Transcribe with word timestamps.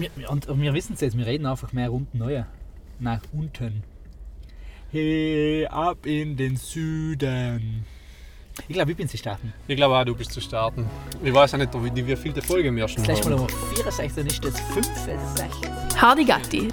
wir, 0.00 0.30
und, 0.30 0.46
und 0.48 0.60
wir 0.60 0.74
wissen 0.74 0.94
es 0.94 1.00
jetzt, 1.00 1.16
wir 1.16 1.26
reden 1.26 1.46
einfach 1.46 1.72
mehr 1.72 1.92
unten 1.92 2.18
neu. 2.18 2.44
Nach 3.00 3.20
unten. 3.32 3.82
Hey, 4.90 5.66
ab 5.66 6.06
in 6.06 6.36
den 6.36 6.56
Süden. 6.56 7.84
Ich 8.66 8.74
glaube, 8.74 8.90
ich 8.90 8.96
bin 8.96 9.08
zu 9.08 9.16
starten. 9.16 9.52
Ich 9.68 9.76
glaube 9.76 9.96
auch, 9.96 10.04
du 10.04 10.14
bist 10.14 10.32
zu 10.32 10.40
starten. 10.40 10.86
Ich 11.22 11.32
weiß 11.32 11.54
auch 11.54 11.58
nicht, 11.58 11.72
wie, 11.74 12.06
wie 12.06 12.16
viele 12.16 12.42
Folge 12.42 12.74
wir 12.74 12.88
schon 12.88 13.04
Das 13.04 13.16
letzte 13.16 13.30
Mal 13.30 13.38
haben. 13.38 13.46
Nummer 13.46 13.66
64, 13.74 14.12
dann 14.14 14.26
ist 14.26 14.44
das 14.44 14.60
65. 14.60 16.00
Hardy 16.00 16.24
Gatti. 16.24 16.68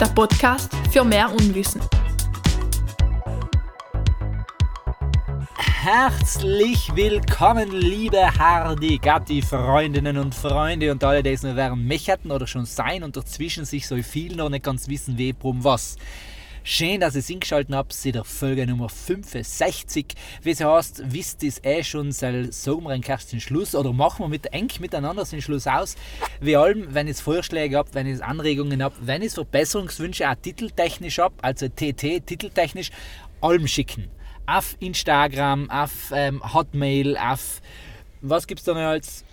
Der 0.00 0.06
Podcast 0.06 0.70
für 0.90 1.04
mehr 1.04 1.30
Unwissen. 1.30 1.80
Herzlich 5.88 6.96
willkommen, 6.96 7.70
liebe 7.70 8.18
Hardy 8.18 8.98
Gatti 8.98 9.40
Freundinnen 9.40 10.18
und 10.18 10.34
Freunde 10.34 10.90
und 10.90 11.04
alle, 11.04 11.22
die 11.22 11.30
es 11.30 11.44
noch 11.44 11.54
während 11.54 11.86
mich 11.86 12.08
hätten 12.08 12.32
oder 12.32 12.48
schon 12.48 12.66
sein 12.66 13.04
und 13.04 13.16
dazwischen 13.16 13.64
sich 13.64 13.86
so 13.86 13.96
viel 14.02 14.34
noch 14.34 14.48
nicht 14.48 14.64
ganz 14.64 14.88
wissen, 14.88 15.16
wie, 15.16 15.32
drum, 15.32 15.62
was. 15.62 15.94
Schön, 16.64 16.98
dass 16.98 17.14
ihr 17.14 17.20
es 17.20 17.30
eingeschaltet 17.30 17.72
habt, 17.72 17.92
zu 17.92 18.10
der 18.10 18.24
Folge 18.24 18.66
Nummer 18.66 18.88
65. 18.88 20.06
Wie 20.42 20.50
es 20.50 20.60
heißt, 20.60 21.04
wisst 21.06 21.44
ihr 21.44 21.50
es 21.50 21.62
eh 21.62 21.84
schon, 21.84 22.10
soll 22.10 22.50
sagen 22.50 22.82
wir 22.82 23.08
erst 23.08 23.30
den 23.30 23.40
Schluss 23.40 23.76
oder 23.76 23.92
machen 23.92 24.24
wir 24.24 24.28
mit 24.28 24.46
eng 24.46 24.68
miteinander 24.80 25.22
den 25.22 25.40
Schluss 25.40 25.68
aus. 25.68 25.94
Wie 26.40 26.56
allem, 26.56 26.94
wenn 26.94 27.06
ihr 27.06 27.14
Vorschläge 27.14 27.76
habt, 27.76 27.94
wenn 27.94 28.08
ihr 28.08 28.26
Anregungen 28.26 28.82
habt, 28.82 29.06
wenn 29.06 29.22
ihr 29.22 29.30
Verbesserungswünsche 29.30 30.28
auch 30.28 30.34
titeltechnisch 30.34 31.20
habt, 31.20 31.44
also 31.44 31.68
TT, 31.68 32.26
titeltechnisch, 32.26 32.90
allem 33.40 33.68
schicken. 33.68 34.10
Auf 34.46 34.76
Instagram, 34.80 35.70
auf 35.70 36.12
ähm, 36.12 36.40
Hotmail, 36.54 37.16
auf 37.18 37.60
was 38.22 38.46
gibt 38.46 38.60
es 38.60 38.64
da 38.64 38.74
noch 38.74 38.80
als 38.80 39.25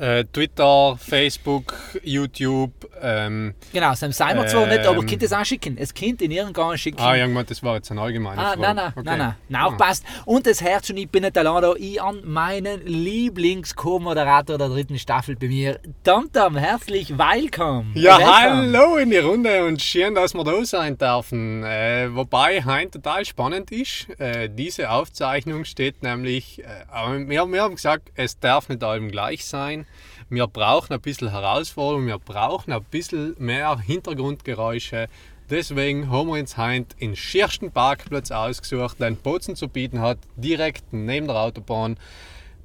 Äh, 0.00 0.24
Twitter, 0.32 0.96
Facebook, 0.98 1.74
YouTube. 2.02 2.72
Ähm, 3.02 3.52
Genau, 3.70 3.92
Sam 3.94 4.12
seien 4.12 4.34
wir 4.38 4.46
zwar 4.46 4.66
nicht, 4.66 4.86
aber 4.86 5.00
Ähm. 5.00 5.06
könnt 5.06 5.22
es 5.22 5.32
auch 5.32 5.44
schicken. 5.44 5.76
Es 5.76 5.92
könnt 5.92 6.22
in 6.22 6.30
irgendeinem 6.30 6.78
schicken. 6.78 6.98
ah, 7.00 7.14
irgendwann, 7.14 7.44
das 7.44 7.62
war 7.62 7.74
jetzt 7.76 7.90
eine 7.90 8.00
allgemeine 8.00 8.40
Ah, 8.40 8.44
Frage. 8.52 8.60
nein, 8.62 8.76
nein, 8.76 8.86
Okay. 8.96 9.02
nein, 9.04 9.18
nein, 9.18 9.34
nein, 9.50 9.60
Ah. 9.62 9.66
aufpasst. 9.66 10.04
Und 10.24 10.46
das 10.46 10.62
Herz 10.62 10.86
schon, 10.86 10.96
ich 10.96 11.08
bin 11.10 11.22
nicht 11.22 11.36
allein 11.36 11.60
da, 11.62 11.74
ich 11.76 12.00
an 12.00 12.22
meinen 12.24 12.80
Lieblings-Co-Moderator 12.86 14.56
der 14.56 14.68
dritten 14.68 14.98
Staffel 14.98 15.36
bei 15.36 15.48
mir. 15.48 15.78
Tamtam, 16.02 16.56
herzlich 16.56 17.10
willkommen. 17.18 17.92
Ja, 17.94 18.16
Welcome. 18.18 18.32
hallo 18.72 18.96
in 18.96 19.10
die 19.10 19.18
Runde 19.18 19.64
und 19.66 19.82
schön, 19.82 20.14
dass 20.14 20.32
wir 20.32 20.44
da 20.44 20.64
sein 20.64 20.96
dürfen. 20.96 21.62
Äh, 21.62 22.08
wobei 22.14 22.64
heute 22.64 22.92
total 22.92 23.26
spannend 23.26 23.70
ist. 23.70 24.08
Äh, 24.18 24.48
diese 24.48 24.90
Aufzeichnung 24.90 25.66
steht 25.66 26.02
nämlich, 26.02 26.62
äh, 26.64 27.28
wir, 27.28 27.46
wir 27.52 27.62
haben 27.62 27.74
gesagt, 27.74 28.10
es 28.14 28.38
darf 28.40 28.70
nicht 28.70 28.82
allem 28.82 29.10
gleich 29.10 29.44
sein. 29.44 29.86
Wir 30.28 30.46
brauchen 30.46 30.92
ein 30.92 31.00
bisschen 31.00 31.30
Herausforderung, 31.30 32.06
wir 32.06 32.18
brauchen 32.18 32.72
ein 32.72 32.84
bisschen 32.84 33.34
mehr 33.38 33.78
Hintergrundgeräusche. 33.78 35.08
Deswegen 35.50 36.10
haben 36.10 36.28
wir 36.28 36.38
uns 36.38 36.56
heute 36.56 36.96
den 37.00 37.16
schiersten 37.16 37.72
Parkplatz 37.72 38.30
ausgesucht, 38.30 39.00
den 39.00 39.16
Bozen 39.16 39.56
zu 39.56 39.68
bieten 39.68 40.00
hat, 40.00 40.18
direkt 40.36 40.92
neben 40.92 41.26
der 41.26 41.36
Autobahn. 41.36 41.96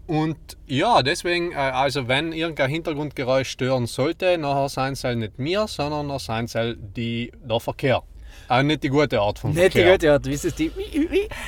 Und 0.07 0.37
ja, 0.67 1.01
deswegen, 1.01 1.51
äh, 1.51 1.55
also 1.55 2.07
wenn 2.07 2.31
irgendein 2.31 2.69
Hintergrundgeräusch 2.69 3.49
stören 3.49 3.87
sollte, 3.87 4.37
nachher 4.37 4.69
sein 4.69 4.93
soll 4.93 5.15
nicht 5.15 5.39
mir, 5.39 5.67
sondern 5.67 6.07
nachher 6.07 6.19
sein 6.19 6.47
soll 6.47 6.77
die, 6.77 7.31
der 7.43 7.59
Verkehr. 7.59 8.03
Auch 8.47 8.61
nicht 8.61 8.83
die 8.83 8.89
gute 8.89 9.19
Art 9.19 9.39
von 9.39 9.51
Nicht 9.51 9.73
die 9.73 9.79
Verkehr. 9.79 9.91
gute 9.93 10.11
Art, 10.13 10.27
es 10.27 10.55
die, 10.55 10.71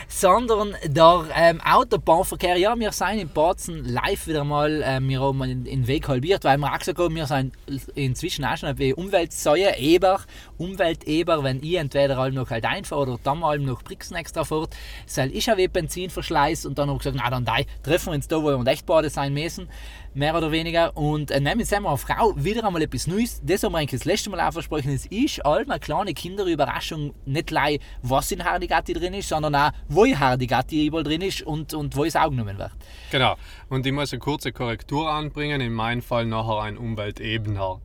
sondern 0.08 0.76
der 0.84 1.26
ähm, 1.36 1.62
Autobahnverkehr. 1.62 2.58
Ja, 2.58 2.78
wir 2.78 2.92
sind 2.92 3.20
in 3.20 3.30
Bozen 3.30 3.86
live 3.86 4.28
wieder 4.28 4.44
mal, 4.44 4.82
äh, 4.82 5.00
wir 5.02 5.22
haben 5.22 5.64
den 5.64 5.88
Weg 5.88 6.08
halbiert, 6.08 6.44
weil 6.44 6.58
wir 6.58 6.74
auch 6.74 6.80
gesagt 6.80 6.98
haben, 6.98 7.16
wir 7.16 7.28
sind 7.28 7.54
inzwischen 7.96 8.46
auch 8.46 8.58
schon 8.58 8.78
wie 8.80 8.94
Umweltsäue, 8.94 9.78
Eber, 9.78 10.22
Umwelteber, 10.58 11.44
wenn 11.44 11.62
ich 11.62 11.76
entweder 11.76 12.18
allem 12.18 12.36
noch 12.36 12.50
halt 12.50 12.66
einfahre 12.66 13.02
oder 13.02 13.20
dann 13.24 13.40
mal 13.40 13.60
noch 13.60 13.84
Brixen 13.84 14.16
extra 14.16 14.44
fährt, 14.44 14.76
soll 15.06 15.30
ich 15.34 15.52
auch 15.52 15.58
wie 15.58 15.68
Benzinverschleiß 15.68 16.66
und 16.66 16.78
dann 16.80 16.90
habe 16.90 16.98
ich 16.98 17.04
gesagt, 17.04 17.22
na 17.24 17.30
dann 17.30 17.46
da, 17.46 17.58
treffen 17.84 18.08
wir 18.08 18.14
uns 18.16 18.28
da, 18.28 18.38
wo 18.38 18.58
wir 18.58 18.68
echt 18.68 18.86
beide 18.86 19.10
sein 19.10 19.34
müssen, 19.34 19.70
mehr 20.18 20.36
oder 20.36 20.52
weniger. 20.52 20.98
Und 20.98 21.32
äh, 21.32 21.40
nehmen 21.40 21.60
wir 21.60 21.78
eine 21.78 21.98
Frau, 21.98 22.34
wieder 22.36 22.66
einmal 22.66 22.82
etwas 22.82 23.08
Neues. 23.08 23.40
Das 23.44 23.64
haben 23.64 23.72
wir 23.74 23.78
eigentlich 23.78 24.00
das 24.00 24.06
letzte 24.06 24.30
Mal 24.30 24.42
auch 24.42 24.52
versprochen. 24.52 24.90
Es 24.90 25.06
ist 25.06 25.46
allem 25.46 25.70
eine 25.70 25.80
kleine 25.80 26.14
Kinderüberraschung, 26.14 27.14
nicht 27.26 27.48
gleich, 27.48 27.80
was 28.02 28.32
in 28.32 28.44
Hardigatti 28.44 28.94
drin 28.94 29.14
ist, 29.14 29.30
sondern 29.30 29.56
auch, 29.56 29.72
wo 29.88 30.04
in 30.04 30.20
Hardigatti 30.20 30.88
überall 30.88 31.04
drin 31.04 31.22
ist 31.22 31.44
und, 31.44 31.74
und 31.74 31.96
wo 31.96 32.04
es 32.04 32.16
aufgenommen 32.16 32.58
wird. 32.58 32.72
Genau. 33.12 33.36
Und 33.70 33.86
ich 33.86 33.94
muss 33.94 34.12
eine 34.12 34.20
kurze 34.20 34.52
Korrektur 34.52 35.10
anbringen, 35.10 35.62
in 35.62 35.74
meinem 35.74 36.02
Fall 36.02 36.26
nachher 36.26 36.62
ein 36.64 36.78
Umweltebener. 36.78 37.80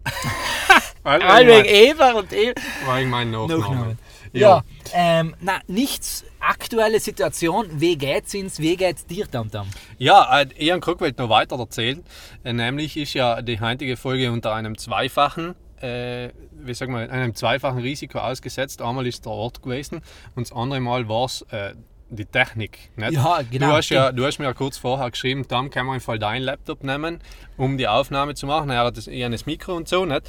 weil, 1.02 1.48
ich 1.48 1.70
Eber 1.70 2.16
und 2.16 2.32
Eber. 2.32 2.60
mein, 2.86 2.86
weil 2.86 3.02
ich 3.04 3.10
meinen 3.10 3.30
Nachnamen. 3.32 3.60
Nachnamen. 3.60 3.98
Ja. 4.32 4.62
Ähm, 4.94 5.34
na, 5.40 5.60
nichts. 5.66 6.24
Aktuelle 6.40 6.98
Situation, 6.98 7.66
wie 7.74 7.96
geht's 7.96 8.34
uns, 8.34 8.58
wie 8.58 8.76
geht's 8.76 9.06
dir, 9.06 9.30
Tamtam? 9.30 9.68
Ja, 9.98 10.40
äh, 10.40 10.46
Ian 10.58 10.80
Krug 10.80 11.00
wollte 11.00 11.22
noch 11.22 11.28
weiter 11.28 11.58
erzählen. 11.58 12.02
Äh, 12.42 12.52
nämlich 12.52 12.96
ist 12.96 13.14
ja 13.14 13.42
die 13.42 13.60
heutige 13.60 13.96
Folge 13.96 14.32
unter 14.32 14.52
einem 14.52 14.76
zweifachen, 14.76 15.54
äh, 15.80 16.30
wie 16.52 16.74
sagen 16.74 16.94
wir, 16.94 17.10
einem 17.12 17.34
zweifachen 17.34 17.78
Risiko 17.78 18.18
ausgesetzt. 18.18 18.82
Einmal 18.82 19.06
ist 19.06 19.24
der 19.24 19.32
Ort 19.32 19.62
gewesen 19.62 20.00
und 20.34 20.48
das 20.48 20.56
andere 20.56 20.80
Mal 20.80 21.08
war 21.08 21.26
es 21.26 21.42
äh, 21.50 21.74
die 22.10 22.26
Technik. 22.26 22.90
Nicht? 22.96 23.12
Ja, 23.12 23.40
genau, 23.48 23.68
Du 23.68 23.72
hast, 23.74 23.88
ja, 23.90 24.12
du 24.12 24.26
hast 24.26 24.38
mir 24.38 24.46
ja 24.46 24.52
kurz 24.52 24.78
vorher 24.78 25.10
geschrieben, 25.10 25.46
dann 25.48 25.70
kann 25.70 25.86
man 25.86 26.00
Fall 26.00 26.18
deinen 26.18 26.42
Laptop 26.42 26.84
nehmen, 26.84 27.20
um 27.56 27.78
die 27.78 27.88
Aufnahme 27.88 28.34
zu 28.34 28.46
machen. 28.46 28.70
Er 28.70 28.84
hat 28.84 28.96
das, 28.96 29.06
das 29.06 29.46
Mikro 29.46 29.74
und 29.74 29.88
so. 29.88 30.04
Nicht? 30.04 30.28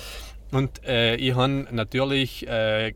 Und 0.51 0.85
äh, 0.85 1.15
ich 1.15 1.35
habe 1.35 1.67
natürlich 1.71 2.47
äh, 2.47 2.93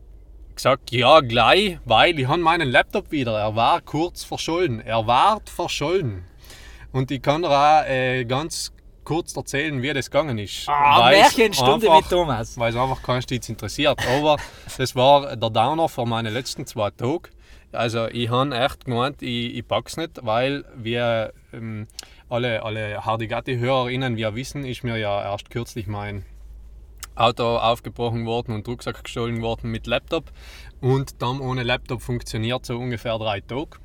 gesagt, 0.58 0.90
ja, 0.92 1.20
gleich, 1.20 1.78
weil 1.84 2.18
ich 2.18 2.26
habe 2.28 2.40
meinen 2.40 2.68
Laptop 2.68 3.10
wieder. 3.10 3.38
Er 3.38 3.56
war 3.56 3.80
kurz 3.80 4.24
verschollen. 4.24 4.80
Er 4.80 5.06
war 5.06 5.40
verschollen. 5.44 6.24
Und 6.92 7.10
ich 7.10 7.22
kann 7.22 7.42
dir 7.42 7.50
auch 7.50 7.84
äh, 7.86 8.24
ganz 8.24 8.72
kurz 9.04 9.34
erzählen, 9.36 9.80
wie 9.82 9.92
das 9.92 10.10
gegangen 10.10 10.36
ist. 10.38 10.68
Ah, 10.68 11.00
Weil's 11.00 11.36
Märchenstunde 11.36 11.86
einfach- 11.86 12.02
mit 12.02 12.10
Thomas. 12.10 12.58
Weil 12.58 12.70
es 12.70 12.76
einfach 12.76 13.02
keinen 13.02 13.22
Stütz 13.22 13.48
interessiert. 13.48 13.98
Aber 14.06 14.36
das 14.78 14.94
war 14.94 15.34
der 15.36 15.50
Downer 15.50 15.88
für 15.88 16.04
meine 16.06 16.30
letzten 16.30 16.66
zwei 16.66 16.90
Tage. 16.90 17.30
Also 17.72 18.08
ich 18.08 18.28
habe 18.30 18.56
echt 18.56 18.84
gemeint, 18.86 19.22
ich, 19.22 19.54
ich 19.56 19.66
pack's 19.66 19.96
nicht, 19.96 20.20
weil 20.22 20.64
wir 20.74 21.32
ähm, 21.52 21.86
alle, 22.30 22.62
alle 22.62 23.04
Hardigatti-HörerInnen, 23.04 24.16
wir 24.16 24.34
wissen, 24.34 24.64
ist 24.64 24.84
mir 24.84 24.96
ja 24.96 25.22
erst 25.22 25.50
kürzlich 25.50 25.86
mein 25.86 26.24
Auto 27.18 27.44
aufgebrochen 27.58 28.26
worden 28.26 28.54
und 28.54 28.66
Rucksack 28.68 29.02
gestohlen 29.04 29.42
worden 29.42 29.70
mit 29.70 29.86
Laptop. 29.86 30.30
Und 30.80 31.20
dann 31.22 31.40
ohne 31.40 31.62
Laptop 31.62 32.02
funktioniert 32.02 32.64
so 32.64 32.78
ungefähr 32.78 33.18
drei 33.18 33.40
Tage. 33.40 33.78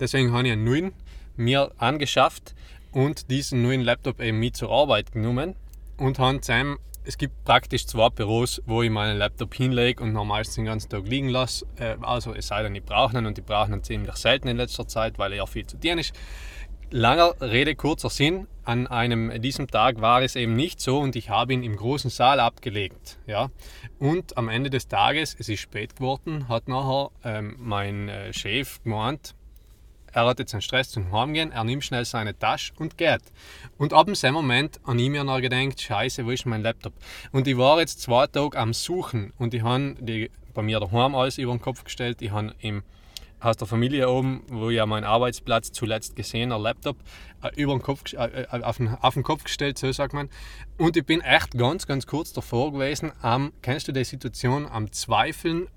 Deswegen 0.00 0.32
habe 0.32 0.46
ich 0.46 0.52
einen 0.52 0.64
neuen 0.64 0.92
mir 1.36 1.70
angeschafft 1.78 2.54
und 2.92 3.30
diesen 3.30 3.62
neuen 3.62 3.82
Laptop 3.82 4.20
eben 4.20 4.38
mit 4.38 4.56
zur 4.56 4.70
Arbeit 4.70 5.12
genommen 5.12 5.54
und 5.96 6.18
habe 6.18 6.40
zusammen, 6.40 6.78
es 7.04 7.16
gibt 7.16 7.42
praktisch 7.44 7.86
zwei 7.86 8.10
Büros, 8.10 8.60
wo 8.66 8.82
ich 8.82 8.90
meinen 8.90 9.16
Laptop 9.16 9.54
hinlege 9.54 10.02
und 10.02 10.12
normalerweise 10.12 10.56
den 10.56 10.66
ganzen 10.66 10.90
Tag 10.90 11.06
liegen 11.06 11.28
lasse. 11.30 11.64
Äh, 11.76 11.96
Also 12.02 12.34
es 12.34 12.48
sei 12.48 12.62
denn, 12.62 12.74
ich 12.74 12.84
brauche 12.84 13.16
ihn 13.16 13.24
und 13.24 13.38
ich 13.38 13.44
brauche 13.44 13.72
ihn 13.72 13.82
ziemlich 13.82 14.14
selten 14.16 14.48
in 14.48 14.58
letzter 14.58 14.86
Zeit, 14.86 15.18
weil 15.18 15.32
er 15.32 15.46
viel 15.46 15.66
zu 15.66 15.78
tun 15.80 15.98
ist. 15.98 16.12
Langer 16.90 17.34
Rede, 17.42 17.74
kurzer 17.74 18.08
Sinn. 18.08 18.46
An 18.64 18.86
einem 18.86 19.42
diesem 19.42 19.68
Tag 19.68 20.00
war 20.00 20.22
es 20.22 20.36
eben 20.36 20.56
nicht 20.56 20.80
so 20.80 20.98
und 21.00 21.16
ich 21.16 21.28
habe 21.28 21.52
ihn 21.52 21.62
im 21.62 21.76
großen 21.76 22.08
Saal 22.08 22.40
abgelegt. 22.40 23.18
Ja? 23.26 23.50
Und 23.98 24.38
am 24.38 24.48
Ende 24.48 24.70
des 24.70 24.88
Tages, 24.88 25.36
es 25.38 25.50
ist 25.50 25.60
spät 25.60 25.96
geworden, 25.96 26.48
hat 26.48 26.66
nachher 26.66 27.10
ähm, 27.24 27.56
mein 27.58 28.08
äh, 28.08 28.32
Chef 28.32 28.82
gemeint, 28.84 29.34
er 30.12 30.24
hat 30.24 30.38
jetzt 30.38 30.54
einen 30.54 30.62
Stress 30.62 30.88
zum 30.88 31.12
Heimgehen, 31.12 31.52
er 31.52 31.64
nimmt 31.64 31.84
schnell 31.84 32.06
seine 32.06 32.38
Tasche 32.38 32.72
und 32.78 32.96
geht. 32.96 33.20
Und 33.76 33.92
ab 33.92 34.06
dem 34.06 34.32
Moment 34.32 34.80
habe 34.86 34.98
ich 34.98 35.10
mir 35.10 35.24
noch 35.24 35.42
gedacht, 35.42 35.78
scheiße, 35.78 36.24
wo 36.24 36.30
ist 36.30 36.46
mein 36.46 36.62
Laptop? 36.62 36.94
Und 37.32 37.46
ich 37.46 37.58
war 37.58 37.80
jetzt 37.80 38.00
zwei 38.00 38.26
Tage 38.28 38.56
am 38.56 38.72
Suchen 38.72 39.34
und 39.36 39.52
ich 39.52 39.62
habe 39.62 39.94
bei 40.54 40.62
mir 40.62 40.80
daheim 40.80 41.14
alles 41.14 41.36
über 41.36 41.52
den 41.52 41.60
Kopf 41.60 41.84
gestellt. 41.84 42.22
Ich 42.22 42.30
habe 42.30 42.54
im 42.60 42.82
aus 43.40 43.56
der 43.56 43.66
Familie 43.66 44.08
oben, 44.08 44.42
wo 44.48 44.70
ja 44.70 44.86
mein 44.86 45.04
Arbeitsplatz 45.04 45.72
zuletzt 45.72 46.16
gesehener 46.16 46.58
Laptop, 46.58 46.96
äh, 47.42 47.50
über 47.56 47.72
den 47.72 47.82
Kopf, 47.82 48.12
äh, 48.12 48.16
äh, 48.16 48.62
auf, 48.62 48.78
den, 48.78 48.88
auf 48.88 49.14
den 49.14 49.22
Kopf 49.22 49.44
gestellt, 49.44 49.78
so 49.78 49.90
sagt 49.92 50.12
man. 50.12 50.28
Und 50.76 50.96
ich 50.96 51.06
bin 51.06 51.20
echt 51.20 51.52
ganz, 51.52 51.86
ganz 51.86 52.06
kurz 52.06 52.32
davor 52.32 52.72
gewesen, 52.72 53.12
am, 53.22 53.52
kennst 53.62 53.88
du 53.88 53.92
die 53.92 54.04
Situation, 54.04 54.66
am 54.66 54.90
Zweifeln, 54.92 55.68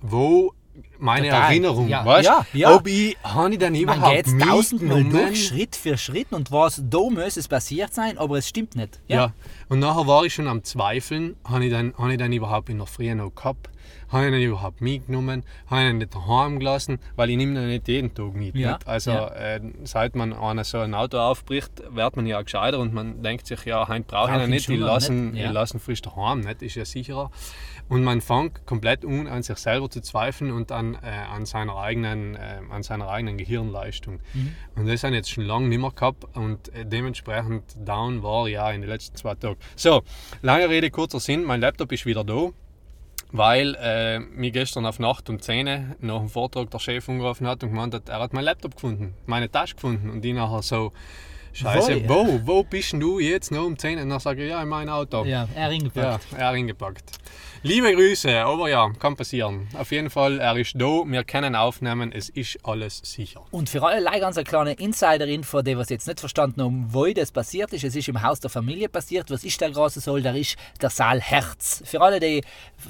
wo 0.00 0.52
meine 0.98 1.28
Total. 1.28 1.42
Erinnerung, 1.42 1.88
Ja, 1.88 2.04
weißt 2.04 2.26
ja, 2.26 2.46
ja. 2.52 2.74
Ob 2.74 2.86
ich, 2.86 3.16
habe 3.22 3.52
ich 3.52 3.58
dann 3.58 3.72
Man 3.72 3.82
überhaupt 3.82 4.16
geht 4.16 4.26
jetzt 4.26 4.40
tausendmal 4.40 5.04
durch, 5.04 5.46
Schritt 5.46 5.76
für 5.76 5.96
Schritt 5.98 6.32
und 6.32 6.50
was 6.50 6.82
da 6.84 6.98
muss 6.98 7.36
es 7.36 7.48
passiert 7.48 7.94
sein, 7.94 8.18
aber 8.18 8.38
es 8.38 8.48
stimmt 8.48 8.76
nicht. 8.76 9.00
Ja. 9.08 9.32
Und 9.68 9.80
nachher 9.80 10.06
war 10.06 10.24
ich 10.24 10.34
schon 10.34 10.48
am 10.48 10.64
Zweifeln, 10.64 11.36
habe 11.44 11.64
ich 11.66 11.70
dann, 11.70 11.94
habe 11.98 12.12
ich 12.12 12.18
dann 12.18 12.32
überhaupt 12.32 12.68
in 12.68 12.78
der 12.78 12.86
Früh 12.86 13.14
noch 13.14 13.34
gehabt? 13.34 13.70
Habe 14.08 14.26
ich 14.26 14.30
dann 14.30 14.40
überhaupt 14.42 14.80
mitgenommen? 14.80 15.42
Habe 15.68 15.82
ich 15.82 15.88
dann 15.88 15.98
nicht 15.98 16.14
daheim 16.14 16.58
gelassen? 16.58 16.98
Weil 17.16 17.30
ich 17.30 17.36
nehme 17.36 17.54
dann 17.54 17.66
nicht 17.66 17.88
jeden 17.88 18.14
Tag 18.14 18.34
mit. 18.34 18.54
Ja, 18.54 18.74
Nicht? 18.74 18.86
Also 18.86 19.10
ja. 19.10 19.28
äh, 19.34 19.60
seit 19.82 20.14
man 20.14 20.32
einer 20.32 20.64
so 20.64 20.78
ein 20.78 20.94
Auto 20.94 21.18
aufbricht, 21.18 21.82
wird 21.90 22.16
man 22.16 22.26
ja 22.26 22.40
gescheiter 22.40 22.78
und 22.78 22.94
man 22.94 23.22
denkt 23.22 23.46
sich, 23.46 23.64
ja, 23.64 23.88
heute 23.88 24.04
brauche 24.04 24.36
ich 24.36 24.42
ihn 24.44 24.50
nicht, 24.50 24.68
ich 24.68 24.78
mal 24.78 24.86
lasse 24.86 25.12
ihn, 25.12 25.30
nicht, 25.32 25.40
ja. 25.40 25.48
ich 25.48 25.52
lasse 25.52 25.76
ihn 25.76 25.80
frisch 25.80 26.02
daheim, 26.02 26.40
nicht? 26.40 26.62
ist 26.62 26.76
ja 26.76 26.84
sicherer. 26.84 27.30
Und 27.88 28.02
man 28.02 28.20
fängt 28.20 28.66
komplett 28.66 29.04
an, 29.04 29.28
an 29.28 29.42
sich 29.42 29.58
selber 29.58 29.88
zu 29.88 30.00
zweifeln 30.00 30.50
und 30.50 30.72
an, 30.72 30.94
äh, 30.94 31.08
an, 31.08 31.46
seiner, 31.46 31.76
eigenen, 31.76 32.34
äh, 32.34 32.60
an 32.68 32.82
seiner 32.82 33.08
eigenen 33.08 33.38
Gehirnleistung. 33.38 34.20
Mhm. 34.34 34.54
Und 34.74 34.88
das 34.88 35.04
habe 35.04 35.14
ich 35.14 35.18
jetzt 35.18 35.30
schon 35.30 35.44
lange 35.44 35.68
nicht 35.68 35.80
mehr 35.80 35.92
gehabt 35.92 36.24
und 36.36 36.68
äh, 36.74 36.84
dementsprechend 36.84 37.62
down 37.84 38.22
war 38.22 38.48
ja 38.48 38.70
in 38.70 38.80
den 38.80 38.90
letzten 38.90 39.16
zwei 39.16 39.34
Tagen. 39.34 39.56
So, 39.76 40.02
lange 40.42 40.68
Rede, 40.68 40.90
kurzer 40.90 41.20
Sinn, 41.20 41.44
mein 41.44 41.60
Laptop 41.60 41.92
ist 41.92 42.06
wieder 42.06 42.24
da. 42.24 42.50
Weil 43.32 43.76
äh, 43.80 44.20
mir 44.20 44.52
gestern 44.52 44.86
auf 44.86 45.00
Nacht 45.00 45.28
um 45.28 45.40
10 45.40 45.66
Uhr 45.66 45.80
nach 46.00 46.20
dem 46.20 46.28
Vortrag 46.28 46.70
der 46.70 46.78
Chef 46.78 47.08
angerufen 47.08 47.46
hat 47.46 47.62
und 47.64 47.70
gemeint 47.70 47.92
hat, 47.92 48.08
er 48.08 48.20
hat 48.20 48.32
mein 48.32 48.44
Laptop 48.44 48.76
gefunden, 48.76 49.14
meine 49.26 49.50
Tasche 49.50 49.74
gefunden. 49.74 50.10
Und 50.10 50.24
ich 50.24 50.32
nachher 50.32 50.62
so, 50.62 50.92
Scheiße, 51.56 52.06
Wo, 52.06 52.26
wo, 52.26 52.46
wo 52.46 52.62
bist 52.64 52.92
du 52.92 53.18
jetzt 53.18 53.50
noch 53.50 53.64
um 53.64 53.78
10 53.78 53.96
Uhr? 53.96 54.02
Und 54.02 54.10
dann 54.10 54.20
sage 54.20 54.44
ich, 54.44 54.50
ja, 54.50 54.62
in 54.62 54.68
mein 54.68 54.90
Auto. 54.90 55.24
Ja, 55.24 55.48
er 55.54 55.70
hingepackt. 55.70 56.32
Ja, 56.32 56.38
er 56.38 56.54
hingepackt. 56.54 57.18
Liebe 57.62 57.92
Grüße, 57.94 58.44
aber 58.44 58.68
ja, 58.68 58.90
kann 58.98 59.16
passieren. 59.16 59.66
Auf 59.74 59.90
jeden 59.90 60.10
Fall, 60.10 60.38
er 60.40 60.56
ist 60.56 60.74
da, 60.74 61.02
wir 61.06 61.24
können 61.24 61.56
aufnehmen, 61.56 62.12
es 62.12 62.28
ist 62.28 62.58
alles 62.62 63.00
sicher. 63.02 63.42
Und 63.50 63.68
für 63.68 63.82
alle 63.82 64.04
ganz 64.20 64.36
eine 64.36 64.44
kleine 64.44 64.72
Insider-Info, 64.74 65.62
die 65.62 65.76
was 65.76 65.88
jetzt 65.88 66.06
nicht 66.06 66.20
verstanden 66.20 66.62
haben, 66.62 66.86
wo 66.90 67.06
das 67.06 67.32
passiert 67.32 67.72
ist. 67.72 67.82
Es 67.82 67.96
ist 67.96 68.08
im 68.08 68.22
Haus 68.22 68.40
der 68.40 68.50
Familie 68.50 68.88
passiert. 68.88 69.30
Was 69.30 69.42
ist 69.42 69.60
der 69.60 69.70
große 69.70 70.00
Saal? 70.00 70.22
Der 70.22 70.34
ist 70.34 70.56
der 70.80 70.90
Saal 70.90 71.20
Herz. 71.20 71.82
Für 71.84 72.02
alle, 72.02 72.20
die 72.20 72.42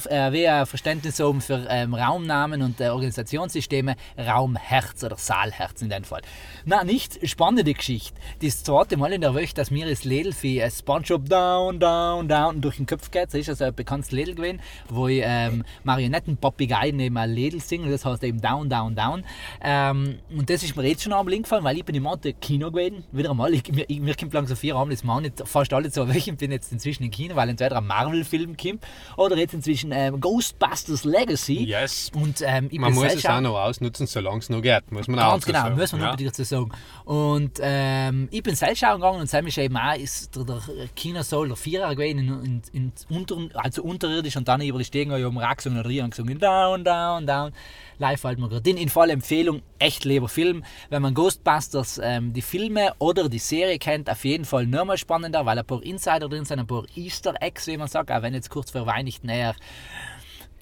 äh, 0.09 0.33
wie 0.33 0.47
ein 0.47 0.67
Verständnis 0.67 1.21
haben 1.21 1.41
für 1.41 1.67
ähm, 1.69 1.95
Raumnamen 1.95 2.63
und 2.63 2.81
äh, 2.81 2.89
Organisationssysteme, 2.89 3.97
Raum 4.19 4.57
Herz 4.57 5.05
oder 5.05 5.17
Saal 5.17 5.53
Herz 5.53 5.81
in 5.81 5.91
dem 5.91 6.05
Fall. 6.05 6.23
Na, 6.65 6.85
nicht 6.85 7.27
spannende 7.29 7.73
Geschichte. 7.73 8.19
Das 8.43 8.65
zweite 8.65 8.97
Mal 8.97 9.13
in 9.13 9.21
der 9.21 9.35
Woche, 9.35 9.55
dass 9.55 9.71
mir 9.71 9.89
das 9.89 10.05
Lädel 10.05 10.33
für 10.33 10.61
äh, 10.61 10.71
SpongeBob 10.71 11.29
down, 11.29 11.79
down, 11.79 12.29
down 12.29 12.61
durch 12.61 12.77
den 12.77 12.87
Kopf 12.87 13.11
geht. 13.11 13.29
Das 13.29 13.35
ist 13.35 13.49
also 13.49 13.65
ein 13.65 13.75
bekanntes 13.75 14.11
Lädel 14.11 14.35
gewesen, 14.35 14.56
wo 14.89 15.09
ich 15.09 15.23
ähm, 15.25 15.65
Marionettenpapagei 15.85 16.91
neben 16.93 17.17
einem 17.17 17.35
Lädel 17.35 17.61
singe. 17.61 17.91
Das 17.91 18.05
heißt 18.05 18.23
eben 18.25 18.41
down, 18.41 18.69
down, 18.69 18.95
down. 18.95 19.25
Ähm, 19.63 20.19
und 20.31 20.49
das 20.51 20.63
ist 20.63 20.77
mir 20.77 20.87
jetzt 20.87 21.03
schon 21.03 21.13
am 21.13 21.29
Link 21.29 21.45
gefallen, 21.45 21.65
weil 21.65 21.77
ich 21.77 21.85
bin 21.85 21.95
im 21.95 22.05
Monat 22.05 22.27
Kino 22.41 22.71
gewesen. 22.71 23.05
Wieder 23.13 23.31
einmal. 23.31 23.53
Ich, 23.55 23.71
mir, 23.73 23.85
ich, 23.89 24.01
mir 24.01 24.15
kommt 24.15 24.33
langsam 24.35 24.57
vier 24.57 24.77
Abend, 24.77 24.93
das 24.93 25.05
machen 25.05 25.23
nicht 25.25 25.43
fast 25.47 25.73
alle 25.73 25.91
zwei 25.91 26.09
Wochen. 26.09 26.17
Ich 26.17 26.37
bin 26.37 26.51
jetzt 26.51 26.73
inzwischen 26.73 27.05
im 27.05 27.11
Kino, 27.11 27.37
weil 27.37 27.49
entweder 27.49 27.77
ein 27.77 27.87
Marvel-Film 27.87 28.57
kommt 28.57 28.85
oder 29.17 29.37
jetzt 29.37 29.55
inzwischen 29.55 29.93
ähm, 29.93 30.21
Ghostbusters 30.21 31.05
Legacy. 31.05 31.65
Yes. 31.65 32.11
Und 32.15 32.43
ähm, 32.45 32.69
ich 32.71 32.79
Man 32.79 32.95
muss 32.95 33.15
es 33.15 33.27
auch 33.27 33.41
noch 33.41 33.57
ausnutzen, 33.57 34.07
solange 34.07 34.39
es 34.39 34.51
noch 34.51 34.63
geht, 34.63 34.91
muss 34.91 35.09
man 35.09 35.19
auch 35.19 35.33
Ganz 35.33 35.45
genau, 35.47 35.63
sagen. 35.63 35.77
muss 35.77 35.93
man 35.93 36.01
ja. 36.01 36.07
unbedingt 36.11 36.31
dazu 36.31 36.45
sagen. 36.45 36.71
Und 37.05 37.59
ähm, 37.61 38.29
ich 38.31 38.43
bin 38.43 38.55
selbst 38.55 38.81
schauen 38.81 38.97
gegangen 38.97 39.21
und 39.21 39.29
Sam 39.29 39.47
ist 39.47 39.59
eben 39.59 39.77
auch 39.77 39.95
ist 39.97 40.35
der, 40.37 40.45
der 40.45 40.61
Kinosaal 40.95 41.49
der 41.49 41.57
Vierer 41.57 41.95
gewesen, 41.95 42.19
in, 42.19 42.63
in, 42.73 42.93
in 43.09 43.17
unter, 43.17 43.37
also 43.55 43.83
unterirdisch 43.83 44.37
und 44.37 44.46
dann 44.47 44.61
über 44.61 44.79
die 44.79 44.85
Stegen 44.85 45.11
habe 45.11 45.21
ich 45.21 45.27
oben 45.27 45.39
rausgesungen 45.39 45.85
und 45.85 46.01
und 46.03 46.11
gesungen, 46.11 46.39
down, 46.39 46.85
down, 46.85 47.27
down. 47.27 47.53
Live 47.99 48.25
halt 48.25 48.39
mir 48.39 48.49
gerade. 48.49 48.63
Den 48.63 48.77
in 48.77 48.89
voller 48.89 49.13
Empfehlung, 49.13 49.63
echt 49.79 50.05
lieber 50.05 50.29
Film. 50.29 50.65
Wenn 50.91 51.03
man 51.03 51.15
Ghostbusters, 51.15 52.01
ähm, 52.03 52.33
die 52.33 52.43
Filme 52.43 52.93
oder 52.99 53.29
die 53.29 53.39
Serie 53.39 53.79
kennt, 53.79 54.11
auf 54.11 54.25
jeden 54.25 54.45
Fall 54.45 54.67
nochmal 54.67 54.99
spannender, 54.99 55.47
weil 55.47 55.59
ein 55.59 55.65
paar 55.65 55.83
Insider 55.83 56.29
drin 56.29 56.45
sind, 56.45 56.59
ein 56.59 56.67
paar 56.67 56.85
Easter 56.95 57.35
Eggs, 57.41 57.67
wie 57.67 57.77
man 57.77 57.89
sagt, 57.89 58.11
auch 58.11 58.23
wenn 58.23 58.35
jetzt 58.35 58.51
kurz 58.51 58.71
vor 58.71 58.87
Weihnachten 58.87 59.29
eher 59.29 59.55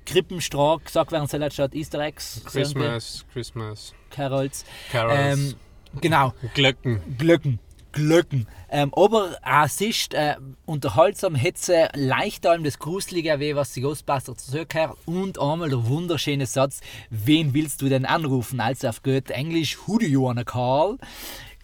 Krippenstrahl 0.07 0.79
gesagt 0.79 1.13
werden 1.13 1.27
soll, 1.27 1.51
statt 1.51 1.75
Easter 1.75 1.99
Eggs. 2.01 2.43
Christmas, 2.45 3.25
Christmas, 3.33 3.95
Carols. 4.11 4.65
Carols, 4.93 5.39
Ähm, 5.39 5.55
genau, 6.01 6.35
Glöcken. 6.55 7.01
Glöcken. 7.19 7.59
Glöcken. 7.95 8.47
Ähm, 8.71 8.93
aber 8.95 9.37
es 9.65 9.81
ist 9.81 10.15
äh, 10.15 10.37
unterhaltsam, 10.67 11.37
Hetze, 11.37 11.89
leicht 11.95 12.45
allem 12.45 12.65
das 12.65 12.79
Gruselige, 12.81 13.39
wie 13.39 13.55
was 13.55 13.73
die 13.73 13.81
Ghostbusters 13.81 14.47
zurückkehrt 14.47 14.97
und 15.07 15.41
einmal 15.41 15.69
der 15.71 15.87
wunderschöne 15.87 16.47
Satz, 16.47 16.81
wen 17.11 17.55
willst 17.55 17.83
du 17.83 17.89
denn 17.89 18.05
anrufen? 18.05 18.61
Also 18.61 18.89
auf 18.89 19.03
gut 19.03 19.31
Englisch, 19.31 19.79
who 19.87 19.99
do 19.99 20.07
you 20.07 20.23
wanna 20.25 20.43
call? 20.43 20.99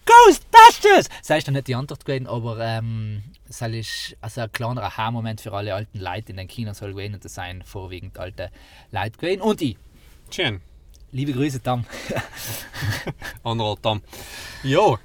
Ghostbusters! 0.05 1.09
Das 1.27 1.37
ist 1.37 1.47
dann 1.47 1.53
nicht 1.53 1.67
die 1.67 1.75
Antwort 1.75 2.05
gewesen, 2.05 2.27
aber 2.27 2.59
ähm, 2.59 3.23
das 3.47 3.61
ist 3.61 4.15
also 4.21 4.41
ein 4.41 4.51
kleiner 4.51 4.83
Aha-Moment 4.83 5.41
für 5.41 5.51
alle 5.51 5.75
alten 5.75 5.99
Leute 5.99 6.31
in 6.31 6.37
den 6.37 6.47
Kinosaal 6.47 6.91
gewesen 6.91 7.15
und 7.15 7.25
das 7.25 7.35
seien 7.35 7.61
vorwiegend 7.63 8.17
alte 8.17 8.51
Leute 8.91 9.17
gewesen. 9.17 9.41
Und 9.41 9.61
ich, 9.61 9.75
Schön. 10.29 10.61
liebe 11.11 11.33
Grüße, 11.33 11.61
Tom. 11.61 11.85
Anderer 13.43 13.75
Tom. 13.81 14.01
Jo. 14.63 14.97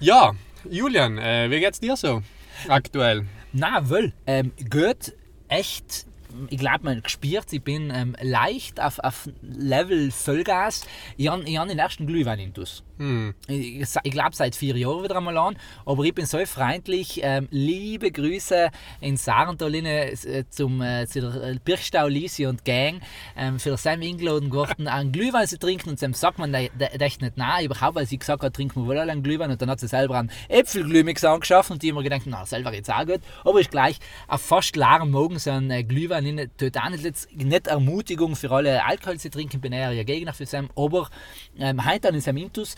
Ja, 0.00 0.32
Julian, 0.68 1.18
äh, 1.18 1.50
wie 1.50 1.60
geht's 1.60 1.80
dir 1.80 1.96
so 1.96 2.22
aktuell? 2.68 3.26
Na, 3.52 3.88
wohl. 3.88 4.12
Ähm, 4.26 4.52
gut, 4.70 5.14
echt. 5.48 6.06
Ich 6.50 6.58
glaube, 6.58 6.84
man 6.84 7.02
gespürt, 7.02 7.52
ich 7.52 7.62
bin 7.62 7.90
ähm, 7.90 8.14
leicht 8.20 8.80
auf, 8.80 8.98
auf 8.98 9.28
Level 9.40 10.10
Vollgas. 10.10 10.86
Ich 11.16 11.28
habe 11.28 11.44
den 11.44 11.78
ersten 11.78 12.06
Glühwein 12.06 12.38
intus. 12.38 12.82
Hm. 12.98 13.34
Ich, 13.46 13.86
ich 14.02 14.12
glaube 14.12 14.34
seit 14.34 14.56
vier 14.56 14.76
Jahren 14.76 15.04
wieder 15.04 15.16
einmal 15.16 15.36
an, 15.38 15.56
aber 15.86 16.02
ich 16.04 16.14
bin 16.14 16.26
so 16.26 16.44
freundlich. 16.46 17.20
Ähm, 17.22 17.46
liebe 17.50 18.10
Grüße 18.10 18.70
in 19.00 19.16
Sarental 19.16 19.72
äh, 19.74 20.44
zum, 20.50 20.82
äh, 20.82 21.06
zu 21.06 21.20
der 21.20 21.42
äh, 21.42 21.56
Birchstau 21.64 22.08
Lisi 22.08 22.46
und 22.46 22.64
Gang 22.64 23.00
ähm, 23.36 23.60
für 23.60 23.76
Sam 23.76 24.00
eingeladen 24.02 24.50
geworden, 24.50 24.88
einen 24.88 25.12
Glühwein 25.12 25.46
zu 25.46 25.58
trinken 25.58 25.90
und 25.90 25.98
Sam 26.00 26.12
sagt 26.12 26.38
man 26.38 26.52
da- 26.52 26.58
echt 26.58 27.22
nicht 27.22 27.36
nein, 27.36 27.64
überhaupt, 27.66 27.94
weil 27.94 28.06
sie 28.06 28.18
gesagt 28.18 28.42
hat, 28.42 28.54
trinken 28.54 28.82
wir 28.82 28.88
wohl 28.88 28.98
alle 28.98 29.12
einen 29.12 29.22
Glühwein 29.22 29.50
und 29.50 29.62
dann 29.62 29.70
hat 29.70 29.78
sie 29.80 29.88
selber 29.88 30.18
einen 30.18 30.30
Äpfelglühmix 30.48 31.24
angeschafft 31.24 31.70
und 31.70 31.82
die 31.82 31.88
immer 31.88 32.02
gedacht, 32.02 32.22
na, 32.24 32.44
selber 32.46 32.74
jetzt 32.74 32.90
auch 32.90 33.06
gut, 33.06 33.20
aber 33.44 33.60
ist 33.60 33.70
gleich 33.70 33.98
auf 34.26 34.42
fast 34.42 34.72
klarem 34.72 35.12
Morgen 35.12 35.38
so 35.38 35.50
ein 35.50 35.70
äh, 35.70 35.84
Glühwein 35.84 36.26
in, 36.26 36.50
tut 36.56 36.76
auch 36.76 36.90
nicht, 36.90 37.04
nicht 37.36 37.66
Ermutigung 37.68 38.34
für 38.34 38.50
alle 38.50 38.84
Alkohol 38.84 39.18
zu 39.18 39.30
trinken, 39.30 39.60
bin 39.60 39.72
eher 39.72 39.92
ja 39.92 40.02
Gegner 40.02 40.32
für 40.32 40.46
Sam, 40.46 40.68
aber 40.74 41.08
ähm, 41.58 41.84
heute 41.84 42.00
dann 42.00 42.14
in 42.16 42.20
Sam 42.20 42.36
Intus 42.36 42.74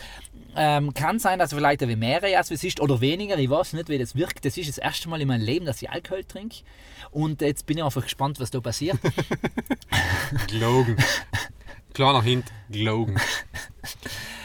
ähm, 0.57 0.93
kann 0.95 1.19
sein, 1.19 1.39
dass 1.39 1.53
vielleicht 1.53 1.87
wie 1.87 1.97
mehrere 1.97 2.37
als 2.37 2.51
es 2.51 2.65
ist 2.65 2.81
oder 2.81 3.01
weniger. 3.01 3.39
Ich 3.39 3.51
weiß 3.51 3.73
nicht, 3.75 3.89
wie 3.89 3.99
das 3.99 4.15
wirkt. 4.15 4.45
Das 4.45 4.57
ist 4.57 4.69
das 4.69 4.79
erste 4.79 5.09
Mal 5.09 5.21
in 5.21 5.29
meinem 5.29 5.45
Leben, 5.45 5.67
dass 5.67 5.81
ich 5.81 5.91
Alkohol 5.91 6.25
trinke. 6.25 6.59
Und 7.11 7.41
jetzt 7.41 7.67
bin 7.67 7.79
ich 7.79 7.85
einfach 7.85 8.03
gespannt, 8.03 8.41
was 8.41 8.51
da 8.51 8.61
passiert. 8.61 8.99
Gelogen. 10.49 10.97
Kleiner 11.94 12.22
Hint, 12.22 12.46
gelogen. 12.70 13.19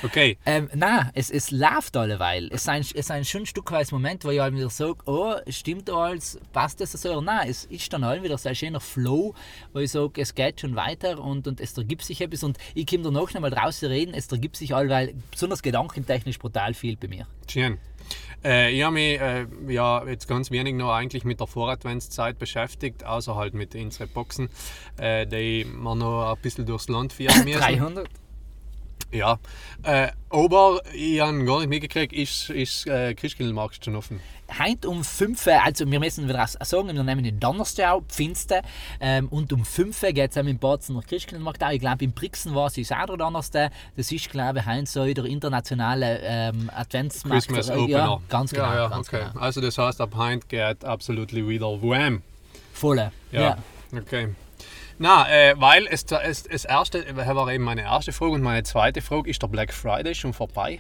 Okay, 0.04 0.38
ähm, 0.46 0.70
nein, 0.76 1.10
es, 1.14 1.32
es 1.32 1.52
läuft 1.52 1.98
alleweil. 1.98 2.48
Es 2.52 2.62
ist 2.62 2.70
ein, 2.70 2.82
es 2.82 2.92
ist 2.92 3.12
ein 3.12 3.26
schön 3.26 3.46
stückweise 3.46 3.96
Moment, 3.96 4.24
wo 4.24 4.30
ich 4.30 4.40
halt 4.40 4.54
wieder 4.54 4.70
sage, 4.70 4.98
oh, 5.06 5.34
stimmt 5.50 5.90
alles, 5.90 6.40
passt 6.54 6.80
das 6.80 6.92
so? 6.92 7.22
Nein, 7.22 7.50
es 7.50 7.66
ist 7.66 7.92
dann 7.92 8.06
halt 8.06 8.22
wieder 8.22 8.38
so 8.38 8.50
ein 8.50 8.56
schöner 8.56 8.80
Flow, 8.80 9.34
wo 9.74 9.80
ich 9.80 9.92
sage, 9.92 10.22
es 10.22 10.36
geht 10.36 10.62
schon 10.62 10.76
weiter 10.76 11.20
und, 11.20 11.48
und 11.48 11.60
es 11.60 11.78
ergibt 11.78 12.04
sich 12.04 12.22
etwas. 12.22 12.44
Und 12.44 12.58
ich 12.76 12.86
komme 12.86 13.04
danach 13.04 13.34
noch 13.34 13.42
mal 13.42 13.50
draußen 13.50 13.90
reden, 13.90 14.14
es 14.14 14.32
ergibt 14.32 14.58
sich 14.58 14.76
allweil, 14.76 15.16
besonders 15.32 15.64
gedankentechnisch, 15.64 16.38
brutal 16.38 16.74
viel 16.74 16.98
bei 16.98 17.08
mir. 17.08 17.28
schön. 17.50 17.80
Äh, 18.46 18.72
ich 18.72 18.84
habe 18.84 18.94
mich 18.94 19.20
äh, 19.20 19.48
ja, 19.68 20.06
jetzt 20.06 20.28
ganz 20.28 20.52
wenig 20.52 20.76
noch 20.76 20.94
eigentlich 20.94 21.26
mit 21.26 21.40
der 21.40 21.48
Voradventszeit 21.48 22.38
beschäftigt, 22.38 23.04
außer 23.04 23.36
halt 23.36 23.56
mit 23.56 23.74
unseren 23.74 24.10
Boxen, 24.10 24.50
äh, 24.98 25.26
die 25.26 25.66
wir 25.66 25.96
noch 25.96 26.34
ein 26.34 26.42
bisschen 26.42 26.66
durchs 26.66 26.88
Land 26.88 27.12
führen 27.14 27.44
müssen. 27.44 27.60
300? 27.60 28.08
Ja, 29.16 29.40
äh, 29.84 30.10
aber 30.30 30.82
ich 30.94 31.22
habe 31.22 31.46
gar 31.46 31.60
nicht 31.60 31.70
mitgekriegt, 31.70 32.12
ist, 32.12 32.50
ist 32.50 32.86
äh, 32.88 33.14
Christkindlmarkt 33.14 33.84
schon 33.84 33.96
offen? 33.96 34.20
Heute 34.60 34.90
um 34.90 35.04
5 35.04 35.48
Uhr, 35.48 35.64
also 35.64 35.90
wir 35.90 36.00
müssen 36.00 36.28
wieder 36.30 36.46
sagen, 36.46 36.88
wir 36.94 37.04
nehmen 37.04 37.24
den 37.24 37.40
Donnerstag, 37.40 38.02
Pfingsten, 38.10 38.62
ähm, 39.00 39.28
und 39.30 39.52
um 39.54 39.66
5 39.66 40.04
Uhr 40.04 40.12
geht 40.12 40.32
es 40.32 40.38
in 40.38 40.60
Batzen 40.60 40.96
nach 40.96 41.06
Christkindlmarkt 41.08 41.64
auch. 41.64 41.72
Ich 41.72 41.80
glaube, 41.80 42.04
in 42.04 42.12
Brixen 42.12 42.54
war 42.54 42.68
es 42.68 42.92
auch 42.92 43.06
der 43.06 43.18
Donnerstag. 43.18 43.72
Das 43.96 44.12
ist, 44.12 44.30
glaube 44.30 44.60
ich, 44.60 44.66
heute 44.66 44.86
so 44.86 45.06
der 45.06 45.26
internationale 45.26 46.20
ähm, 46.22 46.70
Adventsmarkt. 46.76 47.48
Christmas 47.48 47.70
Äh, 47.70 47.80
Opener. 47.80 47.98
Ja, 47.98 48.22
ganz 48.30 48.52
genau. 48.52 48.66
Ja, 48.66 48.76
ja, 48.76 48.88
ganz 48.90 49.08
okay. 49.08 49.26
genau. 49.32 49.40
Also 49.40 49.62
das 49.62 49.78
heißt, 49.78 50.02
ab 50.02 50.14
heute 50.16 50.46
geht 50.48 50.86
absolut 50.86 51.34
wieder 51.34 51.82
Wham. 51.82 52.22
Volle. 52.74 53.12
Ja, 53.32 53.42
Ja. 53.42 53.58
okay. 53.98 54.36
Na, 54.98 55.30
äh, 55.30 55.56
weil 55.58 55.88
es, 55.88 56.06
es, 56.06 56.46
es 56.46 56.64
erste, 56.64 57.04
das 57.04 57.36
war 57.36 57.52
eben 57.52 57.66
meine 57.66 57.82
erste 57.82 58.14
Frage 58.14 58.32
und 58.32 58.42
meine 58.42 58.64
zweite 58.64 59.02
Frage, 59.02 59.30
ist 59.30 59.42
der 59.42 59.48
Black 59.48 59.74
Friday 59.74 60.16
schon 60.16 60.32
vorbei? 60.32 60.80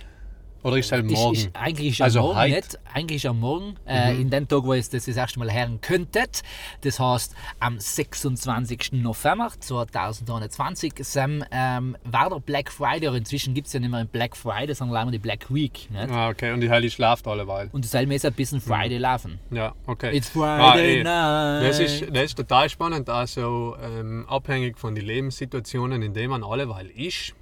Oder 0.66 0.78
ist 0.78 0.88
es 0.88 0.92
halt 0.94 1.06
Ist, 1.06 1.12
morgen? 1.12 1.36
ist, 1.36 1.50
eigentlich 1.54 1.92
ist 1.92 2.02
Also 2.02 2.20
am 2.22 2.26
Morgen 2.26 2.40
heute? 2.40 2.50
Mhm. 2.50 2.56
nicht. 2.56 2.80
Eigentlich 2.96 3.16
ist 3.18 3.26
am 3.28 3.40
Morgen, 3.40 3.76
äh, 3.88 4.20
in 4.20 4.32
dem 4.32 4.48
Tag, 4.48 4.64
wo 4.64 4.74
es 4.74 4.90
das 4.90 5.06
das 5.06 5.16
erste 5.16 5.38
Mal 5.38 5.54
hören 5.54 5.80
könntet. 5.80 6.42
Das 6.82 7.00
heißt, 7.00 7.36
am 7.60 7.80
26. 7.80 8.94
November 8.94 9.52
2021 9.60 10.94
Sam, 11.02 11.44
ähm, 11.52 11.96
war 12.04 12.32
der 12.32 12.40
Black 12.40 12.72
Friday, 12.72 13.08
oder 13.08 13.18
inzwischen 13.18 13.54
gibt 13.54 13.68
es 13.68 13.74
ja 13.74 13.80
nicht 13.80 13.92
mehr 13.92 14.04
den 14.04 14.08
Black 14.08 14.36
Friday, 14.36 14.74
sondern 14.74 14.96
leider 14.96 15.12
die 15.12 15.20
Black 15.20 15.54
Week. 15.54 15.88
Nicht? 15.92 16.10
ah, 16.10 16.30
okay. 16.30 16.52
Und 16.52 16.62
die 16.62 16.70
Heilige 16.72 16.92
schlaft 16.92 17.28
alleweil. 17.28 17.70
Und 17.72 17.86
das 17.86 17.92
soll 17.92 18.08
mir 18.08 18.16
jetzt 18.16 18.26
ein 18.26 18.34
bisschen 18.34 18.60
Friday 18.60 18.98
laufen. 18.98 19.38
Ja, 19.52 19.76
okay. 19.86 20.18
It's 20.18 20.30
Friday 20.30 21.02
eh. 21.02 21.04
night. 21.04 21.64
Das 21.64 21.80
ist, 21.80 22.06
das 22.10 22.24
ist 22.24 22.38
total 22.38 22.70
spannend, 22.70 23.08
also 23.08 23.76
ähm, 23.84 24.26
abhängig 24.28 24.80
von 24.80 24.96
den 24.96 25.06
Lebenssituationen, 25.06 26.02
in 26.02 26.16
denen 26.16 26.32
man 26.32 26.44
alleweil 26.44 26.88
ist. 26.88 27.36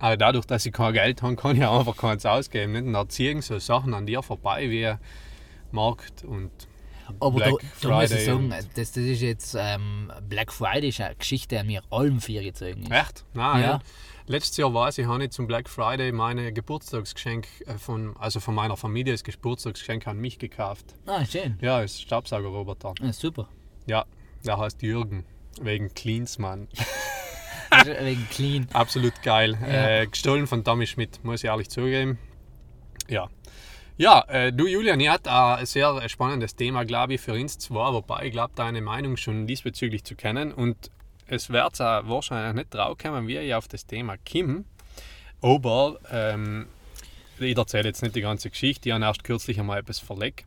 Aber 0.00 0.16
dadurch, 0.16 0.46
dass 0.46 0.66
ich 0.66 0.72
kein 0.72 0.92
Geld 0.94 1.22
habe, 1.22 1.36
kann 1.36 1.56
ich 1.56 1.64
einfach 1.64 1.96
keins 1.96 2.26
ausgeben. 2.26 2.72
Nicht? 2.72 2.84
Und 2.86 2.94
da 2.94 3.08
ziehen 3.08 3.42
so 3.42 3.58
Sachen 3.58 3.94
an 3.94 4.06
dir 4.06 4.22
vorbei 4.22 4.68
wie 4.70 4.92
Markt 5.70 6.24
und 6.24 6.50
Aber 7.20 7.36
Black 7.36 7.52
da, 7.82 7.88
da 7.88 8.00
muss 8.00 8.10
ich 8.10 8.24
sagen, 8.24 8.50
das, 8.50 8.68
das 8.72 8.96
ist 8.96 9.20
jetzt 9.20 9.56
ähm, 9.58 10.10
Black 10.28 10.52
Friday 10.52 10.88
ist 10.88 11.00
eine 11.00 11.14
Geschichte, 11.16 11.58
die 11.58 11.66
mir 11.66 11.82
allem 11.90 12.20
vier 12.20 12.42
gezogen 12.42 12.82
ist. 12.84 12.90
Echt? 12.90 13.24
Nein, 13.34 13.60
Ja. 13.62 13.68
ja. 13.68 13.80
Letztes 14.26 14.58
Jahr 14.58 14.72
weiß 14.72 14.98
ich, 14.98 15.06
habe 15.06 15.24
ich 15.24 15.30
zum 15.32 15.48
Black 15.48 15.68
Friday 15.68 16.12
meine 16.12 16.52
Geburtstagsgeschenk 16.52 17.48
äh, 17.66 17.74
von, 17.78 18.16
also 18.16 18.38
von 18.38 18.54
meiner 18.54 18.76
Familie, 18.76 19.12
das 19.12 19.24
Geburtstagsgeschenk 19.24 20.06
an 20.06 20.18
mich 20.18 20.38
gekauft. 20.38 20.94
Ah, 21.06 21.24
schön. 21.26 21.58
Ja, 21.60 21.82
ist 21.82 22.00
Staubsaugerroboter. 22.00 22.94
Ja, 23.02 23.12
super. 23.12 23.48
Ja, 23.86 24.04
der 24.46 24.56
heißt 24.56 24.82
Jürgen. 24.82 25.24
Wegen 25.60 25.92
Cleansmann. 25.92 26.68
Wegen 28.00 28.28
clean. 28.30 28.68
Absolut 28.72 29.22
geil. 29.22 29.58
Ja. 29.60 30.00
Äh, 30.00 30.06
gestohlen 30.06 30.46
von 30.46 30.64
Tommy 30.64 30.86
Schmidt, 30.86 31.22
muss 31.24 31.42
ich 31.42 31.46
ehrlich 31.46 31.70
zugeben. 31.70 32.18
Ja. 33.08 33.28
Ja, 33.96 34.24
äh, 34.28 34.52
du 34.52 34.66
Julian, 34.66 34.98
ihr 35.00 35.12
habt 35.12 35.28
ein 35.28 35.66
sehr 35.66 36.08
spannendes 36.08 36.56
Thema, 36.56 36.84
glaube 36.84 37.14
ich, 37.14 37.20
für 37.20 37.34
uns 37.34 37.58
zwei, 37.58 37.92
wobei 37.92 38.26
ich 38.26 38.32
glaube, 38.32 38.52
deine 38.54 38.80
Meinung 38.80 39.18
schon 39.18 39.46
diesbezüglich 39.46 40.04
zu 40.04 40.14
kennen 40.14 40.52
und 40.52 40.90
es 41.26 41.50
wird 41.50 41.78
wahrscheinlich 41.78 42.54
nicht 42.54 42.74
drauf 42.74 42.96
kommen, 42.96 43.28
wie 43.28 43.36
ich 43.36 43.54
auf 43.54 43.68
das 43.68 43.86
Thema 43.86 44.16
komme. 44.16 44.64
Aber 45.42 45.98
ähm, 46.10 46.66
ich 47.38 47.56
erzähle 47.56 47.88
jetzt 47.88 48.02
nicht 48.02 48.16
die 48.16 48.22
ganze 48.22 48.50
Geschichte, 48.50 48.88
ich 48.88 48.94
habe 48.94 49.04
erst 49.04 49.22
kürzlich 49.22 49.60
einmal 49.60 49.80
etwas 49.80 49.98
verlegt. 49.98 50.46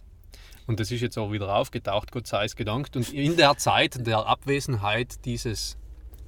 Und 0.65 0.79
das 0.79 0.91
ist 0.91 1.01
jetzt 1.01 1.17
auch 1.17 1.31
wieder 1.31 1.53
aufgetaucht, 1.53 2.11
Gott 2.11 2.27
sei 2.27 2.45
es 2.45 2.55
gedankt. 2.55 2.95
Und 2.95 3.11
in 3.13 3.35
der 3.37 3.57
Zeit 3.57 4.07
der 4.07 4.25
Abwesenheit 4.25 5.25
dieses 5.25 5.77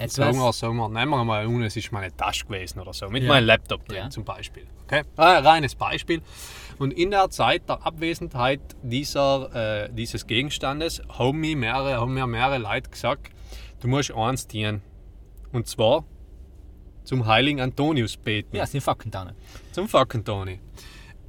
Sagen 0.07 0.33
wir, 0.37 0.41
Etwas. 0.43 0.59
sagen 0.59 0.75
wir, 0.75 0.89
nehmen 0.89 1.09
wir 1.11 1.23
mal 1.23 1.45
an, 1.45 1.61
es 1.63 1.75
ist 1.77 1.91
meine 1.91 2.15
Tasche 2.15 2.45
gewesen 2.45 2.79
oder 2.81 2.93
so, 2.93 3.07
mit 3.09 3.23
Ja. 3.23 3.29
meinem 3.29 3.45
Laptop 3.45 3.87
drin 3.87 3.97
Ja. 3.97 4.09
zum 4.09 4.25
Beispiel. 4.25 4.67
Okay? 4.85 5.03
Ein 5.15 5.45
reines 5.45 5.75
Beispiel. 5.75 6.21
Und 6.77 6.91
in 6.91 7.11
der 7.11 7.29
Zeit 7.29 7.69
der 7.69 7.85
Abwesenheit 7.85 8.59
dieser, 8.83 9.85
äh, 9.85 9.89
dieses 9.93 10.27
Gegenstandes 10.27 11.01
haben 11.17 11.39
mir, 11.39 11.55
mehrere, 11.55 11.95
haben 11.99 12.13
mir 12.13 12.27
mehrere 12.27 12.57
Leute 12.57 12.89
gesagt, 12.89 13.29
du 13.79 13.87
musst 13.87 14.11
eins 14.13 14.47
dienen. 14.47 14.81
Und 15.53 15.67
zwar 15.67 16.03
zum 17.05 17.25
heiligen 17.25 17.61
Antonius 17.61 18.17
beten. 18.17 18.57
Ja, 18.57 18.65
Fakten 18.65 19.11
da. 19.11 19.23
nicht. 19.25 19.35
Zum 19.71 19.87
Fackentoni. 19.87 20.59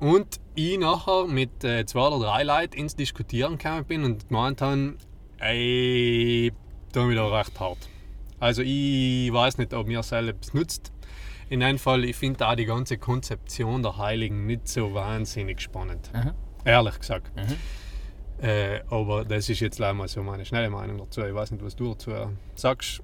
Und 0.01 0.41
ich 0.57 0.79
nachher 0.79 1.27
mit 1.27 1.63
äh, 1.63 1.87
zwei 1.87 2.09
oder 2.09 2.27
drei 2.27 2.43
Leuten 2.43 2.75
ins 2.77 2.97
Diskutieren 2.97 3.59
gekommen 3.59 3.85
bin 3.85 4.05
und 4.05 4.29
gemeint 4.29 4.61
haben, 4.61 4.99
ey, 5.39 6.53
da 6.93 7.07
da 7.09 7.29
recht 7.39 7.61
hart. 7.61 7.79
Also 8.39 8.63
ich 8.63 9.33
weiß 9.33 9.59
nicht, 9.59 9.73
ob 9.75 9.87
mir 9.87 10.03
selbst 10.03 10.55
nutzt. 10.55 10.93
In 11.49 11.63
einem 11.63 11.79
Fall, 11.79 12.05
ich 12.05 12.17
finde 12.17 12.47
auch 12.49 12.57
die 12.57 12.65
ganze 12.65 12.99
Konzeption 12.99 13.83
der 13.83 13.97
Heiligen 13.99 14.47
nicht 14.47 14.69
so 14.69 14.95
wahnsinnig 14.95 15.61
spannend. 15.61 16.11
Aha. 16.13 16.35
Ehrlich 16.65 16.99
gesagt. 16.99 17.31
Äh, 18.43 18.81
aber 18.91 19.25
das 19.25 19.49
ist 19.49 19.61
jetzt 19.61 19.79
leider 19.79 19.95
mal 19.95 20.09
so 20.09 20.23
meine 20.23 20.45
schnelle 20.45 20.69
Meinung 20.69 20.99
dazu. 20.99 21.23
Ich 21.23 21.35
weiß 21.35 21.53
nicht, 21.53 21.65
was 21.65 21.77
du 21.77 21.93
dazu 21.93 22.13
sagst. 22.55 23.01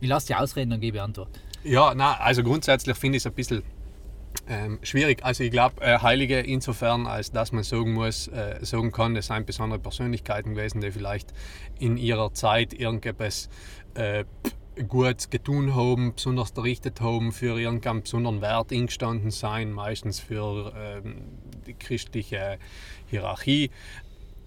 Ich 0.00 0.08
lasse 0.08 0.28
dich 0.28 0.36
ausreden, 0.36 0.70
dann 0.70 0.80
gebe 0.80 0.96
ich 0.96 1.02
Antwort. 1.02 1.40
Ja, 1.62 1.94
na, 1.94 2.14
also 2.18 2.42
grundsätzlich 2.42 2.96
finde 2.96 3.18
ich 3.18 3.22
es 3.22 3.26
ein 3.26 3.34
bisschen 3.34 3.62
ähm, 4.48 4.78
schwierig. 4.82 5.24
Also 5.24 5.44
ich 5.44 5.50
glaube, 5.50 5.80
äh, 5.80 5.98
Heilige 5.98 6.40
insofern, 6.40 7.06
als 7.06 7.30
dass 7.30 7.52
man 7.52 7.62
sagen 7.62 7.92
muss, 7.92 8.26
äh, 8.28 8.58
sagen 8.62 8.90
kann, 8.90 9.14
das 9.14 9.26
seien 9.26 9.44
besondere 9.44 9.78
Persönlichkeiten 9.78 10.54
gewesen, 10.54 10.80
die 10.80 10.90
vielleicht 10.90 11.32
in 11.78 11.96
ihrer 11.96 12.32
Zeit 12.34 12.72
irgendetwas 12.72 13.48
äh, 13.94 14.24
gut 14.88 15.30
getun 15.30 15.74
haben, 15.74 16.14
besonders 16.14 16.50
errichtet 16.52 17.00
haben, 17.00 17.32
für 17.32 17.58
irgendeinen 17.58 18.02
besonderen 18.02 18.40
Wert 18.40 18.72
eingestanden 18.72 19.30
sein, 19.30 19.72
meistens 19.72 20.20
für 20.20 20.72
ähm, 20.76 21.22
die 21.66 21.74
christliche 21.74 22.58
Hierarchie 23.06 23.70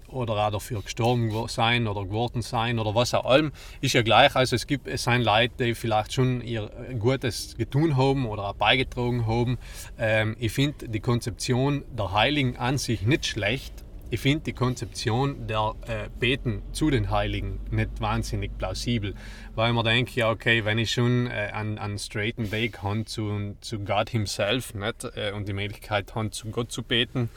oder 0.08 0.34
auch 0.34 0.52
dafür 0.52 0.82
gestorben 0.82 1.32
sein 1.48 1.88
oder 1.88 2.04
geworden 2.04 2.42
sein 2.42 2.80
oder 2.80 2.96
was 2.96 3.14
auch 3.14 3.26
allem, 3.26 3.52
ist 3.82 3.94
ja 3.94 4.02
gleich. 4.02 4.36
Also 4.36 4.56
es 4.56 4.68
gibt 4.68 4.88
es 4.88 5.04
sind 5.04 5.24
Leute, 5.24 5.66
die 5.66 5.76
vielleicht 5.76 6.14
schon 6.14 6.42
ihr 6.42 6.70
äh, 6.90 6.96
Gutes 6.96 7.56
getun 7.58 7.98
haben 7.98 8.26
oder 8.26 8.50
auch 8.50 8.56
beigetragen 8.56 9.28
haben. 9.28 9.58
Ähm, 9.98 10.36
ich 10.40 10.52
finde 10.52 10.88
die 10.88 11.00
Konzeption 11.00 11.84
der 11.98 12.12
Heiligen 12.12 12.58
an 12.58 12.78
sich 12.78 13.04
nicht 13.04 13.26
schlecht. 13.26 13.85
Ich 14.12 14.20
finde 14.20 14.44
die 14.44 14.54
Konzeption 14.54 15.48
der 15.48 15.74
äh, 15.88 16.10
Beten 16.20 16.62
zu 16.74 16.90
den 16.92 17.10
Heiligen 17.10 17.60
nicht 17.72 18.00
wahnsinnig 18.00 18.56
plausibel, 18.58 19.16
weil 19.56 19.74
man 19.74 19.84
denkt, 19.84 20.16
ja 20.16 20.30
okay, 20.30 20.64
wenn 20.64 20.78
ich 20.78 20.92
schon 20.92 21.28
äh, 21.28 21.52
einen, 21.54 21.80
einen 21.80 21.98
straighten 21.98 22.52
Weg 22.52 22.84
habe 22.84 23.06
zu, 23.06 23.56
zu 23.62 23.80
Gott 23.80 24.12
himself 24.12 24.76
nicht, 24.76 25.04
äh, 25.16 25.32
und 25.32 25.48
die 25.48 25.54
Möglichkeit 25.54 26.14
habe, 26.14 26.30
zu 26.30 26.50
Gott 26.50 26.72
zu 26.72 26.84
beten, 26.84 27.30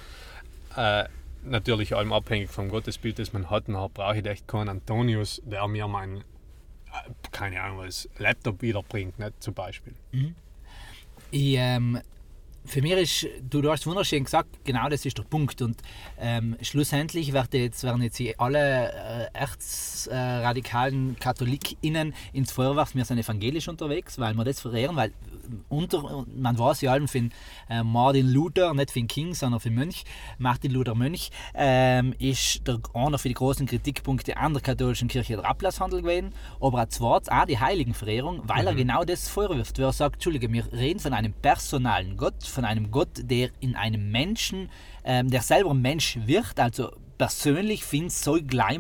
äh, 0.77 1.05
natürlich 1.43 1.97
allem 1.97 2.13
abhängig 2.13 2.51
vom 2.51 2.69
Gottesbild, 2.69 3.19
das 3.19 3.33
man 3.33 3.49
hat. 3.49 3.69
Nachher 3.69 3.89
brauche 3.89 4.19
ich 4.19 4.27
echt 4.27 4.47
keinen 4.47 4.69
Antonius, 4.69 5.41
der 5.45 5.67
mir 5.69 5.89
mein, 5.89 6.19
äh, 6.19 7.11
keine 7.33 7.63
Ahnung, 7.63 7.79
was 7.79 8.09
Laptop 8.19 8.61
wiederbringt, 8.63 9.19
nicht, 9.19 9.43
zum 9.43 9.55
Beispiel. 9.55 9.95
Ich, 11.31 11.55
ähm, 11.57 12.01
für 12.69 12.83
mich 12.83 12.93
ist, 12.93 13.27
du, 13.49 13.63
du 13.63 13.71
hast 13.71 13.87
wunderschön 13.87 14.25
gesagt, 14.25 14.65
genau 14.65 14.89
das 14.89 15.05
ist 15.07 15.19
der 15.19 15.23
Punkt. 15.25 15.61
Und 15.63 15.81
ähm, 16.19 16.57
schlussendlich 16.61 17.33
werden 17.33 17.49
jetzt, 17.53 17.83
werden 17.83 18.03
jetzt 18.03 18.21
alle 18.39 18.93
äh, 18.93 19.39
erzradikalen 19.39 21.17
KatholikInnen 21.19 22.15
ins 22.33 22.53
Feuer 22.53 22.77
werfen. 22.77 22.99
Wir 22.99 23.05
sind 23.05 23.19
evangelisch 23.19 23.69
unterwegs, 23.69 24.19
weil 24.19 24.35
wir 24.35 24.45
das 24.45 24.61
verehren, 24.61 24.97
weil 24.97 25.13
unter, 25.69 26.25
man 26.35 26.59
weiß 26.59 26.81
ja 26.83 26.93
allem 26.93 27.09
von 27.09 27.31
äh, 27.69 27.83
Martin 27.83 28.29
Luther, 28.29 28.75
nicht 28.75 28.91
von 28.91 29.07
King, 29.07 29.35
sondern 29.35 29.61
von 29.61 29.75
Mönch, 29.75 30.05
Martin 30.39 30.73
Luther 30.73 30.95
Mönch, 30.95 31.31
ähm, 31.55 32.15
ist 32.19 32.67
der, 32.67 32.81
einer 32.95 33.19
für 33.19 33.29
die 33.29 33.35
großen 33.35 33.67
Kritikpunkte 33.67 34.37
an 34.37 34.53
der 34.53 34.63
katholischen 34.63 35.09
Kirche 35.09 35.37
der 35.37 35.45
Ablasshandel 35.45 36.03
gewesen, 36.03 36.35
aber 36.61 36.83
auch 36.83 36.89
zweitens 36.89 37.29
auch 37.29 37.45
die 37.47 37.59
Heiligenverehrung, 37.59 38.43
weil 38.45 38.67
er 38.67 38.75
genau 38.75 39.05
das 39.05 39.29
vorwirft, 39.29 39.79
weil 39.79 39.87
er 39.87 39.93
sagt, 39.93 40.17
Entschuldige, 40.17 40.53
wir 40.53 40.73
reden 40.73 41.01
von 41.01 41.13
einem 41.13 41.33
personalen 41.33 42.17
Gott, 42.17 42.45
von 42.45 42.65
einem 42.65 42.91
Gott, 42.91 43.09
der 43.23 43.51
in 43.61 43.77
einem 43.77 44.11
Menschen, 44.11 44.71
ähm, 45.05 45.31
der 45.31 45.43
selber 45.43 45.75
Mensch 45.75 46.19
wird, 46.27 46.59
also 46.59 46.91
persönlich 47.19 47.85
finde 47.85 48.11
so 48.11 48.39
gleich 48.41 48.79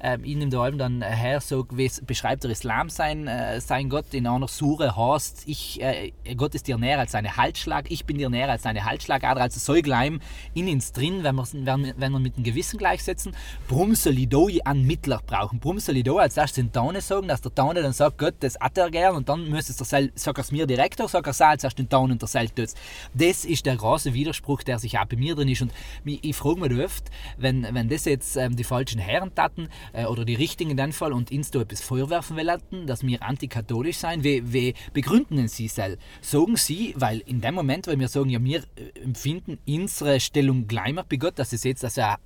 Ähm, 0.00 0.24
ich 0.24 0.36
nehme 0.36 0.50
da 0.50 0.62
allem 0.62 0.78
dann 0.78 1.02
her, 1.02 1.38
es 1.38 2.00
beschreibt 2.06 2.44
der 2.44 2.50
Islam 2.50 2.90
sein, 2.90 3.26
äh, 3.26 3.60
sein 3.60 3.88
Gott 3.88 4.12
in 4.12 4.26
einer 4.26 4.48
Sure 4.48 4.96
heißt, 4.96 5.44
ich, 5.46 5.80
äh, 5.80 6.12
Gott 6.36 6.54
ist 6.54 6.66
dir 6.66 6.78
näher 6.78 6.98
als 6.98 7.14
eine 7.14 7.36
Halsschlag, 7.36 7.90
ich 7.90 8.04
bin 8.04 8.18
dir 8.18 8.28
näher 8.28 8.50
als 8.50 8.66
eine 8.66 8.84
Halsschlagader, 8.84 9.40
also 9.40 9.60
so 9.60 9.80
gleich 9.80 10.12
in 10.54 10.68
uns 10.68 10.92
drin, 10.92 11.22
wenn 11.22 11.34
wir, 11.34 11.46
wenn, 11.52 11.94
wenn 11.96 12.12
wir 12.12 12.18
mit 12.18 12.36
dem 12.36 12.44
Gewissen 12.44 12.78
gleichsetzen. 12.78 13.34
Warum 13.68 13.94
soll 13.94 14.18
ich 14.18 14.28
da 14.28 14.38
einen 14.64 14.86
Mittler 14.86 15.20
brauchen? 15.26 15.60
Warum 15.62 15.78
soll 15.78 15.96
ich 15.96 16.04
da 16.04 16.12
als 16.14 16.36
erstes 16.36 16.56
den 16.56 16.72
Taune 16.72 17.00
sagen, 17.00 17.28
dass 17.28 17.40
der 17.40 17.54
Taune 17.54 17.82
dann 17.82 17.92
sagt, 17.92 18.18
Gott, 18.18 18.34
das 18.40 18.58
hat 18.60 18.78
er 18.78 18.90
gern 18.90 19.16
und 19.16 19.28
dann 19.28 19.48
müsste 19.48 19.72
es 19.72 19.78
der 19.78 19.86
Sel, 19.86 20.12
sag 20.14 20.38
er 20.38 20.42
es 20.42 20.52
mir 20.52 20.66
direkt 20.66 21.00
oder 21.00 21.08
sag 21.08 21.26
er 21.26 21.30
auch 21.30 21.40
als 21.40 21.64
erstes 21.64 21.74
den 21.74 21.88
Taune 21.88 22.12
und 22.12 22.22
der 22.22 22.28
Sel 22.28 22.48
tut's. 22.48 22.74
Das 23.14 23.44
ist 23.44 23.66
der 23.66 23.76
große 23.76 24.14
Widerspruch, 24.14 24.62
der 24.62 24.78
sich 24.78 24.98
auch 24.98 25.06
bei 25.06 25.16
mir 25.16 25.34
drin 25.34 25.48
ist 25.48 25.62
und 25.62 25.72
mich, 26.04 26.22
ich 26.22 26.36
frage 26.36 26.60
mich 26.60 26.84
oft, 26.84 27.10
wenn, 27.36 27.66
wenn 27.72 27.88
das 27.88 28.04
jetzt 28.04 28.36
ähm, 28.36 28.56
die 28.56 28.64
falschen 28.64 29.00
Herren 29.00 29.34
taten 29.34 29.68
äh, 29.92 30.06
oder 30.06 30.24
die 30.24 30.34
richtigen 30.34 30.70
in 30.70 30.76
dem 30.76 30.92
Fall 30.92 31.12
und 31.12 31.30
uns 31.30 31.50
da 31.50 31.60
etwas 31.60 31.80
vorwerfen 31.80 32.36
wollten, 32.36 32.86
dass 32.86 33.02
wir 33.04 33.22
antikatholisch 33.22 33.96
sein, 33.96 34.24
wie, 34.24 34.52
wie 34.52 34.74
begründen 34.92 35.48
sie 35.48 35.68
selbst? 35.68 36.02
Sagen 36.20 36.56
sie, 36.56 36.94
weil 36.96 37.20
in 37.26 37.40
dem 37.40 37.54
Moment, 37.54 37.86
weil 37.86 37.98
wir 37.98 38.08
sagen, 38.08 38.30
ja, 38.30 38.42
wir 38.42 38.58
äh, 38.76 39.00
empfinden 39.02 39.58
unsere 39.66 40.20
Stellung 40.20 40.66
gleicher 40.66 41.04
bei 41.08 41.16
Gott, 41.16 41.38
dass 41.38 41.52
es 41.52 41.64
jetzt, 41.64 41.82
dass 41.82 41.96
er 41.96 42.18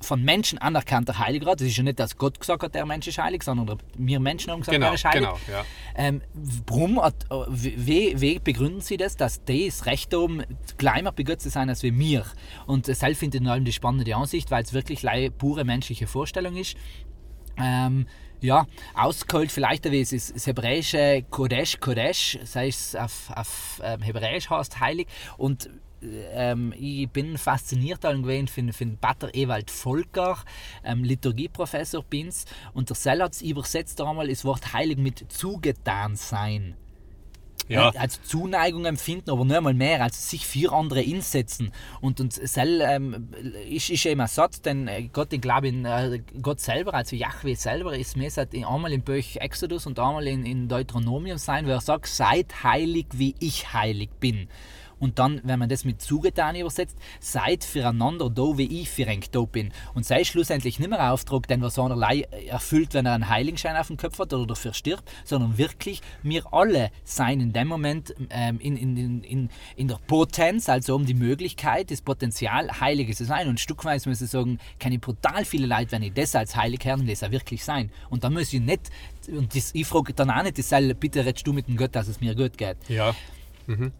von 0.00 0.22
Menschen 0.22 0.58
anerkannter 0.58 1.18
Heiliger. 1.18 1.54
Das 1.56 1.62
ist 1.62 1.76
ja 1.76 1.82
nicht, 1.82 1.98
dass 2.00 2.16
Gott 2.16 2.40
gesagt 2.40 2.62
hat, 2.62 2.74
der 2.74 2.86
Mensch 2.86 3.06
ist 3.06 3.18
heilig, 3.18 3.42
sondern 3.42 3.78
wir 3.96 4.20
Menschen 4.20 4.50
haben 4.50 4.60
gesagt, 4.60 4.74
Genau, 4.74 4.88
er 4.88 4.94
ist 4.94 5.04
heilig. 5.04 5.20
genau, 5.28 5.38
ja. 5.50 5.64
Ähm, 5.94 6.22
warum, 6.66 7.02
hat- 7.02 7.26
äh, 7.30 7.34
wie, 7.48 8.20
wie 8.20 8.38
begründen 8.38 8.80
Sie 8.80 8.96
das, 8.96 9.16
dass 9.16 9.42
das 9.44 9.86
Recht 9.86 10.12
bei 11.12 11.22
Gott 11.22 11.40
zu 11.40 11.50
sein 11.50 11.68
als 11.68 11.82
wir 11.82 11.92
mir? 11.92 12.24
Und 12.66 12.88
das 12.88 13.02
finde 13.16 13.38
ich 13.38 13.42
allem 13.52 13.64
die 13.64 13.72
spannende 13.72 14.14
Ansicht, 14.16 14.50
weil 14.50 14.62
es 14.62 14.72
wirklich 14.72 15.04
pure 15.30 15.64
menschliche 15.64 16.06
Vorstellung 16.06 16.56
ist. 16.56 16.76
Ähm, 17.58 18.06
ja, 18.40 18.66
ausgeholt 18.94 19.52
vielleicht 19.52 19.84
wie 19.92 20.00
es 20.00 20.12
ist 20.12 20.34
das 20.34 20.46
hebräische 20.48 21.24
Kodesh, 21.30 21.78
Kodesh, 21.78 22.38
das 22.40 22.56
heißt 22.56 22.96
auf, 22.98 23.30
auf 23.36 23.80
ähm, 23.84 24.02
Hebräisch 24.02 24.50
heißt 24.50 24.80
heilig 24.80 25.06
und 25.36 25.70
ähm, 26.32 26.72
ich 26.78 27.08
bin 27.08 27.38
fasziniert 27.38 28.02
gewesen 28.02 28.48
von, 28.48 28.72
von 28.72 28.96
Pater 28.98 29.34
Ewald 29.34 29.70
Volker, 29.70 30.38
ähm, 30.84 31.04
Liturgieprofessor 31.04 32.02
bin's, 32.04 32.44
und 32.74 32.88
der 32.88 32.96
Sell 32.96 33.22
hat 33.22 33.40
übersetzt 33.42 34.00
einmal 34.00 34.28
das 34.28 34.44
Wort 34.44 34.72
heilig 34.72 34.98
mit 34.98 35.32
zugetan 35.32 36.16
sein. 36.16 36.76
Ja. 37.68 37.90
Äh, 37.90 37.98
als 37.98 38.22
Zuneigung 38.22 38.84
empfinden, 38.84 39.30
aber 39.30 39.44
nur 39.44 39.56
einmal 39.56 39.74
mehr, 39.74 40.02
als 40.02 40.30
sich 40.30 40.46
für 40.46 40.72
andere 40.72 41.00
einsetzen. 41.00 41.70
Und, 42.00 42.20
und 42.20 42.32
Sell 42.32 42.80
ähm, 42.82 43.28
ist, 43.68 43.90
ist 43.90 44.04
eben 44.06 44.20
ein 44.20 44.26
Satz, 44.26 44.60
denn 44.60 44.88
äh, 44.88 45.08
Gott, 45.12 45.32
ich 45.32 45.40
glaube, 45.40 45.68
in, 45.68 45.84
äh, 45.84 46.20
Gott 46.40 46.60
selber, 46.60 46.94
also 46.94 47.16
Yahweh 47.16 47.54
selber, 47.54 47.96
ist 47.96 48.16
mehr 48.16 48.30
seit 48.30 48.54
einmal 48.54 48.92
im 48.92 49.02
Buch 49.02 49.36
Exodus 49.36 49.86
und 49.86 49.98
einmal 49.98 50.26
in, 50.26 50.44
in 50.44 50.68
Deuteronomium 50.68 51.38
sein, 51.38 51.66
wo 51.66 51.70
er 51.70 51.80
sagt, 51.80 52.06
seid 52.06 52.64
heilig, 52.64 53.06
wie 53.12 53.34
ich 53.38 53.72
heilig 53.72 54.10
bin. 54.18 54.48
Und 55.02 55.18
dann, 55.18 55.40
wenn 55.42 55.58
man 55.58 55.68
das 55.68 55.84
mit 55.84 56.00
zugetan 56.00 56.54
übersetzt, 56.54 56.96
seid 57.18 57.64
füreinander 57.64 58.30
da, 58.30 58.56
wie 58.56 58.80
ich 58.80 58.88
für 58.88 59.08
ein 59.08 59.20
da 59.32 59.40
bin. 59.40 59.72
Und 59.94 60.06
sei 60.06 60.22
schlussendlich 60.22 60.78
nicht 60.78 60.88
mehr 60.88 61.12
Auftrag, 61.12 61.48
den 61.48 61.60
was 61.60 61.76
einerlei 61.76 62.20
erfüllt, 62.46 62.94
wenn 62.94 63.06
er 63.06 63.14
einen 63.14 63.28
Heiligenschein 63.28 63.76
auf 63.76 63.88
dem 63.88 63.96
Kopf 63.96 64.20
hat 64.20 64.32
oder 64.32 64.46
dafür 64.46 64.72
stirbt, 64.72 65.10
sondern 65.24 65.58
wirklich, 65.58 66.02
wir 66.22 66.54
alle 66.54 66.92
sein 67.02 67.40
in 67.40 67.52
dem 67.52 67.66
Moment 67.66 68.14
ähm, 68.30 68.60
in, 68.60 68.76
in, 68.76 69.24
in, 69.24 69.50
in 69.74 69.88
der 69.88 69.98
Potenz, 70.06 70.68
also 70.68 70.94
um 70.94 71.04
die 71.04 71.14
Möglichkeit, 71.14 71.90
das 71.90 72.00
Potenzial, 72.00 72.80
Heilige 72.80 73.12
zu 73.12 73.24
sein. 73.24 73.48
Und 73.48 73.58
stückweise 73.58 74.08
muss 74.08 74.20
ich 74.20 74.30
sagen, 74.30 74.60
kenne 74.78 74.94
ich 74.94 75.00
brutal 75.00 75.44
viele 75.44 75.66
Leute, 75.66 75.90
wenn 75.90 76.04
ich 76.04 76.12
das 76.12 76.36
als 76.36 76.54
heilig 76.54 76.80
auch 76.88 76.98
wirklich 76.98 77.64
sein. 77.64 77.90
Und 78.08 78.22
dann 78.22 78.32
muss 78.34 78.52
ich 78.52 78.60
nicht, 78.60 78.82
und 79.26 79.56
das, 79.56 79.74
ich 79.74 79.84
frage 79.84 80.12
dann 80.14 80.30
auch 80.30 80.44
nicht, 80.44 80.58
das 80.58 80.68
soll, 80.68 80.94
bitte 80.94 81.26
redest 81.26 81.44
du 81.44 81.52
mit 81.52 81.66
dem 81.66 81.76
Gott, 81.76 81.96
dass 81.96 82.06
es 82.06 82.20
mir 82.20 82.36
gut 82.36 82.56
geht. 82.56 82.76
Ja. 82.88 83.16
Mhm. 83.66 83.92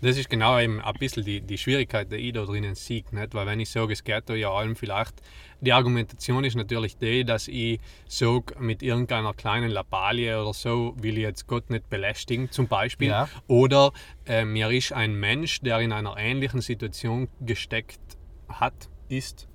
Das 0.00 0.16
ist 0.16 0.30
genau 0.30 0.58
eben 0.58 0.80
ein 0.80 0.94
bisschen 0.94 1.24
die, 1.24 1.40
die 1.40 1.58
Schwierigkeit, 1.58 2.10
die 2.10 2.16
ich 2.16 2.32
da 2.32 2.44
drinnen 2.44 2.74
sehe. 2.74 3.04
Nicht? 3.10 3.34
Weil 3.34 3.46
wenn 3.46 3.60
ich 3.60 3.70
sage, 3.70 3.92
es 3.92 4.04
geht 4.04 4.28
da 4.28 4.34
ja 4.34 4.50
allem 4.50 4.76
vielleicht, 4.76 5.14
die 5.60 5.72
Argumentation 5.72 6.44
ist 6.44 6.54
natürlich 6.54 6.96
die, 6.96 7.24
dass 7.24 7.48
ich 7.48 7.80
sage, 8.06 8.54
mit 8.60 8.82
irgendeiner 8.82 9.34
kleinen 9.34 9.70
Lappalie 9.70 10.40
oder 10.40 10.54
so 10.54 10.94
will 10.98 11.16
ich 11.16 11.24
jetzt 11.24 11.46
Gott 11.46 11.70
nicht 11.70 11.88
belästigen, 11.90 12.50
zum 12.50 12.68
Beispiel. 12.68 13.08
Ja. 13.08 13.28
Oder 13.48 13.92
äh, 14.26 14.44
mir 14.44 14.70
ist 14.70 14.92
ein 14.92 15.14
Mensch, 15.14 15.60
der 15.60 15.80
in 15.80 15.92
einer 15.92 16.16
ähnlichen 16.16 16.60
Situation 16.60 17.28
gesteckt 17.40 18.00
hat, 18.48 18.88
ist, 19.08 19.48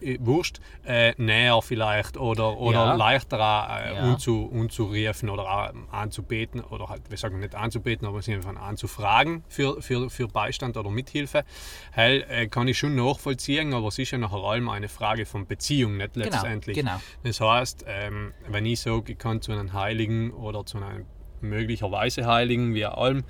äh, 0.00 0.18
wurscht, 0.20 0.60
äh, 0.84 1.12
näher 1.16 1.60
vielleicht 1.62 2.16
oder, 2.16 2.56
oder 2.58 2.84
Ja. 2.86 2.94
leichter 2.94 3.36
äh, 3.38 3.94
Ja. 3.94 4.10
unzu, 4.10 4.44
unzurufen 4.46 5.28
oder 5.30 5.72
äh, 5.74 5.94
anzubeten 5.94 6.60
oder 6.60 6.88
halt, 6.88 7.02
wir 7.10 7.16
sagen 7.18 7.40
nicht 7.40 7.54
anzubeten, 7.54 8.06
aber 8.06 8.18
einfach 8.18 8.56
anzufragen 8.56 9.44
für, 9.48 9.80
für, 9.82 10.10
für 10.10 10.28
Beistand 10.28 10.76
oder 10.76 10.90
Mithilfe. 10.90 11.44
Hell, 11.92 12.24
äh, 12.28 12.46
kann 12.46 12.68
ich 12.68 12.78
schon 12.78 12.94
nachvollziehen, 12.94 13.74
aber 13.74 13.88
es 13.88 13.98
ist 13.98 14.10
ja 14.10 14.18
nachher 14.18 14.38
allem 14.42 14.68
eine 14.68 14.88
Frage 14.88 15.26
von 15.26 15.46
Beziehung, 15.46 15.96
nicht 15.96 16.14
Genau, 16.14 16.26
letztendlich. 16.26 16.76
genau. 16.76 17.00
Das 17.22 17.40
heißt, 17.40 17.84
ähm, 17.88 18.32
wenn 18.48 18.66
ich 18.66 18.80
sage, 18.80 19.12
ich 19.12 19.18
kann 19.18 19.40
zu 19.42 19.52
einem 19.52 19.72
Heiligen 19.72 20.30
oder 20.32 20.64
zu 20.66 20.78
einem 20.78 21.06
möglicherweise 21.40 22.26
Heiligen, 22.26 22.74
wie 22.74 22.84
allem, 22.84 23.24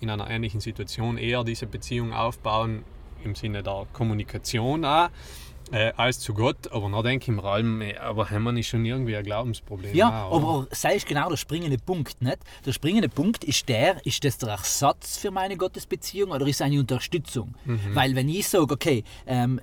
in 0.00 0.08
einer 0.10 0.30
ähnlichen 0.30 0.60
Situation 0.60 1.18
eher 1.18 1.44
diese 1.44 1.66
Beziehung 1.66 2.12
aufbauen, 2.12 2.84
im 3.22 3.34
Sinne 3.34 3.62
der 3.62 3.86
Kommunikation 3.92 4.84
auch, 4.84 5.10
äh, 5.72 5.92
als 5.96 6.20
zu 6.20 6.34
Gott. 6.34 6.72
Aber 6.72 6.90
dann 6.90 7.04
denke 7.04 7.30
ich 7.30 7.36
mir 7.36 7.44
allem, 7.44 7.80
äh, 7.82 7.96
aber 7.96 8.30
haben 8.30 8.42
wir 8.44 8.52
nicht 8.52 8.68
schon 8.68 8.84
irgendwie 8.84 9.16
ein 9.16 9.24
Glaubensproblem? 9.24 9.94
Ja, 9.94 10.24
auch, 10.24 10.36
aber 10.36 10.68
sei 10.70 10.96
ist 10.96 11.06
genau 11.06 11.28
der 11.28 11.36
springende 11.36 11.78
Punkt, 11.78 12.22
nicht? 12.22 12.38
Der 12.64 12.72
springende 12.72 13.08
Punkt 13.08 13.44
ist 13.44 13.68
der, 13.68 14.04
ist 14.04 14.24
das 14.24 14.38
der 14.38 14.50
Ersatz 14.50 15.18
für 15.18 15.30
meine 15.30 15.56
Gottesbeziehung 15.56 16.30
oder 16.30 16.46
ist 16.46 16.56
es 16.56 16.62
eine 16.62 16.78
Unterstützung? 16.78 17.54
Weil 17.92 18.14
wenn 18.14 18.28
ich 18.28 18.48
sage, 18.48 18.72
okay, 18.72 19.04
ähm, 19.26 19.60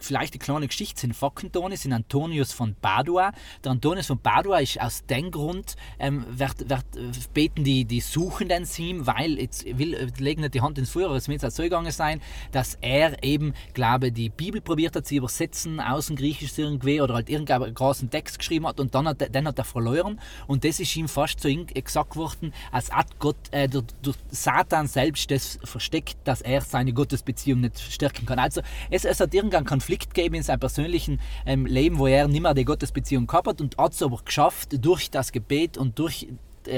vielleicht 0.00 0.34
eine 0.34 0.38
kleine 0.40 0.66
Geschichte 0.66 1.00
sind 1.00 1.14
Fackentonis, 1.14 1.82
sind 1.82 1.92
Antonius 1.92 2.52
von 2.52 2.74
Padua. 2.74 3.32
Der 3.62 3.72
Antonius 3.72 4.06
von 4.06 4.18
Padua 4.18 4.58
ist 4.58 4.80
aus 4.80 5.04
dem 5.06 5.30
Grund, 5.30 5.76
ähm, 5.98 6.24
wird, 6.30 6.68
wird, 6.68 6.84
beten 7.32 7.64
die, 7.64 7.84
die 7.84 8.00
Suchenden 8.00 8.64
zu 8.64 8.82
ihm, 8.82 9.06
weil, 9.06 9.38
jetzt 9.38 9.64
will, 9.66 10.10
legen 10.18 10.42
nicht 10.42 10.54
die 10.54 10.60
Hand 10.60 10.78
ins 10.78 10.90
Feuer, 10.90 11.06
aber 11.06 11.16
es 11.16 11.28
wird 11.28 11.40
so 11.40 11.62
gegangen 11.62 11.92
sein, 11.92 12.20
dass 12.52 12.76
er 12.80 13.22
eben, 13.22 13.54
glaube 13.72 14.12
die 14.12 14.28
Bibel 14.28 14.60
probiert 14.60 14.96
hat 14.96 15.06
zu 15.06 15.14
übersetzen, 15.14 15.43
aus 15.80 16.06
dem 16.06 16.16
Griechisch 16.16 16.56
irgendwie, 16.58 17.00
oder 17.00 17.14
halt 17.14 17.28
irgendeinen 17.28 17.74
großen 17.74 18.10
Text 18.10 18.38
geschrieben 18.38 18.66
hat 18.66 18.80
und 18.80 18.94
dann 18.94 19.08
hat, 19.08 19.20
er- 19.22 19.28
den 19.28 19.46
hat 19.46 19.58
er 19.58 19.64
verloren 19.64 20.20
und 20.46 20.64
das 20.64 20.80
ist 20.80 20.94
ihm 20.96 21.08
fast 21.08 21.40
so 21.40 21.48
gesagt 21.72 22.16
worden, 22.16 22.52
als 22.72 22.90
hat 22.92 23.18
Gott, 23.18 23.36
äh, 23.50 23.68
der, 23.68 23.82
der 24.04 24.14
Satan 24.30 24.86
selbst 24.86 25.30
das 25.30 25.58
versteckt, 25.64 26.16
dass 26.24 26.40
er 26.40 26.60
seine 26.60 26.92
Gottesbeziehung 26.92 27.60
nicht 27.60 27.78
stärken 27.80 28.26
kann. 28.26 28.38
Also 28.38 28.60
es, 28.90 29.04
es 29.04 29.20
hat 29.20 29.34
irgendeinen 29.34 29.66
Konflikt 29.66 30.14
gegeben 30.14 30.36
in 30.36 30.42
seinem 30.42 30.60
persönlichen 30.60 31.20
ähm, 31.46 31.66
Leben, 31.66 31.98
wo 31.98 32.06
er 32.06 32.28
nicht 32.28 32.42
mehr 32.42 32.54
die 32.54 32.64
Gottesbeziehung 32.64 33.26
gehabt 33.26 33.46
hat 33.48 33.60
und 33.60 33.76
hat 33.78 33.92
es 33.92 34.02
aber 34.02 34.20
geschafft, 34.24 34.84
durch 34.84 35.10
das 35.10 35.32
Gebet 35.32 35.76
und 35.78 35.98
durch 35.98 36.28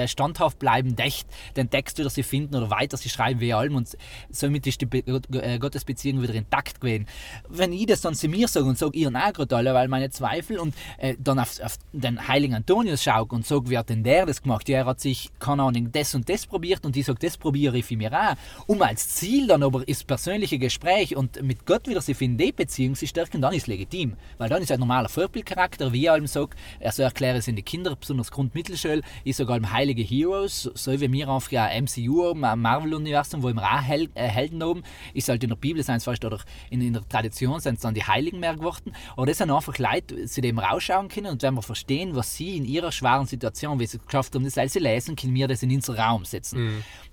standhaft 0.06 0.58
bleiben, 0.58 0.96
echt 0.98 1.28
den 1.56 1.70
Text 1.70 1.98
wieder 1.98 2.10
sie 2.10 2.22
finden 2.22 2.56
oder 2.56 2.70
weiter 2.70 2.96
sie 2.96 3.08
schreiben 3.08 3.40
wie 3.40 3.52
allem 3.52 3.76
und 3.76 3.96
somit 4.30 4.66
ist 4.66 4.80
die 4.80 4.86
Be 4.86 4.98
äh, 4.98 5.58
Gottesbeziehung 5.58 6.22
wieder 6.22 6.34
intakt 6.34 6.80
gewesen. 6.80 7.06
Wenn 7.48 7.72
ich 7.72 7.86
das 7.86 8.00
dann 8.00 8.14
zu 8.14 8.28
mir 8.28 8.48
sage 8.48 8.66
und 8.66 8.78
sage, 8.78 8.98
ihr 8.98 9.10
gerade 9.10 9.56
alle, 9.56 9.74
weil 9.74 9.88
meine 9.88 10.10
Zweifel 10.10 10.58
und 10.58 10.74
äh, 10.98 11.14
dann 11.18 11.38
auf, 11.38 11.60
auf 11.60 11.76
den 11.92 12.26
heiligen 12.28 12.54
Antonius 12.54 13.02
schaue 13.02 13.26
und 13.26 13.46
sage, 13.46 13.70
wie 13.70 13.78
hat 13.78 13.88
denn 13.88 14.04
der 14.04 14.26
das 14.26 14.42
gemacht? 14.42 14.68
Ja, 14.68 14.78
er 14.78 14.86
hat 14.86 15.00
sich, 15.00 15.30
keine 15.38 15.62
Ahnung, 15.62 15.90
das 15.92 16.14
und 16.14 16.28
das 16.28 16.46
probiert 16.46 16.84
und 16.84 16.96
ich 16.96 17.06
sage, 17.06 17.18
das 17.20 17.36
probiere 17.36 17.78
ich 17.78 17.84
für 17.84 17.96
mich 17.96 18.12
auch. 18.12 18.34
Um 18.66 18.82
als 18.82 19.08
Ziel 19.08 19.46
dann 19.46 19.62
aber 19.62 19.86
ist 19.86 20.06
persönliche 20.06 20.58
Gespräch 20.58 21.16
und 21.16 21.42
mit 21.42 21.66
Gott 21.66 21.88
wieder 21.88 22.00
sie 22.00 22.14
finden, 22.14 22.38
die 22.38 22.52
Beziehung 22.52 22.94
zu 22.94 23.06
stärken, 23.06 23.40
dann 23.40 23.54
ist 23.54 23.66
legitim. 23.66 24.16
Weil 24.38 24.48
dann 24.48 24.62
ist 24.62 24.72
ein 24.72 24.80
normaler 24.80 25.08
Vorbildcharakter, 25.08 25.92
wie 25.92 26.02
ich 26.02 26.10
allem 26.10 26.26
sage, 26.26 26.56
also 26.80 27.02
erkläre 27.02 27.38
es 27.38 27.48
in 27.48 27.56
die 27.56 27.62
Kinder, 27.62 27.94
besonders 27.96 28.30
Grundmittelschule, 28.30 29.02
ich 29.24 29.36
sage 29.36 29.52
allem 29.52 29.72
heilige 29.76 30.02
Heroes, 30.02 30.70
so 30.74 31.00
wie 31.00 31.12
wir 31.12 31.28
auf 31.28 31.52
ja 31.52 31.68
MCU, 31.80 32.34
Marvel-Universum, 32.34 33.42
wo 33.42 33.48
immer 33.48 33.62
auch 33.62 33.82
Hel 33.82 34.08
äh, 34.14 34.26
Helden 34.26 34.62
oben, 34.62 34.82
ist 35.14 35.28
halt 35.28 35.42
in 35.42 35.50
der 35.50 35.56
Bibel 35.56 35.82
es 35.86 36.04
fast, 36.04 36.24
oder 36.24 36.40
in, 36.70 36.80
in 36.80 36.94
der 36.94 37.08
Tradition 37.08 37.60
sind 37.60 37.74
es 37.76 37.80
dann 37.80 37.94
die 37.94 38.04
Heiligen 38.04 38.40
mehr 38.40 38.56
geworden. 38.56 38.92
Aber 39.16 39.26
das 39.26 39.38
sind 39.38 39.50
einfach 39.50 39.78
Leute, 39.78 40.26
die 40.26 40.40
dem 40.40 40.58
rausschauen 40.58 41.08
können 41.08 41.32
und 41.32 41.42
wenn 41.42 41.54
wir 41.54 41.62
verstehen, 41.62 42.14
was 42.14 42.34
sie 42.34 42.56
in 42.56 42.64
ihrer 42.64 42.92
schweren 42.92 43.26
Situation, 43.26 43.78
wie 43.78 43.86
sie 43.86 43.98
es 43.98 44.04
geschafft 44.04 44.34
haben, 44.34 44.44
das 44.44 44.58
als 44.58 44.72
sie 44.72 44.78
lesen, 44.78 45.16
können 45.16 45.34
wir 45.34 45.48
das 45.48 45.62
in 45.62 45.72
unseren 45.72 45.96
Raum 45.96 46.24
setzen. 46.24 46.58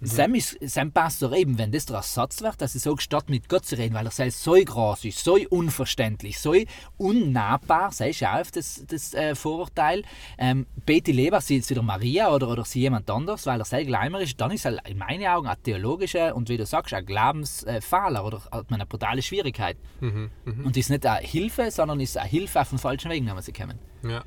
Sam, 0.02 0.36
ist, 0.36 0.58
Sam 0.62 0.92
passt 0.92 1.22
doch 1.22 1.36
eben, 1.36 1.58
wenn 1.58 1.72
das 1.72 1.86
der 1.86 1.98
Ersatz 1.98 2.42
wird, 2.42 2.62
dass 2.62 2.76
ich 2.76 2.82
sage, 2.82 3.02
statt 3.02 3.30
mit 3.30 3.50
Gott 3.50 3.66
zu 3.66 3.78
reden, 3.78 3.94
weil 3.94 4.06
er 4.06 4.12
selbst 4.12 4.44
so 4.44 4.54
groß 4.54 5.06
ist, 5.06 5.24
so 5.24 5.38
unverständlich, 5.50 6.40
so 6.40 6.54
unnahbar, 6.98 7.92
sei 7.92 8.14
auf 8.24 8.52
das, 8.52 8.84
das 8.88 9.14
äh, 9.14 9.36
Vorurteil, 9.36 10.04
ähm, 10.38 10.66
bete 10.86 11.12
ich 11.12 11.18
lieber 11.18 11.42
sie, 11.42 11.60
sie 11.62 11.74
der 11.74 11.84
Maria 11.84 12.32
oder, 12.32 12.52
oder 12.54 12.64
sie 12.66 12.82
jemand 12.82 13.10
anders, 13.10 13.46
weil 13.46 13.60
er 13.60 13.66
sehr 13.66 13.84
gleimer 13.84 14.22
ist, 14.22 14.40
dann 14.40 14.52
ist 14.52 14.66
er 14.66 14.86
in 14.86 14.98
meinen 14.98 15.26
Augen 15.28 15.48
ein 15.48 15.62
theologischer 15.64 16.36
und 16.36 16.48
wie 16.50 16.58
du 16.58 16.66
sagst, 16.66 16.94
ein 16.94 17.06
Glaubensfehler 17.06 18.26
oder 18.26 18.42
hat 18.52 18.72
man 18.72 18.80
eine 18.80 18.86
brutale 18.86 19.22
Schwierigkeit. 19.22 19.78
Und 20.64 20.78
ist 20.78 20.90
nicht 20.90 21.06
eine 21.06 21.26
Hilfe, 21.26 21.72
sondern 21.72 22.00
ist 22.00 22.18
eine 22.18 22.30
Hilfe 22.30 22.62
auf 22.62 22.70
den 22.70 22.80
falschen 22.80 23.12
Weg, 23.12 23.26
wenn 23.26 23.42
sie 23.42 23.52
kommen. 23.52 23.80
Ja. 24.04 24.24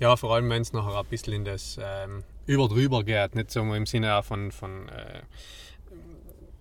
ja, 0.00 0.16
vor 0.16 0.34
allem 0.34 0.50
wenn 0.50 0.62
es 0.62 0.72
nachher 0.72 0.98
ein 0.98 1.06
bisschen 1.06 1.32
in 1.34 1.44
das 1.44 1.78
ähm, 1.80 2.24
über 2.46 2.68
drüber 2.68 3.04
geht, 3.04 3.34
nicht 3.34 3.50
so 3.50 3.60
im 3.60 3.86
Sinne 3.86 4.22
von, 4.22 4.50
von 4.50 4.88
äh, 4.88 5.22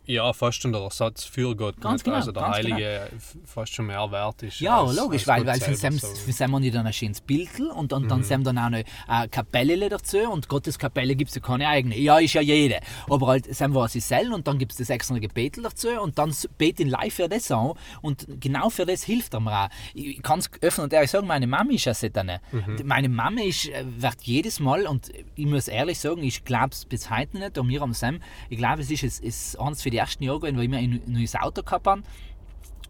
ja, 0.05 0.31
fast 0.33 0.61
schon 0.61 0.71
der 0.71 0.81
Ersatz 0.81 1.23
für 1.23 1.55
Gott. 1.55 1.79
Ganz 1.81 1.93
nicht? 1.95 2.03
genau, 2.05 2.15
also 2.17 2.31
der 2.31 2.47
Heilige 2.47 3.09
f- 3.15 3.37
fast 3.45 3.73
schon 3.73 3.87
mehr 3.87 4.11
wert 4.11 4.43
ist. 4.43 4.59
Ja, 4.59 4.81
als- 4.81 4.95
logisch, 4.95 5.27
als 5.27 5.45
weil, 5.45 5.53
für 5.59 5.75
selber, 5.75 5.97
Sam, 5.97 6.33
so. 6.33 6.43
haben 6.53 6.61
die 6.61 6.71
dann 6.71 6.85
ein 6.87 6.93
schönes 6.93 7.21
Bildl 7.21 7.67
und, 7.67 7.91
und 7.93 8.09
dann 8.09 8.23
haben 8.29 8.43
dann 8.43 8.57
auch 8.57 8.69
noch 8.69 8.83
eine 9.07 9.29
Kapelle 9.29 9.89
dazu 9.89 10.17
und 10.29 10.47
Gottes 10.47 10.77
Kapelle 10.79 11.15
gibt 11.15 11.29
es 11.29 11.35
ja 11.35 11.41
keine 11.41 11.67
eigene. 11.67 11.97
Ja, 11.97 12.19
ist 12.19 12.33
ja 12.33 12.41
jede. 12.41 12.79
Aber 13.09 13.27
halt, 13.27 13.53
Sam 13.53 13.73
war 13.73 13.87
sie 13.87 13.99
selber 13.99 14.35
und 14.35 14.47
dann 14.47 14.57
gibt 14.57 14.71
es 14.73 14.77
das 14.77 14.89
extra 14.89 15.17
Gebetel 15.17 15.63
dazu 15.63 15.89
und 15.89 16.17
dann 16.17 16.29
s- 16.29 16.47
bet 16.57 16.79
ihn 16.79 16.89
live 16.89 17.13
für 17.13 17.27
das 17.29 17.49
an 17.51 17.73
und 18.01 18.25
genau 18.39 18.69
für 18.69 18.85
das 18.85 19.03
hilft 19.03 19.33
er 19.33 19.39
mir 19.39 19.65
auch. 19.65 19.69
Ich 19.93 20.21
kann 20.21 20.39
es 20.39 20.49
öffnen 20.61 20.85
und 20.85 20.93
ehrlich 20.93 21.11
sagen, 21.11 21.27
meine 21.27 21.47
Mama 21.47 21.71
ist 21.71 21.85
ja 21.85 21.93
so 21.93 22.07
eine. 22.13 22.41
Meine 22.83 23.09
Mama 23.09 23.41
ist, 23.41 23.67
äh, 23.69 23.83
wird 23.97 24.21
jedes 24.21 24.59
Mal, 24.59 24.85
und 24.87 25.11
ich 25.35 25.45
muss 25.45 25.67
ehrlich 25.67 25.99
sagen, 25.99 26.23
ich 26.23 26.43
glaube 26.45 26.69
es 26.71 26.85
bis 26.85 27.09
heute 27.09 27.37
nicht, 27.37 27.57
und 27.57 27.67
wir 27.69 27.81
haben 27.81 27.93
Sam, 27.93 28.19
ich 28.49 28.57
glaube, 28.57 28.81
es 28.81 28.91
ist, 28.91 29.03
ist 29.23 29.59
eines 29.59 29.81
für 29.81 29.89
die 29.89 29.94
ersten 29.97 30.23
Jahre 30.23 30.39
gewesen, 30.39 30.57
wo 30.57 30.61
ich 30.61 30.69
mir 30.69 30.77
ein 30.77 31.01
neues 31.05 31.35
Auto 31.35 31.63
gehabt 31.63 31.87
habe. 31.87 32.03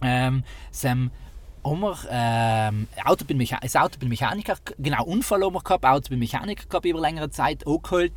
Ähm, 0.02 0.44
haben 1.66 1.80
wir, 1.82 1.98
ähm, 2.12 2.88
Auto 3.04 3.26
bin 3.26 3.38
Mecha 3.38 3.58
das 3.60 3.76
Auto 3.76 3.98
bin 3.98 4.10
Mechaniker, 4.10 4.58
genau, 4.78 5.04
Unfall 5.04 5.44
haben 5.44 5.54
wir 5.54 5.64
gehabt, 5.64 5.84
Auto 5.84 6.10
bin 6.10 6.20
Mechaniker 6.20 6.68
gehabt 6.68 6.86
über 6.86 7.02
längere 7.02 7.30
Zeit, 7.32 7.66
angeholt 7.66 8.14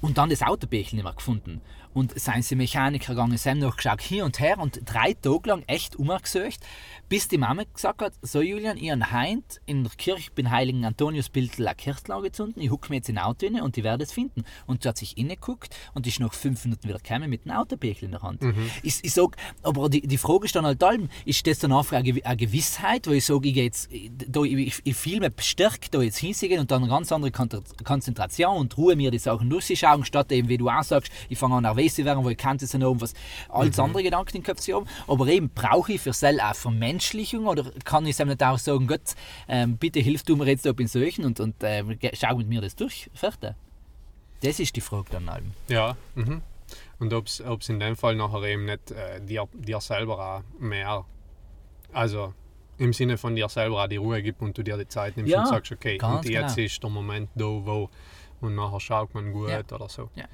und 0.00 0.18
dann 0.18 0.30
das 0.30 0.42
Autobächel 0.42 0.96
nicht 0.96 1.04
mehr 1.04 1.12
gefunden. 1.12 1.60
Und 1.94 2.18
seien 2.18 2.42
sie 2.42 2.56
Mechaniker 2.56 3.14
gegangen, 3.14 3.36
sie 3.36 3.50
haben 3.50 3.58
noch 3.58 3.76
geschaut, 3.76 4.00
hier 4.00 4.24
und 4.24 4.40
her 4.40 4.58
und 4.58 4.80
drei 4.84 5.14
Tage 5.14 5.48
lang 5.48 5.62
echt 5.66 5.96
umgesucht, 5.96 6.60
bis 7.08 7.28
die 7.28 7.38
Mama 7.38 7.64
gesagt 7.72 8.02
hat, 8.02 8.14
so 8.22 8.40
Julian, 8.40 8.76
ich 8.78 8.90
habe 8.90 9.10
heint 9.10 9.60
in 9.66 9.84
der 9.84 9.92
Kirche 9.96 10.30
bin 10.30 10.50
Heiligen 10.50 10.84
Antonius 10.84 11.28
Bild 11.28 11.58
eine 11.58 11.74
Kirchlau 11.74 12.22
gezogen, 12.22 12.54
ich 12.56 12.70
hucke 12.70 12.88
mir 12.88 12.96
jetzt 12.96 13.08
in 13.08 13.18
ein 13.18 13.24
Auto 13.24 13.46
rein 13.46 13.60
und 13.60 13.76
die 13.76 13.84
werde 13.84 14.04
es 14.04 14.12
finden. 14.12 14.44
Und 14.66 14.82
sie 14.82 14.88
hat 14.88 14.98
sich 14.98 15.18
inneguckt 15.18 15.74
und 15.94 16.06
ist 16.06 16.20
nach 16.20 16.32
fünf 16.32 16.64
Minuten 16.64 16.88
wieder 16.88 16.98
gekommen 16.98 17.28
mit 17.28 17.46
einem 17.46 17.56
Autobächl 17.56 18.04
in 18.04 18.12
der 18.12 18.22
Hand. 18.22 18.42
Ich, 18.82 19.00
ich 19.02 19.12
sag, 19.12 19.36
aber 19.62 19.88
die, 19.88 20.00
die 20.06 20.18
Frage 20.18 20.46
ist 20.46 20.56
dann 20.56 20.64
halt 20.64 20.82
allem, 20.82 21.08
ist 21.24 21.46
das 21.46 21.58
dann 21.58 21.72
einfach 21.72 21.96
eine, 21.96 22.24
eine 22.24 22.36
Gewissheit, 22.36 23.06
wo 23.06 23.12
ich 23.12 23.24
sage, 23.24 23.48
ich 23.48 23.54
gehe 23.54 23.64
jetzt, 23.64 23.90
da, 24.28 24.42
ich, 24.42 24.82
ich, 24.84 25.06
ich 25.06 25.20
mich 25.20 25.34
bestärkt, 25.34 25.94
da 25.94 26.00
jetzt 26.00 26.18
hinzugehen 26.18 26.60
und 26.60 26.70
dann 26.70 26.82
eine 26.82 26.90
ganz 26.90 27.12
andere 27.12 27.30
Kon 27.30 27.48
Konzentration 27.84 28.56
und 28.56 28.76
Ruhe 28.78 28.96
mir 28.96 29.10
die 29.10 29.18
Sachen 29.18 29.50
durchzuschauen, 29.50 30.04
statt 30.04 30.32
eben, 30.32 30.48
wie 30.48 30.56
du 30.56 30.68
auch 30.68 30.82
sagst, 30.82 31.12
ich 31.28 31.38
fange 31.38 31.56
an 31.56 31.66
zu 31.90 32.04
werden, 32.04 32.24
wo 32.24 32.28
ich 32.30 32.36
kann 32.36 32.58
das 32.58 32.74
noch 32.74 32.94
was 33.00 33.14
als 33.48 33.78
andere 33.78 34.02
Gedanken 34.02 34.36
im 34.38 34.42
Kopf 34.42 34.66
haben. 34.68 34.86
Aber 35.06 35.26
eben, 35.28 35.48
brauche 35.50 35.92
ich 35.92 36.00
für 36.00 36.12
selber 36.12 36.50
auch 36.50 36.54
Vermenschlichung 36.54 37.46
oder 37.46 37.70
kann 37.84 38.04
ich 38.06 38.18
es 38.18 38.24
nicht 38.24 38.42
auch 38.42 38.58
sagen, 38.58 38.86
Gott, 38.86 39.14
ähm, 39.48 39.76
bitte 39.76 40.00
hilf 40.00 40.22
du 40.22 40.36
mir 40.36 40.46
jetzt 40.46 40.64
da 40.66 40.70
in 40.70 40.86
solchen 40.88 41.24
und, 41.24 41.40
und 41.40 41.58
ge- 41.60 42.12
schau 42.14 42.36
mit 42.36 42.48
mir 42.48 42.60
das 42.60 42.76
durch, 42.76 43.10
fertig. 43.14 43.54
Das 44.42 44.58
ist 44.58 44.74
die 44.74 44.80
Frage 44.80 45.06
dann 45.10 45.28
allem. 45.28 45.52
Ja. 45.68 45.96
Mhm. 46.14 46.42
Und 46.98 47.12
ob 47.12 47.26
es 47.26 47.68
in 47.68 47.80
dem 47.80 47.96
Fall 47.96 48.14
nachher 48.16 48.42
eben 48.44 48.64
nicht 48.64 48.90
äh, 48.92 49.20
dir, 49.20 49.46
dir 49.52 49.80
selber 49.80 50.18
auch 50.18 50.60
mehr, 50.60 51.04
also 51.92 52.32
im 52.78 52.92
Sinne 52.92 53.18
von 53.18 53.36
dir 53.36 53.48
selber 53.48 53.84
auch 53.84 53.88
die 53.88 53.96
Ruhe 53.96 54.22
gibt 54.22 54.40
und 54.40 54.56
du 54.56 54.62
dir 54.64 54.76
die 54.78 54.88
Zeit 54.88 55.16
nimmst 55.16 55.30
Ja, 55.32 55.42
und 55.42 55.48
sagst, 55.48 55.70
okay, 55.72 55.98
und 56.02 56.24
jetzt 56.28 56.56
genau. 56.56 56.66
ist 56.66 56.82
der 56.82 56.90
Moment 56.90 57.28
da, 57.34 57.44
wo 57.44 57.90
und 58.40 58.54
nachher 58.56 58.80
schaut 58.80 59.14
man 59.14 59.32
gut 59.32 59.50
Ja. 59.50 59.60
oder 59.70 59.88
so. 59.88 60.10
Ja. 60.16 60.24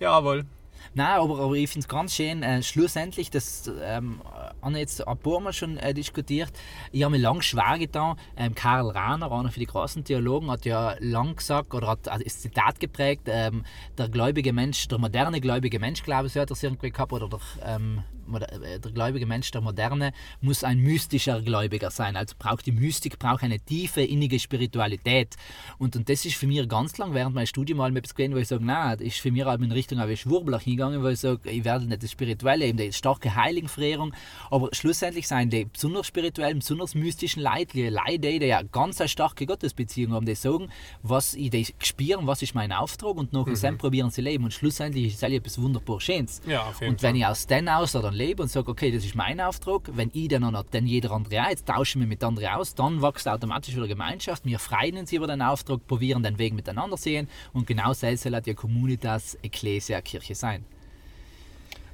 Jawohl. 0.00 0.44
Nein, 0.94 1.20
aber, 1.20 1.38
aber 1.38 1.54
ich 1.54 1.70
finde 1.70 1.84
es 1.84 1.88
ganz 1.88 2.14
schön, 2.14 2.42
äh, 2.42 2.62
schlussendlich, 2.62 3.30
das 3.30 3.70
ähm, 3.82 4.20
haben 4.62 4.76
jetzt 4.76 5.06
ein 5.06 5.18
paar 5.18 5.40
Mal 5.40 5.52
schon 5.52 5.76
äh, 5.78 5.94
diskutiert, 5.94 6.52
ich 6.92 7.02
habe 7.02 7.16
mir 7.16 7.22
lang 7.22 7.40
schwer 7.40 7.78
getan, 7.78 8.16
ähm, 8.36 8.54
Karl 8.54 8.90
Rahner, 8.90 9.32
einer 9.32 9.50
für 9.50 9.60
die 9.60 9.66
großen 9.66 10.04
Theologen, 10.04 10.50
hat 10.50 10.64
ja 10.64 10.94
lang 11.00 11.36
gesagt, 11.36 11.74
oder 11.74 11.88
hat 11.88 12.10
hat 12.10 12.24
das 12.24 12.40
Zitat 12.40 12.80
geprägt, 12.80 13.22
ähm, 13.26 13.64
der 13.96 14.08
gläubige 14.08 14.52
Mensch, 14.52 14.88
der 14.88 14.98
moderne 14.98 15.40
gläubige 15.40 15.78
Mensch, 15.78 16.02
glaube 16.02 16.26
ich, 16.26 16.36
hat 16.36 16.50
es 16.50 16.62
irgendwie 16.62 16.90
gehabt, 16.90 17.12
oder 17.12 17.28
der, 17.28 17.40
ähm, 17.64 18.02
äh, 18.23 18.23
der 18.28 18.92
gläubige 18.92 19.26
Mensch, 19.26 19.50
der 19.50 19.60
moderne, 19.60 20.12
muss 20.40 20.64
ein 20.64 20.78
mystischer 20.78 21.42
Gläubiger 21.42 21.90
sein, 21.90 22.16
also 22.16 22.34
braucht 22.38 22.66
die 22.66 22.72
Mystik, 22.72 23.18
braucht 23.18 23.42
eine 23.42 23.60
tiefe, 23.60 24.02
innige 24.02 24.38
Spiritualität. 24.38 25.36
Und, 25.78 25.96
und 25.96 26.08
das 26.08 26.24
ist 26.24 26.36
für 26.36 26.46
mich 26.46 26.66
ganz 26.68 26.96
lang 26.98 27.14
während 27.14 27.34
meines 27.34 27.50
Studiums 27.50 27.78
mal 27.78 27.96
etwas 27.96 28.14
gewesen, 28.14 28.34
wo 28.34 28.38
ich 28.38 28.48
sage, 28.48 28.64
nein, 28.64 28.98
das 28.98 29.06
ist 29.06 29.20
für 29.20 29.30
mich 29.30 29.44
halt 29.44 29.60
in 29.60 29.72
Richtung 29.72 29.98
eine 29.98 30.16
Schwurbelach 30.16 30.62
hingegangen, 30.62 31.02
wo 31.02 31.08
ich 31.08 31.20
sage, 31.20 31.50
ich 31.50 31.64
werde 31.64 31.86
nicht 31.86 32.02
das 32.02 32.10
Spirituelle, 32.10 32.66
eben 32.66 32.78
die 32.78 32.92
starke 32.92 33.34
Heiligenverehrung, 33.34 34.14
aber 34.50 34.68
schlussendlich 34.72 35.28
sind 35.28 35.52
die 35.52 35.64
besonders 35.64 36.06
spirituellen, 36.06 36.58
besonders 36.58 36.94
mystischen 36.94 37.42
Leute, 37.42 37.72
die 37.72 37.88
Leute, 37.88 38.18
die 38.18 38.46
ja 38.46 38.62
ganz 38.62 39.00
eine 39.00 39.08
starke 39.08 39.46
Gottesbeziehung 39.46 40.12
haben, 40.12 40.26
die 40.26 40.34
sagen, 40.34 40.68
was 41.02 41.34
ich 41.34 41.50
die 41.50 41.66
spüren, 41.78 42.26
was 42.26 42.42
ist 42.42 42.54
mein 42.54 42.72
Auftrag 42.72 43.16
und 43.16 43.32
nachher 43.32 43.72
mhm. 43.72 43.78
probieren 43.78 44.10
sie 44.10 44.22
leben. 44.22 44.44
Und 44.44 44.52
schlussendlich 44.52 45.06
ist 45.06 45.22
es 45.22 45.22
etwas 45.22 45.60
wunderbar 45.60 46.00
Schönes. 46.00 46.40
Ja, 46.46 46.62
auf 46.62 46.80
Und 46.80 47.02
wenn 47.02 47.16
ich 47.16 47.26
aus 47.26 47.46
den 47.46 47.68
aus 47.68 47.94
dann 48.14 48.26
lebe 48.26 48.42
und 48.42 48.48
sage, 48.48 48.70
okay, 48.70 48.90
das 48.90 49.04
ist 49.04 49.14
mein 49.14 49.40
Auftrag, 49.40 49.82
wenn 49.92 50.10
ich 50.12 50.28
dann 50.28 50.42
noch 50.42 50.64
dann 50.70 50.86
jeder 50.86 51.10
andere 51.10 51.42
auch, 51.42 51.50
jetzt 51.50 51.66
tauschen 51.66 52.00
wir 52.00 52.06
mit 52.06 52.22
anderen 52.22 52.48
aus, 52.48 52.74
dann 52.74 53.02
wächst 53.02 53.28
automatisch 53.28 53.74
wieder 53.74 53.88
Gemeinschaft. 53.88 54.44
Wir 54.44 54.58
freuen 54.58 54.96
uns 54.98 55.12
über 55.12 55.26
den 55.26 55.42
Auftrag, 55.42 55.86
probieren 55.86 56.22
den 56.22 56.38
Weg 56.38 56.54
miteinander 56.54 56.96
sehen 56.96 57.28
und 57.52 57.66
genau 57.66 57.92
so 57.92 58.14
soll 58.14 58.40
die 58.40 58.54
Communitas 58.54 59.36
Ecclesia 59.42 60.00
Kirche 60.00 60.34
sein. 60.34 60.64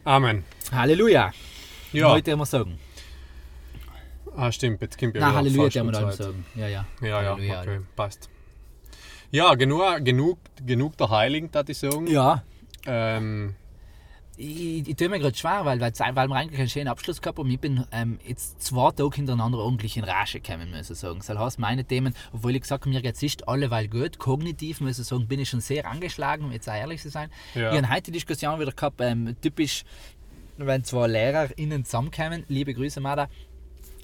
Amen. 0.04 0.44
Halleluja! 0.72 1.32
Ja, 1.92 2.10
Heute 2.10 2.30
immer 2.32 2.46
sagen. 2.46 2.78
ah, 4.36 4.52
stimmt, 4.52 4.80
jetzt 4.80 4.98
kommt 4.98 5.14
ja 5.14 5.20
Nein, 5.22 5.34
Halleluja, 5.34 5.68
der 5.68 5.84
wir 5.84 5.92
dann 5.92 6.12
sagen. 6.12 6.44
Ja, 6.54 6.68
ja. 6.68 6.86
Ja, 7.00 7.08
ja, 7.08 7.30
Halleluja. 7.30 7.60
okay, 7.62 7.80
passt. 7.96 8.30
Ja, 9.32 9.54
genug, 9.54 9.82
genug, 10.04 10.38
genug 10.64 10.96
der 10.96 11.10
Heiligen, 11.10 11.52
würde 11.52 11.72
ich 11.72 11.78
sagen. 11.78 12.06
Ja, 12.06 12.42
Ähm, 12.86 13.54
ich, 14.40 14.88
ich 14.88 14.96
tue 14.96 15.08
mir 15.08 15.18
gerade 15.18 15.36
schwer, 15.36 15.64
weil, 15.64 15.80
weil, 15.80 15.92
weil 15.92 16.28
wir 16.28 16.34
eigentlich 16.34 16.60
einen 16.60 16.68
schönen 16.68 16.88
Abschluss 16.88 17.20
gehabt 17.20 17.38
haben. 17.38 17.50
Ich 17.50 17.60
bin 17.60 17.84
ähm, 17.92 18.18
jetzt 18.26 18.62
zwei 18.62 18.90
Tage 18.90 19.14
hintereinander 19.14 19.58
ordentlich 19.58 19.96
in 19.96 20.04
Rage 20.04 20.40
gekommen, 20.40 20.70
muss 20.70 20.90
ich 20.90 20.98
sagen. 20.98 21.20
Das 21.24 21.38
heißt, 21.38 21.58
meine 21.58 21.84
Themen, 21.84 22.14
obwohl 22.32 22.54
ich 22.54 22.62
gesagt 22.62 22.84
habe, 22.84 22.94
mir 22.94 23.02
geht 23.02 23.16
es 23.16 23.22
nicht 23.22 23.46
alle 23.48 23.70
weil 23.70 23.88
gut, 23.88 24.18
kognitiv, 24.18 24.80
muss 24.80 24.98
ich 24.98 25.06
sagen, 25.06 25.28
bin 25.28 25.40
ich 25.40 25.50
schon 25.50 25.60
sehr 25.60 25.86
angeschlagen, 25.86 26.44
um 26.44 26.52
jetzt 26.52 26.68
auch 26.68 26.74
ehrlich 26.74 27.02
zu 27.02 27.10
sein. 27.10 27.30
Ja. 27.54 27.72
Ich 27.72 27.82
habe 27.82 27.92
heute 27.92 28.02
die 28.04 28.12
Diskussion 28.12 28.58
wieder 28.58 28.72
gehabt, 28.72 29.00
ähm, 29.00 29.36
typisch, 29.40 29.84
wenn 30.56 30.84
zwei 30.84 31.06
LehrerInnen 31.06 31.84
zusammenkommen, 31.84 32.44
liebe 32.48 32.72
Grüße, 32.72 33.00
Mada, 33.00 33.28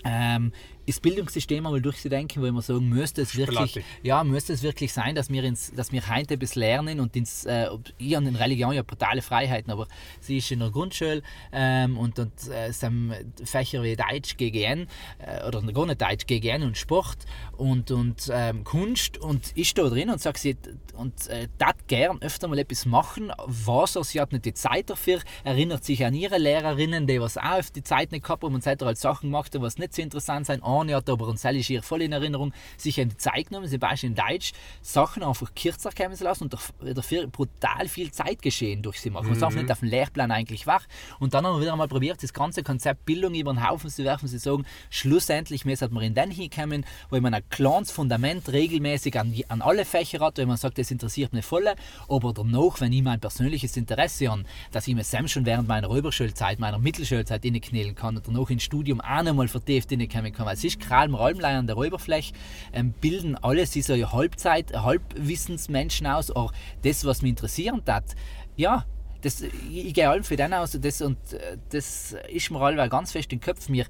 ähm, 0.04 0.52
das 0.86 1.00
Bildungssystem 1.00 1.66
einmal 1.66 1.80
durchzudenken, 1.80 2.42
wo 2.42 2.50
wir 2.50 2.62
sagen, 2.62 2.88
müsste 2.88 3.22
es 3.22 3.36
wirklich, 3.36 3.80
ja, 4.02 4.22
müsste 4.24 4.52
es 4.52 4.62
wirklich 4.62 4.92
sein, 4.92 5.14
dass 5.14 5.30
wir, 5.30 5.42
ins, 5.44 5.72
dass 5.72 5.92
wir 5.92 6.08
heute 6.08 6.34
etwas 6.34 6.54
lernen 6.54 7.00
und 7.00 7.16
ins, 7.16 7.44
äh, 7.44 7.68
ich 7.98 8.14
habe 8.14 8.26
in 8.26 8.36
Religion 8.36 8.72
ja 8.72 8.82
brutale 8.82 9.22
Freiheiten, 9.22 9.72
aber 9.72 9.88
sie 10.20 10.38
ist 10.38 10.50
in 10.50 10.60
der 10.60 10.70
Grundschule 10.70 11.22
ähm, 11.52 11.98
und, 11.98 12.18
und 12.18 12.32
äh, 12.48 12.68
es 12.68 12.82
haben 12.82 13.12
Fächer 13.44 13.82
wie 13.82 13.96
Deutsch, 13.96 14.36
GGN 14.36 14.86
äh, 15.18 15.46
oder 15.46 15.60
gar 15.62 15.86
nicht 15.86 16.00
Deutsch, 16.00 16.26
GGN 16.26 16.62
und 16.62 16.76
Sport 16.76 17.18
und, 17.56 17.90
und 17.90 18.30
ähm, 18.32 18.62
Kunst 18.64 19.18
und 19.18 19.52
ich 19.54 19.68
stehe 19.70 19.88
da 19.88 19.94
drin 19.94 20.10
und 20.10 20.20
sage 20.20 20.38
sie 20.38 20.56
und 20.96 21.26
äh, 21.28 21.48
das 21.58 21.74
gern 21.86 22.20
öfter 22.22 22.48
mal 22.48 22.58
etwas 22.58 22.86
machen, 22.86 23.32
was 23.46 23.96
er, 23.96 24.04
sie 24.04 24.20
hat 24.20 24.32
nicht 24.32 24.44
die 24.44 24.54
Zeit 24.54 24.90
dafür, 24.90 25.20
erinnert 25.44 25.84
sich 25.84 26.04
an 26.04 26.14
ihre 26.14 26.38
Lehrerinnen, 26.38 27.06
die 27.06 27.20
was 27.20 27.36
auch 27.36 27.58
auf 27.58 27.70
die 27.70 27.82
Zeit 27.82 28.12
nicht 28.12 28.24
gehabt 28.24 28.42
haben 28.42 28.54
und 28.54 28.62
seitdem 28.62 28.86
halt 28.86 28.98
Sachen 28.98 29.30
gemacht 29.30 29.54
haben, 29.54 29.62
was 29.62 29.78
nicht 29.78 29.94
so 29.94 30.02
interessant 30.02 30.46
sein. 30.46 30.62
Eine 30.80 30.96
hat 30.96 31.08
aber, 31.10 31.28
und 31.28 31.42
das 31.42 31.54
ist 31.54 31.70
ihr 31.70 31.82
voll 31.82 32.02
in 32.02 32.12
Erinnerung, 32.12 32.52
sich 32.76 33.00
an 33.00 33.08
die 33.08 33.16
Zeit 33.16 33.48
genommen, 33.48 33.66
sie 33.66 33.78
beispielsweise 33.78 34.06
in 34.06 34.14
Deutsch 34.14 34.52
Sachen 34.82 35.22
einfach 35.22 35.54
kürzer 35.54 35.90
kommen 35.90 36.14
zu 36.14 36.24
lassen 36.24 36.44
und 36.44 36.54
daf- 36.54 36.94
dafür 36.94 37.26
brutal 37.26 37.88
viel 37.88 38.10
Zeit 38.10 38.42
geschehen 38.42 38.82
durch 38.82 39.00
sie 39.00 39.10
machen, 39.10 39.30
was 39.30 39.42
einfach 39.42 39.60
nicht 39.60 39.72
auf 39.72 39.80
dem 39.80 39.88
Lehrplan 39.88 40.30
eigentlich 40.30 40.66
war. 40.66 40.82
Und 41.18 41.34
dann 41.34 41.46
haben 41.46 41.56
wir 41.56 41.62
wieder 41.62 41.72
einmal 41.72 41.88
probiert, 41.88 42.22
das 42.22 42.32
ganze 42.32 42.62
Konzept 42.62 43.04
Bildung 43.04 43.34
über 43.34 43.52
den 43.52 43.68
Haufen 43.68 43.90
zu 43.90 44.04
werfen, 44.04 44.28
sie 44.28 44.38
sagen, 44.38 44.64
schlussendlich 44.90 45.64
müssen 45.64 45.92
wir 45.92 46.02
in 46.02 46.14
den 46.14 46.30
hinkommen, 46.30 46.84
wo 47.10 47.20
man 47.20 47.34
ein 47.34 47.48
kleines 47.48 47.90
Fundament 47.90 48.48
regelmäßig 48.50 49.18
an, 49.18 49.34
an 49.48 49.62
alle 49.62 49.84
Fächer 49.84 50.20
hat, 50.20 50.38
wo 50.38 50.46
man 50.46 50.56
sagt, 50.56 50.78
das 50.78 50.90
interessiert 50.90 51.32
mich 51.32 51.44
voll, 51.44 51.66
aber 52.08 52.32
danach, 52.32 52.80
wenn 52.80 52.92
ich 52.92 53.02
mein 53.02 53.20
persönliches 53.20 53.76
Interesse 53.76 54.30
habe, 54.30 54.44
dass 54.72 54.86
ich 54.88 54.94
mir 54.94 55.04
selbst 55.04 55.32
schon 55.32 55.46
während 55.46 55.68
meiner 55.68 55.90
Oberschulzeit, 55.90 56.58
meiner 56.58 56.78
Mittelschulzeit 56.78 57.44
innenknälen 57.44 57.94
kann 57.94 58.16
und 58.16 58.26
danach 58.26 58.50
ins 58.50 58.62
Studium 58.62 59.00
auch 59.00 59.22
nochmal 59.22 59.48
vertieft 59.48 59.92
innekommen 59.92 60.32
kann. 60.32 60.46
Weil 60.46 60.56
ist 60.66 60.80
gerade 60.80 61.08
im 61.08 61.14
Räumlein 61.14 61.56
an 61.56 61.66
der 61.66 61.76
Oberfläche, 61.76 62.34
ähm, 62.72 62.92
bilden 63.00 63.36
alle 63.36 63.66
sie 63.66 63.82
so 63.82 63.94
Halbzeit, 63.94 64.72
Halbwissensmenschen 64.72 66.06
aus, 66.06 66.30
aber 66.30 66.52
das, 66.82 67.04
was 67.04 67.22
mich 67.22 67.30
interessieren 67.30 67.82
hat, 67.86 68.14
ja, 68.56 68.84
das, 69.22 69.42
ich, 69.42 69.94
gehe 69.94 70.08
allem 70.08 70.24
für 70.24 70.36
den 70.36 70.54
aus 70.54 70.78
das, 70.80 71.00
und 71.02 71.18
äh, 71.32 71.58
das 71.70 72.16
ist 72.28 72.50
mir 72.50 72.60
allweil 72.60 72.88
ganz 72.88 73.12
fest 73.12 73.32
im 73.32 73.40
Kopf. 73.40 73.68
Wir 73.68 73.86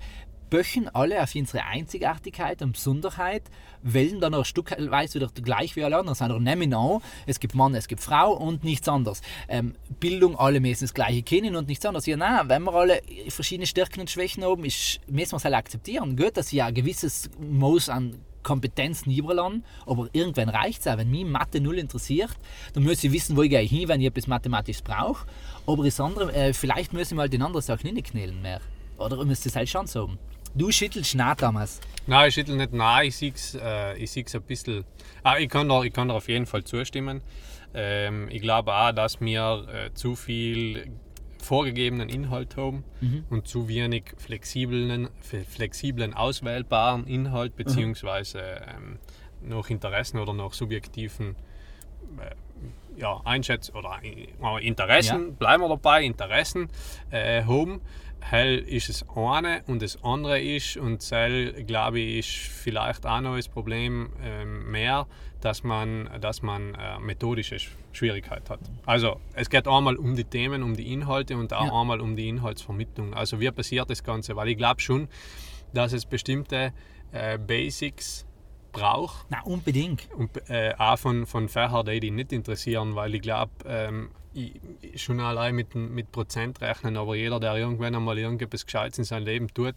böchen 0.51 0.89
alle 0.89 1.23
auf 1.23 1.35
unsere 1.35 1.65
Einzigartigkeit 1.65 2.63
und 2.63 2.73
Besonderheit, 2.73 3.43
wählen 3.83 4.21
dann 4.21 4.35
auch 4.35 4.45
stückweise 4.45 5.21
wieder 5.21 5.31
gleich 5.43 5.77
wie 5.77 5.85
alle 5.85 5.99
anderen, 5.99 6.15
sondern 6.15 6.43
nehmen 6.43 6.75
an, 6.75 7.01
es 7.27 7.41
gibt 7.41 7.55
Mann, 7.55 7.75
es 7.75 7.89
gibt 7.89 8.03
Frau 8.03 8.33
und 8.33 8.65
nichts 8.65 8.89
anderes. 8.89 9.23
Ähm, 9.49 9.75
Bildung, 10.01 10.39
alle 10.39 10.61
müssen 10.61 10.85
das 10.85 10.95
Gleiche 10.95 11.23
kennen 11.23 11.57
und 11.57 11.69
nichts 11.69 11.85
anderes. 11.85 12.07
Ja, 12.07 12.17
nein, 12.17 12.49
wenn 12.49 12.65
wir 12.65 12.75
alle 12.75 13.01
verschiedene 13.29 13.67
Stärken 13.67 14.01
und 14.01 14.11
Schwächen 14.11 14.45
haben, 14.45 14.65
ist, 14.65 15.01
müssen 15.09 15.33
wir 15.33 15.37
es 15.37 15.45
halt 15.45 15.55
akzeptieren. 15.55 16.17
Gut, 16.17 16.37
dass 16.37 16.53
ja 16.53 16.67
ein 16.67 16.75
gewisses 16.75 17.31
Maß 17.39 17.89
an 17.89 18.17
Kompetenzen 18.43 19.11
überladen, 19.11 19.65
aber 19.87 20.09
irgendwann 20.13 20.49
reicht 20.49 20.81
es 20.81 20.87
auch. 20.87 20.99
Wenn 20.99 21.11
mich 21.11 21.25
Mathe 21.25 21.61
null 21.61 21.79
interessiert, 21.79 22.31
dann 22.75 22.85
muss 22.85 23.03
ich 23.03 23.11
wissen, 23.11 23.37
wo 23.37 23.43
ich 23.43 23.51
gehe 23.51 23.59
hin, 23.61 23.89
wenn 23.89 24.01
ich 24.01 24.07
etwas 24.07 24.29
Mathematisches 24.29 24.83
brauche. 24.83 25.27
Aber 25.67 25.85
das 25.85 25.99
andere, 25.99 26.33
äh, 26.33 26.53
vielleicht 26.53 26.93
muss 26.93 27.11
ich 27.11 27.17
mal 27.17 27.29
den 27.29 27.43
anderen 27.43 27.63
Sachen 27.63 27.93
nicht 27.93 28.13
knallen 28.13 28.41
mehr. 28.41 28.61
Oder 28.99 29.19
ich 29.19 29.27
müsste 29.27 29.49
es 29.49 29.57
halt 29.57 29.69
schon 29.69 29.89
sagen. 29.89 30.17
Du 30.57 30.71
schüttelst 30.73 31.15
nah, 31.15 31.35
Thomas. 31.35 31.81
Nein, 32.07 32.29
ich 32.29 32.35
schüttel 32.35 32.57
nicht 32.57 32.73
nein, 32.73 33.09
ich 33.09 33.17
sehe 33.17 33.33
es 33.35 33.55
äh, 33.61 33.95
ich 33.99 34.35
ein 34.35 34.43
bisschen. 34.43 34.85
Ah, 35.23 35.37
ich, 35.37 35.51
kann 35.51 35.69
da, 35.69 35.83
ich 35.83 35.93
kann 35.93 36.09
da 36.09 36.15
auf 36.15 36.29
jeden 36.29 36.47
Fall 36.47 36.65
zustimmen. 36.65 37.21
Ähm, 37.75 38.29
ich 38.31 38.41
glaube 38.41 38.73
auch, 38.75 38.93
dass 38.93 39.21
wir 39.21 39.67
äh, 39.71 39.93
zu 39.93 40.17
viel 40.17 40.87
vorgegebenen 41.43 42.09
Inhalt 42.09 42.57
haben 42.57 42.85
und 43.29 43.47
zu 43.47 43.69
wenig 43.69 44.05
flexiblen, 44.17 45.09
fle- 45.23 45.45
flexiblen 45.45 46.15
auswählbaren 46.15 47.07
Inhalt 47.07 47.55
beziehungsweise 47.55 48.41
ähm, 48.41 48.99
nach 49.43 49.69
Interessen 49.69 50.19
oder 50.19 50.33
nach 50.33 50.55
subjektiven 50.55 51.37
ja, 52.97 53.21
Einschätzung 53.25 53.77
oder 53.77 53.99
äh, 54.03 54.67
Interessen, 54.67 55.35
bleiben 55.37 55.63
wir 55.63 55.69
dabei, 55.69 56.05
Interessen 56.05 56.69
äh, 57.11 57.43
haben. 57.45 57.81
Hell 58.21 58.59
ist 58.59 58.89
es 58.89 59.05
eine 59.15 59.63
und 59.69 59.83
das 59.83 60.03
andere 60.03 60.41
ist, 60.41 60.77
und 60.79 61.01
Zell, 61.01 61.63
glaube 61.65 62.01
ich, 62.01 62.19
ist 62.19 62.29
vielleicht 62.53 63.07
auch 63.07 63.21
noch 63.21 63.37
das 63.37 63.47
Problem 63.49 64.09
äh, 64.21 64.45
mehr, 64.45 65.07
dass 65.41 65.63
man, 65.63 66.11
dass 66.21 66.43
man 66.43 66.75
äh, 66.75 66.99
methodische 66.99 67.59
Schwierigkeit 67.93 68.49
hat. 68.51 68.59
Also 68.85 69.21
es 69.35 69.49
geht 69.49 69.69
einmal 69.69 69.97
um 69.97 70.17
die 70.17 70.25
Themen, 70.25 70.65
um 70.65 70.75
die 70.77 70.93
Inhalte 70.93 71.37
und 71.37 71.53
auch 71.53 71.67
Ja. 71.67 71.81
einmal 71.81 72.01
um 72.01 72.17
die 72.17 72.29
Inhaltsvermittlung. 72.29 73.15
Also 73.15 73.39
wie 73.39 73.51
passiert 73.53 73.91
das 73.91 74.03
Ganze? 74.03 74.35
Weil 74.35 74.49
ich 74.49 74.57
glaube 74.57 74.81
schon, 74.81 75.07
dass 75.73 75.93
es 75.93 76.05
bestimmte 76.05 76.73
äh, 77.13 77.39
Basics 77.39 78.26
braucht, 78.81 79.27
Na, 79.29 79.43
unbedingt. 79.43 80.09
und 80.15 80.31
äh, 80.49 80.75
auch 80.79 80.99
von, 80.99 81.27
von 81.27 81.49
dich 81.49 82.13
nicht 82.13 82.33
interessieren, 82.33 82.95
weil 82.95 83.15
ich 83.15 83.23
glaube, 83.23 83.53
ähm, 83.67 84.11
ich, 84.37 85.03
schon 85.03 85.19
allein 85.21 85.55
mit, 85.55 85.75
mit 85.75 86.13
Prozent 86.13 86.61
rechnen, 86.61 86.97
aber 86.97 87.17
jeder, 87.17 87.41
der 87.41 87.57
irgendwann 87.57 87.95
einmal 87.95 88.19
irgendetwas 88.19 88.67
Gescheites 88.67 88.99
in 88.99 89.05
seinem 89.05 89.25
Leben 89.25 89.49
tut, 89.49 89.77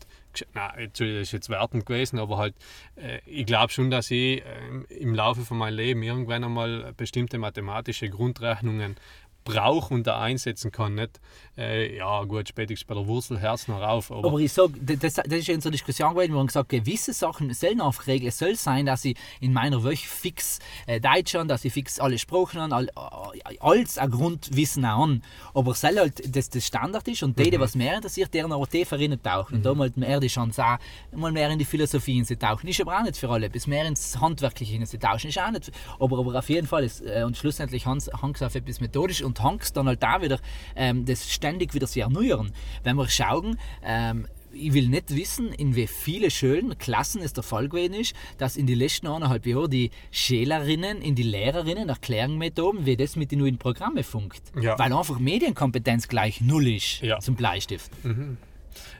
nein, 0.53 0.89
das 0.91 0.99
ist 0.99 1.31
jetzt 1.31 1.49
wertend 1.49 1.85
gewesen, 1.85 2.19
aber 2.19 2.37
halt, 2.37 2.55
äh, 2.95 3.19
ich 3.25 3.45
glaube 3.45 3.71
schon, 3.71 3.89
dass 3.89 4.11
ich 4.11 4.43
ähm, 4.45 4.85
im 4.89 5.15
Laufe 5.15 5.41
von 5.41 5.57
meinem 5.57 5.75
Leben 5.75 6.03
irgendwann 6.03 6.43
einmal 6.43 6.93
bestimmte 6.97 7.37
mathematische 7.37 8.09
Grundrechnungen 8.09 8.97
brauche 9.43 9.93
und 9.93 10.05
da 10.05 10.19
einsetzen 10.19 10.71
kann. 10.71 10.95
Nicht, 10.95 11.19
äh, 11.57 11.97
ja 11.97 12.23
gut, 12.23 12.49
spätestens 12.49 12.85
bei 12.87 12.93
der 12.95 13.07
Wurzel 13.07 13.39
Herz 13.39 13.67
noch 13.67 13.81
rauf, 13.81 14.11
aber, 14.11 14.27
Aber 14.29 14.39
ich 14.39 14.53
sage, 14.53 14.73
das, 14.81 15.15
das 15.15 15.25
ist 15.27 15.49
in 15.49 15.59
so 15.61 15.69
einer 15.69 15.73
Diskussion 15.73 16.13
gewesen, 16.13 16.33
wo 16.33 16.37
man 16.37 16.47
gesagt 16.47 16.69
gewisse 16.69 17.13
Sachen 17.13 17.53
sollen 17.53 17.79
geregelt. 17.79 18.29
Es 18.29 18.37
soll 18.37 18.55
sein, 18.55 18.85
dass 18.85 19.05
ich 19.05 19.17
in 19.39 19.53
meiner 19.53 19.83
Woche 19.83 19.95
fix 19.95 20.59
äh, 20.85 20.99
Deutsch 21.01 21.33
habe, 21.35 21.47
dass 21.47 21.65
ich 21.65 21.73
fix 21.73 21.99
alle 21.99 22.17
Sprachen 22.17 22.61
habe, 22.61 22.75
all, 22.75 22.89
all- 22.95 23.57
alles 23.59 23.97
ein 23.97 24.11
Grundwissen 24.11 24.85
auch 24.85 25.03
an. 25.03 25.23
Aber 25.53 25.71
es 25.71 25.81
soll 25.81 25.97
halt 25.97 26.35
das, 26.35 26.49
das 26.49 26.65
Standard 26.65 27.07
ist 27.07 27.23
und 27.23 27.37
die, 27.39 27.49
die 27.49 27.59
was 27.59 27.75
mehr 27.75 27.95
interessiert, 27.95 28.33
deren 28.33 28.51
aber 28.51 28.67
tiefer 28.67 28.99
rein 28.99 29.19
tauchen. 29.21 29.55
Und 29.57 29.65
da 29.65 29.73
mal 29.73 29.91
mehr 29.95 30.19
die 30.19 30.27
Chance 30.27 30.63
auch, 30.63 30.77
mal 31.15 31.31
mehr 31.31 31.49
in 31.49 31.59
die 31.59 31.65
Philosophie 31.65 32.13
hinein 32.13 32.39
tauchen. 32.39 32.67
Ist 32.67 32.79
aber 32.81 32.97
auch 32.99 33.03
nicht 33.03 33.17
für 33.17 33.29
alle. 33.29 33.49
Bis 33.49 33.67
mehr 33.67 33.85
ins 33.85 34.19
Handwerkliche 34.19 34.73
hinein 34.73 34.99
tauchen 34.99 35.27
ist 35.29 35.39
auch 35.39 35.51
nicht. 35.51 35.71
Aber, 35.99 36.19
aber 36.19 36.37
auf 36.37 36.49
jeden 36.49 36.67
Fall 36.67 36.83
ist, 36.83 37.01
äh, 37.01 37.23
und 37.25 37.35
schlussendlich 37.37 37.85
hängt 37.85 38.03
es 38.03 38.41
auf 38.43 38.55
etwas 38.55 38.79
methodisch 38.79 39.21
und 39.29 39.43
hängt 39.43 39.75
dann 39.77 39.87
halt 39.87 40.03
da 40.03 40.21
wieder 40.21 40.39
ähm, 40.75 41.05
das 41.05 41.31
ständig 41.31 41.73
wieder 41.73 41.87
zu 41.87 42.01
erneuern. 42.01 42.51
Wenn 42.83 42.95
wir 42.97 43.07
schauen, 43.07 43.57
ähm, 43.83 44.27
ich 44.51 44.73
will 44.73 44.87
nicht 44.89 45.15
wissen, 45.15 45.53
in 45.53 45.75
wie 45.75 45.85
viele 45.85 46.31
Schulen, 46.31 46.75
Klassen 46.79 47.21
es 47.21 47.33
der 47.33 47.43
Fall 47.43 47.69
gewesen 47.69 47.93
ist, 47.93 48.15
dass 48.39 48.57
in 48.57 48.65
den 48.65 48.79
letzten 48.79 49.05
eineinhalb 49.05 49.45
Jahren 49.45 49.69
die 49.69 49.91
Schülerinnen 50.11 51.03
in 51.03 51.13
die 51.13 51.21
Lehrerinnen 51.23 51.87
erklären 51.87 52.35
Methoden, 52.37 52.85
wie 52.87 52.97
das 52.97 53.15
mit 53.15 53.31
den 53.31 53.39
neuen 53.39 53.59
Programmen 53.59 54.03
funkt. 54.03 54.41
Ja. 54.59 54.77
Weil 54.79 54.91
einfach 54.91 55.19
Medienkompetenz 55.19 56.07
gleich 56.07 56.41
null 56.41 56.67
ist 56.67 57.01
Ja. 57.01 57.19
zum 57.19 57.35
Bleistift. 57.35 57.91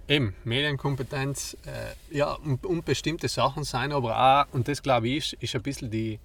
Eben, 0.07 0.35
Medienkompetenz, 0.43 1.57
äh, 1.65 2.15
ja, 2.15 2.33
und, 2.33 2.65
und 2.65 2.85
bestimmte 2.85 3.27
Sachen 3.27 3.63
sein, 3.63 3.91
aber 3.91 4.45
auch, 4.49 4.53
und 4.53 4.67
das 4.67 4.81
glaube 4.83 5.07
ich, 5.09 5.17
ist, 5.17 5.33
ist 5.41 5.55
ein 5.55 5.61
bisschen 5.63 5.89
die, 5.91 6.19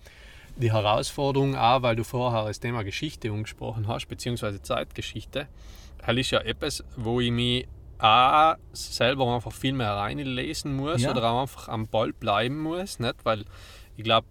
die 0.56 0.72
Herausforderung, 0.72 1.56
auch 1.56 1.82
weil 1.82 1.96
du 1.96 2.04
vorher 2.04 2.44
das 2.46 2.60
Thema 2.60 2.82
Geschichte 2.82 3.30
angesprochen 3.30 3.88
hast, 3.88 4.06
beziehungsweise 4.06 4.62
Zeitgeschichte. 4.62 5.48
Das 5.98 6.16
ist 6.16 6.30
ja 6.30 6.40
etwas, 6.40 6.84
wo 6.96 7.20
ich 7.20 7.30
mich 7.30 7.66
auch 7.98 8.56
selber 8.72 9.34
einfach 9.34 9.52
viel 9.52 9.72
mehr 9.72 9.92
reinlesen 9.92 10.76
muss 10.76 11.02
Ja. 11.02 11.10
oder 11.10 11.30
auch 11.30 11.42
einfach 11.42 11.68
am 11.68 11.86
Ball 11.86 12.12
bleiben 12.12 12.60
muss, 12.60 12.98
nicht? 12.98 13.14
weil 13.24 13.44
ich 13.96 14.02
glaube, 14.04 14.26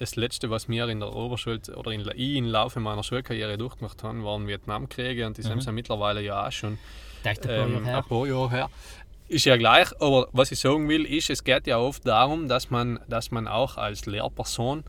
das 0.00 0.16
Letzte, 0.16 0.50
was 0.50 0.68
wir 0.68 0.88
in 0.88 0.98
der 0.98 1.14
Oberschule 1.14 1.60
oder 1.76 1.92
in, 1.92 2.00
ich 2.16 2.36
im 2.36 2.46
Laufe 2.46 2.80
meiner 2.80 3.04
Schulkarriere 3.04 3.56
durchgemacht 3.56 4.02
haben, 4.02 4.24
waren 4.24 4.48
Vietnamkriege 4.48 5.26
und 5.26 5.38
die 5.38 5.42
sind 5.42 5.64
ja 5.64 5.70
mittlerweile 5.72 6.20
ja 6.20 6.46
auch 6.46 6.52
schon 6.52 6.78
ein 7.22 7.36
paar 7.36 7.50
ähm, 7.50 7.84
her. 7.84 7.98
ein 7.98 8.04
paar 8.04 8.26
Jahre 8.26 8.50
her. 8.50 8.70
Ist 9.28 9.44
ja 9.46 9.56
gleich, 9.56 9.88
aber 10.00 10.28
was 10.32 10.52
ich 10.52 10.58
sagen 10.58 10.88
will, 10.88 11.06
ist, 11.06 11.30
es 11.30 11.44
geht 11.44 11.66
ja 11.66 11.78
oft 11.78 12.06
darum, 12.06 12.48
dass 12.48 12.70
man, 12.70 12.98
dass 13.08 13.30
man 13.30 13.48
auch 13.48 13.76
als 13.76 14.04
Lehrperson 14.04 14.84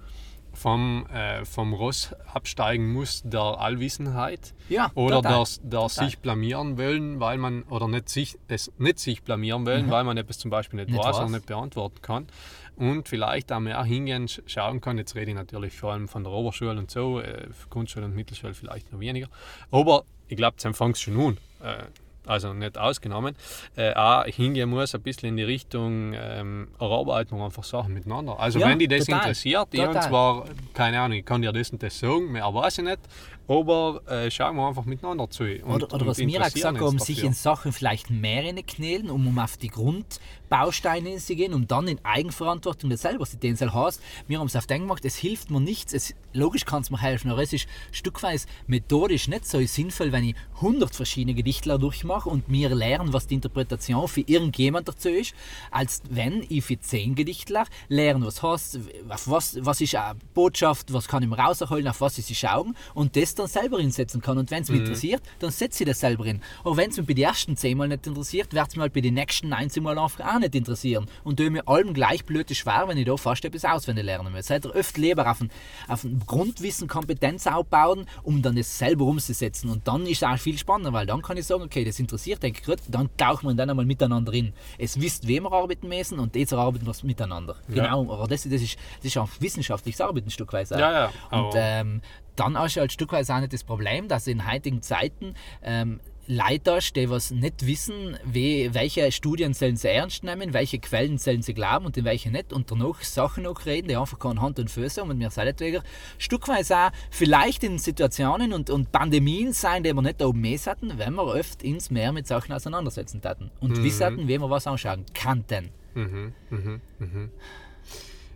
vom, 0.56 1.06
äh, 1.08 1.46
vom 1.46 1.74
Ross 1.74 2.14
absteigen 2.34 2.92
muss 2.92 3.22
der 3.24 3.42
Allwissenheit 3.42 4.54
Ja, 4.70 4.92
oder 4.96 5.18
total. 5.22 5.46
der, 5.64 5.70
der 5.82 5.90
sich 5.90 6.20
blamieren 6.20 6.78
wollen, 6.78 7.20
weil 7.20 7.38
man 7.38 7.64
oder 7.64 7.88
nicht 7.88 8.10
sich, 8.10 8.38
es 8.48 8.72
nicht 8.78 9.00
sich 9.00 9.22
blamieren 9.24 9.66
wollen, 9.66 9.90
weil 9.92 10.04
man 10.04 10.18
etwas 10.18 10.38
zum 10.40 10.50
Beispiel 10.52 10.78
nicht, 10.80 10.90
Nicht 10.90 11.00
weiß 11.00 11.16
oder 11.18 11.26
weiß. 11.26 11.32
nicht 11.32 11.46
beantworten 11.46 12.02
kann 12.02 12.28
und 12.76 13.08
vielleicht 13.08 13.52
auch 13.52 13.60
mehr 13.60 13.84
hingehen, 13.84 14.28
sch- 14.28 14.42
schauen 14.48 14.82
kann. 14.82 14.98
Jetzt 14.98 15.16
rede 15.16 15.32
ich 15.32 15.38
natürlich 15.38 15.78
vor 15.78 15.94
allem 15.94 16.08
von 16.08 16.24
der 16.24 16.34
Oberschule 16.34 16.78
und 16.78 16.90
so, 16.90 17.20
äh, 17.20 17.48
Grundschule 17.70 18.06
und 18.06 18.16
Mittelschule 18.16 18.54
vielleicht 18.54 18.92
noch 18.92 19.00
weniger, 19.00 19.28
aber 19.72 20.04
ich 20.28 20.38
glaube, 20.38 20.56
es 20.58 20.78
fängt 20.78 20.98
schon 20.98 21.20
an. 21.20 21.38
Äh, 21.62 21.84
also 22.28 22.54
nicht 22.54 22.78
ausgenommen, 22.78 23.36
äh, 23.76 23.94
auch 23.94 24.26
hingehen 24.26 24.70
muss 24.70 24.96
ein 24.96 25.02
bisschen 25.02 25.30
in 25.30 25.38
die 25.38 25.44
Richtung 25.44 26.14
ähm, 26.14 26.68
erarbeiten 26.80 27.38
wir 27.38 27.46
einfach 27.46 27.64
Sachen 27.64 27.94
miteinander. 27.94 28.40
Also 28.40 28.60
Ja, 28.60 28.68
wenn 28.68 28.80
die 28.80 28.88
das 28.88 29.06
total. 29.06 29.20
interessiert, 29.22 29.68
ich 29.72 29.80
habe 29.82 29.94
Total. 29.94 30.10
zwar, 30.10 30.46
keine 30.74 31.00
Ahnung, 31.02 31.18
ich 31.18 31.26
kann 31.26 31.42
dir 31.42 31.52
das 31.52 31.70
und 31.72 31.82
das 31.84 31.98
sagen, 32.00 32.32
mehr 32.32 32.54
weiß 32.54 32.80
ich 32.80 32.84
nicht, 32.86 33.00
aber 33.48 34.02
äh, 34.08 34.32
schauen 34.32 34.56
wir 34.56 34.68
einfach 34.68 34.86
miteinander 34.86 35.30
zu. 35.30 35.44
Und, 35.44 35.84
Oder, 35.84 35.94
oder 35.94 36.08
was 36.08 36.18
mir 36.18 36.42
auch 36.42 36.52
gesagt 36.52 36.80
haben, 36.80 37.00
sich 37.00 37.24
in 37.24 37.34
Sachen 37.34 37.72
vielleicht 37.72 38.10
mehr 38.10 38.54
knälen, 38.64 39.10
um, 39.10 39.28
um 39.28 39.40
auf 39.40 39.58
die 39.58 39.68
Grundbausteine 39.68 41.18
zu 41.18 41.36
gehen 41.36 41.54
und 41.54 41.72
dann 41.72 41.88
in 41.88 42.04
Eigenverantwortung 42.04 42.90
das 42.90 43.02
selber 43.02 43.26
zu 43.26 43.38
soll. 43.56 43.74
Heißt, 43.74 44.02
wir 44.28 44.40
haben 44.40 44.48
es 44.48 44.56
auf 44.56 44.66
den 44.66 44.82
gemacht, 44.82 45.06
es 45.06 45.16
hilft 45.16 45.52
mir 45.52 45.60
nichts, 45.60 45.94
es, 45.94 46.16
logisch 46.34 46.66
kann 46.66 46.82
es 46.82 46.90
mir 46.90 47.02
helfen, 47.02 47.30
aber 47.30 47.44
es 47.44 47.54
ist 47.54 47.68
stückweise 47.92 48.48
methodisch 48.68 49.28
nicht 49.28 49.46
so 49.46 49.64
sinnvoll, 49.66 50.12
wenn 50.12 50.24
ich 50.24 50.36
100 50.56 50.96
verschiedene 50.96 51.36
Gedichtler 51.36 51.78
durchmache 51.78 52.30
und 52.30 52.50
mir 52.50 52.74
lernen, 52.74 53.14
was 53.14 53.28
die 53.28 53.36
Interpretation 53.36 54.08
für 54.08 54.22
irgendjemand 54.22 54.88
dazu 54.88 55.10
ist, 55.10 55.36
als 55.70 56.02
wenn 56.10 56.46
ich 56.50 56.66
für 56.66 56.80
10 56.80 57.16
Gedichtler 57.16 57.66
lernen, 57.90 58.26
was 58.26 58.42
heißt, 58.42 58.80
auf 59.10 59.30
was, 59.30 59.64
was 59.64 59.82
ist 59.82 59.96
eine 59.96 60.18
Botschaft, 60.34 60.92
was 60.94 61.08
kann 61.08 61.22
ich 61.22 61.30
mir 61.30 61.38
rausholen, 61.38 61.88
auf 61.88 62.02
was 62.02 62.18
ich 62.18 62.26
sie 62.26 62.36
schauen 62.36 62.76
und 62.94 63.16
das 63.16 63.35
dann 63.36 63.48
selber 63.48 63.80
insetzen 63.80 64.22
kann. 64.22 64.38
Und 64.38 64.52
wenn 64.52 64.64
es 64.64 64.70
mich 64.70 64.80
interessiert, 64.80 65.22
dann 65.40 65.52
setze 65.52 65.84
ich 65.84 65.90
das 65.90 66.00
selber 66.00 66.26
in. 66.26 66.42
Aber 66.64 66.78
wenn 66.78 66.90
es 66.90 66.98
mich 66.98 67.06
bei 67.06 67.14
den 67.14 67.26
ersten 67.26 67.58
10 67.58 67.78
Mal 67.78 67.88
nicht 67.88 68.08
interessiert, 68.08 68.54
wird 68.54 68.68
es 68.68 68.76
mich 68.76 68.82
halt 68.82 68.94
bei 68.94 69.02
den 69.02 69.14
nächsten 69.14 69.50
19 69.50 69.84
Mal 69.84 69.98
einfach 69.98 70.36
auch 70.36 70.40
nicht 70.40 70.56
interessieren. 70.56 71.08
Und 71.24 71.38
tue 71.38 71.50
mir 71.50 71.68
allem 71.68 71.94
gleich 71.94 72.26
blöd 72.26 72.56
schwer, 72.56 72.86
wenn 72.88 72.98
ich 72.98 73.06
da 73.06 73.18
fast 73.18 73.44
etwas 73.44 73.66
auswendig 73.66 74.06
lernen 74.06 74.34
muss. 74.34 74.48
Seid 74.48 74.66
ihr 74.66 74.72
öfter 74.72 75.02
lieber 75.02 75.30
auf 75.30 75.42
ein, 75.42 75.50
auf 75.88 76.04
ein 76.04 76.22
Grundwissen, 76.26 76.88
Kompetenz 76.88 77.48
aufbauen, 77.48 78.06
um 78.24 78.42
dann 78.42 78.56
das 78.56 78.78
selber 78.78 79.06
umzusetzen. 79.06 79.70
Und 79.70 79.88
dann 79.88 80.06
ist 80.06 80.22
es 80.22 80.24
auch 80.24 80.38
viel 80.38 80.58
spannender, 80.58 80.94
weil 80.94 81.06
dann 81.06 81.22
kann 81.22 81.38
ich 81.38 81.46
sagen, 81.46 81.64
okay, 81.64 81.84
das 81.84 82.00
interessiert 82.00 82.46
denke 82.46 82.60
ich 82.62 82.66
gut, 82.66 82.80
dann 82.88 83.10
tauchen 83.18 83.48
wir 83.48 83.56
dann 83.56 83.70
einmal 83.70 83.86
miteinander 83.86 84.32
in. 84.34 84.54
Es 84.78 85.00
wisst, 85.00 85.28
wem 85.28 85.44
wir 85.44 85.52
arbeiten 85.52 85.88
müssen 85.88 86.20
und 86.20 86.36
jetzt 86.36 86.54
arbeiten 86.54 86.86
wir 86.86 86.94
miteinander. 87.04 87.56
Genau, 87.68 88.02
aber 88.14 88.28
das, 88.28 88.44
das, 88.44 88.62
ist, 88.62 88.78
das 88.98 89.06
ist 89.06 89.18
auch 89.18 89.30
wissenschaftliches 89.40 90.00
Arbeiten 90.02 90.28
ein 90.28 90.32
Stück 90.32 90.54
weit. 90.54 90.70
Ja, 90.70 90.80
ja, 90.80 91.12
Und 91.32 91.54
ähm, 91.56 92.02
dann 92.36 92.58
hast 92.58 92.76
du 92.76 92.82
halt 92.82 92.92
stückweise 92.92 93.34
auch 93.34 93.40
nicht 93.40 93.54
das 93.54 93.64
Problem, 93.64 94.08
dass 94.08 94.28
in 94.28 94.50
heutigen 94.50 94.82
Zeiten 94.82 95.36
ähm, 95.64 96.00
Leute 96.28 96.80
die 96.96 97.10
was 97.10 97.30
nicht 97.30 97.68
wissen, 97.68 98.18
wie, 98.26 98.74
welche 98.74 99.12
Studien 99.12 99.54
sollen 99.54 99.76
sie 99.76 99.90
ernst 99.90 100.24
nehmen, 100.24 100.54
welche 100.54 100.80
Quellen 100.80 101.20
sollen 101.20 101.44
sie 101.44 101.54
glauben 101.54 101.86
und 101.86 101.98
in 101.98 102.06
welche 102.06 102.32
nicht 102.32 102.52
und 102.52 102.72
danach 102.72 103.04
Sachen 103.04 103.44
noch 103.44 103.66
reden, 103.68 103.90
die 103.90 103.96
einfach 103.96 104.18
keine 104.18 104.42
Hand 104.42 104.58
und 104.58 104.72
Füße 104.72 105.02
haben 105.02 105.12
und 105.12 105.20
mir 105.20 105.30
seinetwegen 105.30 105.84
stückweise 106.18 106.78
auch 106.78 106.92
vielleicht 107.12 107.64
in 107.64 107.78
Situationen 107.78 108.54
und, 108.54 108.72
und 108.72 108.92
Pandemien 108.92 109.54
sein, 109.54 109.84
die 109.84 109.94
wir 109.94 110.02
nicht 110.02 110.20
da 110.20 110.26
oben 110.26 110.42
mehr 110.42 110.58
hatten, 110.66 110.98
wenn 110.98 111.14
wir 111.14 111.26
oft 111.26 111.62
ins 111.62 111.92
mehr 111.92 112.12
mit 112.12 112.26
Sachen 112.26 112.54
auseinandersetzen 112.54 113.22
hatten 113.24 113.52
und 113.60 113.84
wissen 113.84 114.06
hatten, 114.06 114.28
wie 114.28 114.40
wir 114.40 114.50
was 114.50 114.66
anschauen 114.66 115.06
kannten. 115.14 115.70
Mhm, 115.94 116.34
mhm, 116.50 116.82
mhm. 116.98 117.30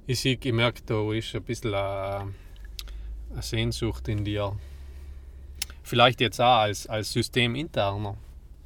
Ich 0.05 0.19
sehe, 0.19 0.38
ich 0.41 0.53
merke, 0.53 0.81
da 0.85 1.12
ist 1.12 1.33
ein 1.35 1.43
bisschen 1.43 1.73
eine 1.73 2.33
Sehnsucht 3.39 4.07
in 4.07 4.25
dir. 4.25 4.55
Vielleicht 5.83 6.21
jetzt 6.21 6.39
auch 6.39 6.59
als, 6.59 6.87
als 6.87 7.11
Systeminterner. 7.11 8.15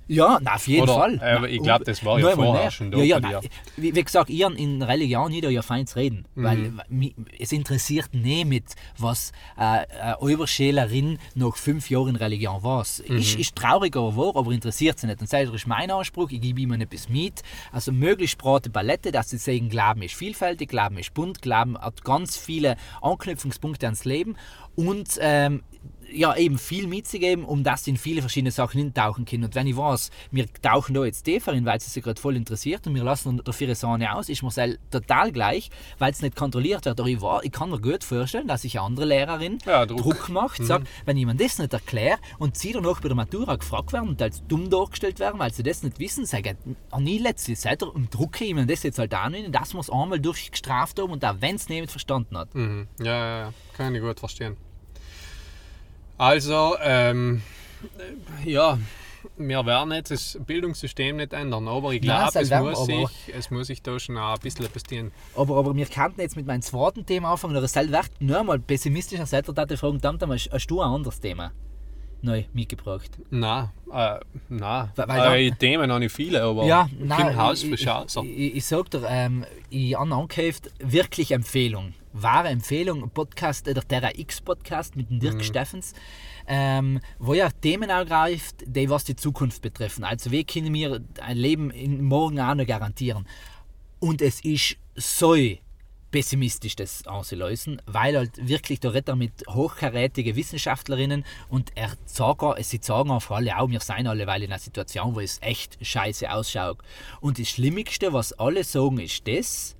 Ja, 0.07 0.37
na, 0.41 0.55
auf 0.55 0.67
jeden 0.67 0.83
Oder, 0.83 0.93
Fall. 0.95 1.13
äh, 1.15 1.39
Na, 1.39 1.47
ich 1.47 1.61
glaub, 1.61 1.83
das 1.85 2.03
war 2.03 2.19
ja 2.19 2.31
vorher 2.31 2.71
schon 2.71 2.91
da 2.91 2.97
Ja, 2.97 3.19
ja, 3.19 3.41
wie, 3.77 3.95
wie 3.95 4.03
gesagt, 4.03 4.29
ich 4.29 4.41
in 4.41 4.81
Religion 4.81 5.31
nicht 5.31 5.43
ja 5.49 5.61
fein 5.61 5.87
zu 5.87 5.97
reden. 5.97 6.25
Mhm. 6.35 6.43
Weil 6.43 6.71
mi- 6.89 7.15
es 7.39 7.51
interessiert 7.51 8.13
nicht 8.13 8.75
was 8.97 9.31
äh, 9.57 9.85
eine 10.01 10.17
Oberschülerin 10.19 11.19
nach 11.35 11.55
fünf 11.55 11.89
Jahren 11.89 12.09
in 12.09 12.15
Religion 12.17 12.61
weiß. 12.63 13.03
Mhm. 13.07 13.17
Ist, 13.17 13.35
ist 13.39 13.55
traurig, 13.55 13.95
aber 13.95 14.15
wahr, 14.17 14.35
aber 14.35 14.51
interessiert 14.51 14.99
sie 14.99 15.07
nicht. 15.07 15.21
Und 15.21 15.31
das 15.31 15.49
ist 15.49 15.67
mein 15.67 15.89
Anspruch, 15.89 16.29
ich 16.31 16.41
gebe 16.41 16.59
ihnen 16.61 16.81
etwas 16.81 17.07
mit. 17.07 17.41
Also 17.71 17.91
möglichst 17.91 18.37
breite 18.37 18.69
Palette, 18.69 19.11
dass 19.11 19.29
sie 19.29 19.37
sagen, 19.37 19.69
Glauben 19.69 20.01
ist 20.01 20.15
vielfältig, 20.15 20.69
Glauben 20.69 20.97
ist 20.97 21.13
bunt, 21.13 21.41
Glauben 21.41 21.77
hat 21.77 22.03
ganz 22.03 22.37
viele 22.37 22.75
Anknüpfungspunkte 23.01 23.85
ans 23.85 24.03
Leben. 24.05 24.35
Und 24.75 25.17
ähm, 25.21 25.63
ja, 26.13 26.35
eben 26.35 26.57
viel 26.57 26.87
mitzugeben, 26.87 27.45
um 27.45 27.63
dass 27.63 27.83
sie 27.83 27.91
in 27.91 27.97
viele 27.97 28.21
verschiedene 28.21 28.51
Sachen 28.51 28.79
hintauchen 28.79 29.25
können. 29.25 29.45
Und 29.45 29.55
wenn 29.55 29.67
ich 29.67 29.77
weiß, 29.77 30.11
wir 30.31 30.45
tauchen 30.61 30.93
da 30.93 31.03
jetzt 31.05 31.23
tiefer 31.23 31.53
hin, 31.53 31.65
weil 31.65 31.77
es 31.77 31.93
sich 31.93 32.03
gerade 32.03 32.19
voll 32.19 32.35
interessiert 32.35 32.85
und 32.87 32.95
wir 32.95 33.03
lassen 33.03 33.41
dafür 33.43 33.67
eine 33.67 33.75
Sahne 33.75 34.15
aus, 34.15 34.29
ist 34.29 34.43
mir 34.43 34.77
total 34.91 35.31
gleich, 35.31 35.69
weil 35.99 36.11
es 36.11 36.21
nicht 36.21 36.35
kontrolliert 36.35 36.85
wird. 36.85 36.99
Aber 36.99 37.09
ich, 37.09 37.21
war, 37.21 37.43
ich 37.43 37.51
kann 37.51 37.69
mir 37.69 37.79
gut 37.79 38.03
vorstellen, 38.03 38.47
dass 38.47 38.61
sich 38.63 38.77
eine 38.77 38.85
andere 38.87 39.05
Lehrerin 39.05 39.57
Ja, 39.65 39.85
Druck. 39.85 40.01
Druck. 40.01 40.29
macht, 40.29 40.63
sagt, 40.63 40.87
wenn 41.05 41.17
jemand 41.17 41.41
das 41.41 41.59
nicht 41.59 41.73
erklärt 41.73 42.19
und 42.39 42.57
sie 42.57 42.71
dann 42.71 42.85
auch 42.85 42.99
bei 43.01 43.09
der 43.09 43.15
Matura 43.15 43.55
gefragt 43.55 43.93
werden 43.93 44.09
und 44.09 44.21
als 44.21 44.45
dumm 44.47 44.69
dargestellt 44.69 45.19
werden, 45.19 45.39
weil 45.39 45.53
sie 45.53 45.63
das 45.63 45.83
nicht 45.83 45.99
wissen, 45.99 46.25
sagen, 46.25 46.57
oh, 46.91 46.99
nie 46.99 47.17
letztlich, 47.17 47.59
seid 47.59 47.81
ihr 47.83 47.93
und 47.93 48.13
drucke 48.13 48.45
ihm 48.45 48.65
das 48.67 48.83
jetzt 48.83 48.99
halt 48.99 49.13
an, 49.13 49.35
dass 49.51 49.73
wir 49.73 49.79
es 49.79 49.89
einmal 49.89 50.19
durchgestraft 50.19 50.99
haben 50.99 51.11
und 51.11 51.23
auch 51.25 51.35
wenn 51.39 51.55
es 51.55 51.69
nicht 51.69 51.91
verstanden 51.91 52.37
hat. 52.37 52.53
Mhm. 52.55 52.87
Ja, 52.99 53.05
ja, 53.05 53.39
ja, 53.39 53.53
kann 53.75 53.95
ich 53.95 54.01
gut 54.01 54.19
verstehen. 54.19 54.57
Also, 56.17 56.75
ähm, 56.81 57.41
äh, 58.45 58.49
ja, 58.49 58.77
wir 59.37 59.65
werden 59.65 59.91
jetzt 59.93 60.11
das 60.11 60.37
Bildungssystem 60.45 61.15
nicht 61.17 61.33
ändern, 61.33 61.67
aber 61.67 61.91
ich 61.93 62.01
glaube, 62.01 62.29
es, 62.39 62.49
werden 62.49 62.69
muss 62.69 62.79
aber- 62.79 63.09
es 63.37 63.49
muss 63.51 63.67
sich 63.67 63.81
da 63.81 63.99
schon 63.99 64.17
auch 64.17 64.35
ein 64.35 64.39
bisschen 64.41 64.65
etwas 64.65 64.83
tun. 64.83 65.11
Aber, 65.35 65.57
aber 65.57 65.75
wir 65.75 65.85
könnten 65.85 66.21
jetzt 66.21 66.35
mit 66.35 66.45
meinem 66.45 66.61
zweiten 66.61 67.05
Thema 67.05 67.31
anfangen, 67.31 67.55
oder 67.57 67.67
selbst 67.67 67.91
wird 67.91 68.09
nur 68.19 68.43
mal 68.43 68.59
pessimistischer 68.59 69.25
Seite 69.25 69.53
da 69.53 69.65
fragen, 69.75 69.99
dann 69.99 70.19
hast, 70.31 70.49
du 70.67 70.81
ein 70.81 70.89
anderes 70.89 71.19
Thema 71.19 71.51
neu 72.21 72.43
mitgebracht? 72.53 73.11
Nein, 73.31 73.69
äh, 73.91 74.19
nein. 74.49 74.89
Weil- 74.95 75.07
weil 75.07 75.41
äh, 75.47 75.51
Themen 75.51 75.91
habe 75.91 76.05
ich 76.05 76.11
viele, 76.11 76.41
aber 76.43 76.65
Ja, 76.65 76.87
im 76.99 77.07
nein, 77.07 77.35
Haus 77.35 77.63
ich, 77.63 77.69
frisch 77.69 77.81
ich, 77.81 78.37
ich, 78.37 78.55
ich 78.57 78.65
sag 78.65 78.89
dir, 78.91 79.03
ähm, 79.09 79.45
ich 79.69 79.95
habe 79.97 80.13
angeheft, 80.13 80.71
wirklich 80.79 81.31
Empfehlung. 81.31 81.93
Wahre 82.13 82.49
Empfehlung, 82.49 83.09
Podcast, 83.09 83.65
der 83.65 83.75
Terra 83.75 84.11
X 84.15 84.39
Podcast 84.41 84.95
mit 84.95 85.09
dem 85.09 85.19
Dirk 85.19 85.35
Mhm. 85.35 85.43
Steffens, 85.43 85.93
ähm, 86.47 86.99
wo 87.19 87.33
er 87.33 87.51
Themen 87.59 87.89
aufgreift, 87.91 88.63
die 88.65 88.89
was 88.89 89.03
die 89.03 89.15
Zukunft 89.15 89.61
betreffen. 89.61 90.03
Also 90.03 90.31
wie 90.31 90.43
können 90.43 90.73
wir 90.73 91.01
ein 91.21 91.37
Leben 91.37 91.71
in 91.71 92.03
morgen 92.03 92.39
auch 92.39 92.55
noch 92.55 92.67
garantieren? 92.67 93.27
Und 93.99 94.21
es 94.21 94.41
ist 94.41 94.77
so 94.95 95.35
pessimistisch 96.11 96.75
das 96.75 97.07
anzulösen, 97.07 97.81
weil 97.87 98.15
halt 98.15 98.47
wirklich 98.47 98.79
da 98.79 98.89
redet 98.89 99.09
er 99.09 99.15
mit 99.15 99.33
hochkarätigen 99.49 100.35
Wissenschaftlerinnen 100.35 101.25
und 101.49 101.71
er 101.73 101.93
sagt, 102.05 102.63
sie 102.63 102.79
sagen 102.79 103.09
auch 103.09 103.23
vor 103.23 103.37
allem 103.37 103.55
auch, 103.55 103.69
wir 103.69 103.79
sind 103.79 104.05
alle 104.05 104.27
weil 104.27 104.43
in 104.43 104.51
einer 104.51 104.59
Situation, 104.59 105.15
wo 105.15 105.19
es 105.19 105.39
echt 105.41 105.83
scheiße 105.83 106.31
ausschaut. 106.31 106.77
Und 107.19 107.39
das 107.39 107.49
Schlimmste, 107.49 108.13
was 108.13 108.31
alle 108.33 108.63
sagen, 108.63 108.99
ist 108.99 109.27
das, 109.27 109.75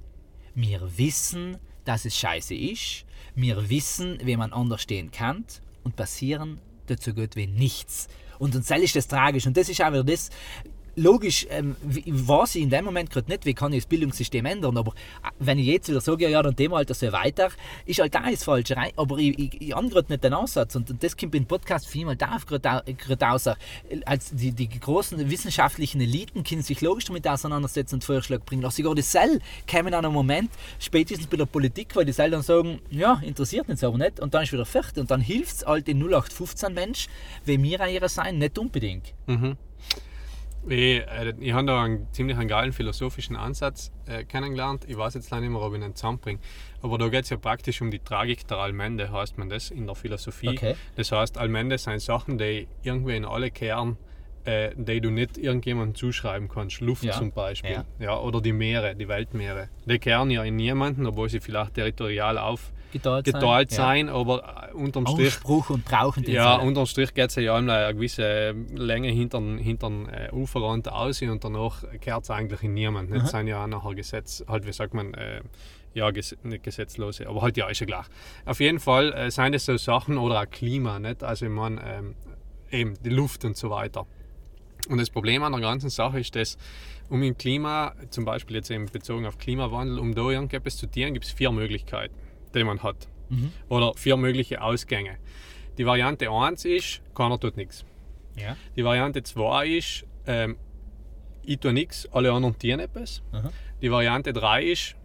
wir 0.56 0.98
wissen, 0.98 1.60
dass 1.86 2.06
es 2.06 2.16
scheiße 2.18 2.56
ist, 2.56 3.06
wir 3.36 3.70
wissen, 3.70 4.20
wie 4.24 4.38
man 4.38 4.54
anders 4.54 4.82
stehen 4.82 5.12
kann 5.12 5.46
und 5.84 5.96
passieren 5.96 6.60
dazu 6.88 7.14
gut 7.14 7.36
wie 7.36 7.48
nichts. 7.48 8.08
Und 8.40 8.56
uns 8.56 8.70
ist 8.70 8.96
das 8.96 9.08
tragisch. 9.08 9.48
Und 9.48 9.56
das 9.58 9.70
ist 9.70 9.82
auch 9.82 9.92
wieder 9.92 10.04
das, 10.04 10.30
logisch, 10.96 11.48
ähm, 11.50 11.76
weiß 11.82 12.56
ich 12.56 12.62
in 12.64 12.70
dem 12.70 12.86
Moment 12.86 13.10
gerade 13.10 13.30
nicht, 13.32 13.46
wie 13.46 13.54
kann 13.54 13.74
ich 13.74 13.84
das 13.84 13.90
Bildungssystem 13.90 14.46
ändern, 14.46 14.78
aber 14.78 14.92
äh, 14.92 15.30
wenn 15.40 15.58
ich 15.60 15.66
jetzt 15.66 15.90
wieder 15.90 16.02
sage, 16.02 16.30
ja, 16.30 16.42
dann 16.44 16.56
dem 16.56 16.74
Alter 16.74 16.94
so 16.94 17.12
weiter, 17.12 17.50
ist 17.86 18.00
halt 18.00 18.14
da 18.14 18.30
das 18.30 18.44
Falsche 18.44 18.76
aber 18.96 19.18
ich, 19.18 19.38
ich, 19.40 19.62
ich 19.62 19.74
habe 19.76 19.88
nicht 20.08 20.24
den 20.24 20.34
Ansatz 20.34 20.76
und 20.76 20.94
das 21.04 21.18
kommt 21.18 21.34
im 21.36 21.46
Podcast 21.46 21.88
vielmal 21.88 22.16
da 22.16 22.38
gerade 22.46 22.72
au- 22.72 22.82
gerade 22.98 23.26
raus. 23.26 23.50
Als 24.06 24.32
die, 24.32 24.52
die 24.52 24.68
großen 24.70 25.30
wissenschaftlichen 25.30 26.00
Eliten 26.02 26.44
können 26.44 26.62
sich 26.62 26.82
logisch 26.82 27.06
damit 27.06 27.28
auseinandersetzen 27.28 27.96
und 27.96 28.04
Vorschläge 28.04 28.44
bringen. 28.46 28.64
Auch 28.66 28.72
sogar 28.72 28.94
die 28.96 29.02
Cell 29.04 29.40
kämen 29.68 29.94
an 29.94 30.06
einem 30.06 30.14
Moment, 30.14 30.52
spätestens 30.80 31.28
bei 31.28 31.38
der 31.38 31.46
Politik, 31.46 31.96
weil 31.96 32.06
die 32.06 32.14
Cell 32.14 32.32
dann 32.32 32.42
sagen, 32.44 32.80
ja, 32.92 33.22
interessiert 33.26 33.68
uns 33.70 33.84
aber 33.84 33.98
nicht 33.98 34.20
und 34.20 34.34
dann 34.34 34.44
ist 34.44 34.54
wieder 34.54 34.66
fertig 34.66 34.98
und 34.98 35.10
dann 35.12 35.22
hilft 35.22 35.56
es 35.58 35.66
halt 35.66 35.88
den 35.88 35.98
0815 36.02 36.74
Mensch, 36.74 37.08
wie 37.46 37.62
wir 37.62 37.88
ihrer 37.88 38.10
sein, 38.10 38.38
nicht 38.38 38.58
unbedingt. 38.58 39.14
Ich, 40.68 41.02
äh, 41.02 41.34
ich 41.40 41.54
habe 41.54 41.66
da 41.66 41.84
einen 41.84 42.08
ziemlich 42.14 42.38
einen 42.38 42.48
geilen 42.48 42.72
philosophischen 42.74 43.36
Ansatz 43.36 43.92
äh, 44.06 44.24
kennengelernt. 44.24 44.86
Ich 44.88 44.98
weiß 44.98 45.14
jetzt 45.16 45.30
leider 45.32 45.42
nicht 45.42 45.52
mehr, 45.52 45.62
ob 45.62 45.74
ich 45.76 45.82
ihn 45.82 45.96
zusammenbringe. 45.96 46.40
Aber 46.82 46.98
da 46.98 47.10
geht 47.10 47.24
es 47.26 47.30
ja 47.30 47.38
praktisch 47.38 47.82
um 47.82 47.92
die 47.92 48.00
Tragik 48.00 48.48
der 48.48 48.58
Allmende, 48.58 49.12
heißt 49.12 49.38
man 49.38 49.50
das 49.50 49.72
in 49.72 49.86
der 49.86 49.96
Philosophie. 49.96 50.50
Okay. 50.50 50.76
Das 50.96 51.12
heißt, 51.12 51.38
Allmende 51.38 51.78
sind 51.78 52.00
Sachen, 52.02 52.38
die 52.38 52.68
irgendwie 52.82 53.16
in 53.16 53.26
alle 53.26 53.52
kehren, 53.52 53.98
äh, 54.46 54.72
die 54.76 55.00
du 55.02 55.10
nicht 55.10 55.38
irgendjemandem 55.38 55.96
zuschreiben 55.96 56.48
kannst. 56.50 56.82
Luft 56.82 57.04
Ja. 57.04 57.14
zum 57.14 57.32
Beispiel. 57.32 57.72
Ja. 57.72 57.86
Ja. 58.00 58.20
oder 58.20 58.42
die 58.42 58.54
Meere, 58.54 58.96
die 58.96 59.08
Weltmeere. 59.08 59.70
Die 59.86 60.00
kehren 60.00 60.30
ja 60.32 60.44
in 60.44 60.56
niemanden, 60.56 61.06
obwohl 61.06 61.30
sie 61.30 61.40
vielleicht 61.40 61.74
territorial 61.76 62.38
Geteilt, 62.94 63.28
aufgeteilt 63.28 63.72
Ja. 63.72 63.78
sein, 63.78 64.08
aber 64.10 64.70
äh, 64.72 64.74
unterm 64.74 65.06
Strich 65.08 65.28
Ausspruch 65.36 65.70
und 65.72 65.84
brauchen 65.84 66.24
den 66.24 66.36
ja, 66.36 66.58
Fall. 66.58 66.68
unterm 66.68 66.86
Strich 66.86 67.14
geht 67.14 67.30
es 67.30 67.36
ja 67.36 67.56
einmal 67.56 67.84
eine 67.86 67.94
gewisse 67.96 68.56
Länge 68.76 69.10
hinter 69.10 69.40
den 69.40 70.08
äh, 70.10 70.30
Uferrand 70.32 70.90
aus 70.90 71.22
und 71.22 71.44
danach 71.44 71.84
kehrt 72.00 72.24
es 72.24 72.30
eigentlich 72.30 72.64
in 72.64 72.74
niemand. 72.74 73.12
Jetzt 73.12 73.32
sind 73.32 73.48
ja 73.48 73.64
auch 73.64 73.68
nachher 73.68 73.96
Gesetz, 73.96 74.44
halt 74.48 74.66
wie 74.66 74.72
sagt 74.74 74.94
man, 74.94 75.14
äh, 75.16 75.42
ja, 75.94 76.10
ges 76.12 76.36
nicht 76.44 76.64
Gesetzlose, 76.64 77.28
aber 77.28 77.42
halt 77.42 77.58
ja, 77.58 77.68
ist 77.68 77.80
ja 77.82 77.86
klar. 77.86 78.06
Auf 78.46 78.60
jeden 78.60 78.80
Fall 78.80 79.14
äh, 79.14 79.30
sind 79.30 79.54
das 79.54 79.66
so 79.66 79.76
Sachen 79.78 80.18
oder 80.18 80.42
auch 80.42 80.50
Klima, 80.50 81.00
nicht? 81.00 81.24
Also 81.24 81.46
ich 81.46 81.52
meine, 81.52 81.82
ähm, 81.86 82.16
eben 82.72 82.96
die 83.04 83.10
Luft 83.10 83.46
und 83.46 83.58
so 83.58 83.70
weiter. 83.70 84.06
Und 84.90 84.98
das 84.98 85.10
Problem 85.10 85.44
an 85.44 85.52
der 85.52 85.62
ganzen 85.62 85.90
Sache 85.90 86.20
ist, 86.20 86.36
dass 86.36 86.58
um 87.10 87.22
im 87.22 87.38
Klima, 87.38 87.94
zum 88.10 88.26
Beispiel 88.26 88.56
jetzt 88.56 88.72
eben 88.72 88.88
bezogen 88.88 89.26
auf 89.26 89.38
Klimawandel, 89.38 90.00
um 90.00 90.16
da 90.16 90.22
irgendetwas 90.30 90.78
zu 90.78 90.88
tun, 90.88 91.14
gibt 91.14 91.26
es 91.26 91.32
vier 91.32 91.52
Möglichkeiten, 91.52 92.14
die 92.56 92.64
man 92.64 92.82
hat. 92.84 93.08
Oder 93.68 93.94
vier 93.96 94.16
mögliche 94.18 94.62
Ausgänge. 94.62 95.18
Die 95.80 95.86
Variante 95.88 96.30
1 96.30 96.66
ist, 96.66 97.02
keiner 97.16 97.40
tut 97.40 97.58
nichts. 97.58 97.84
Ja. 98.36 98.56
Die 98.76 98.84
Variante 98.84 99.24
2 99.24 99.68
ist, 99.68 100.06
ähm, 100.28 100.58
ich 101.44 101.60
tue 101.60 101.74
nichts, 101.74 102.08
alle 102.12 102.32
anderen 102.32 102.58
tun 102.60 102.80
etwas. 102.80 103.24
Aha. 103.32 103.50
Die 103.82 103.92
Variante 103.92 104.34
3 104.34 104.64
ist, 104.66 104.96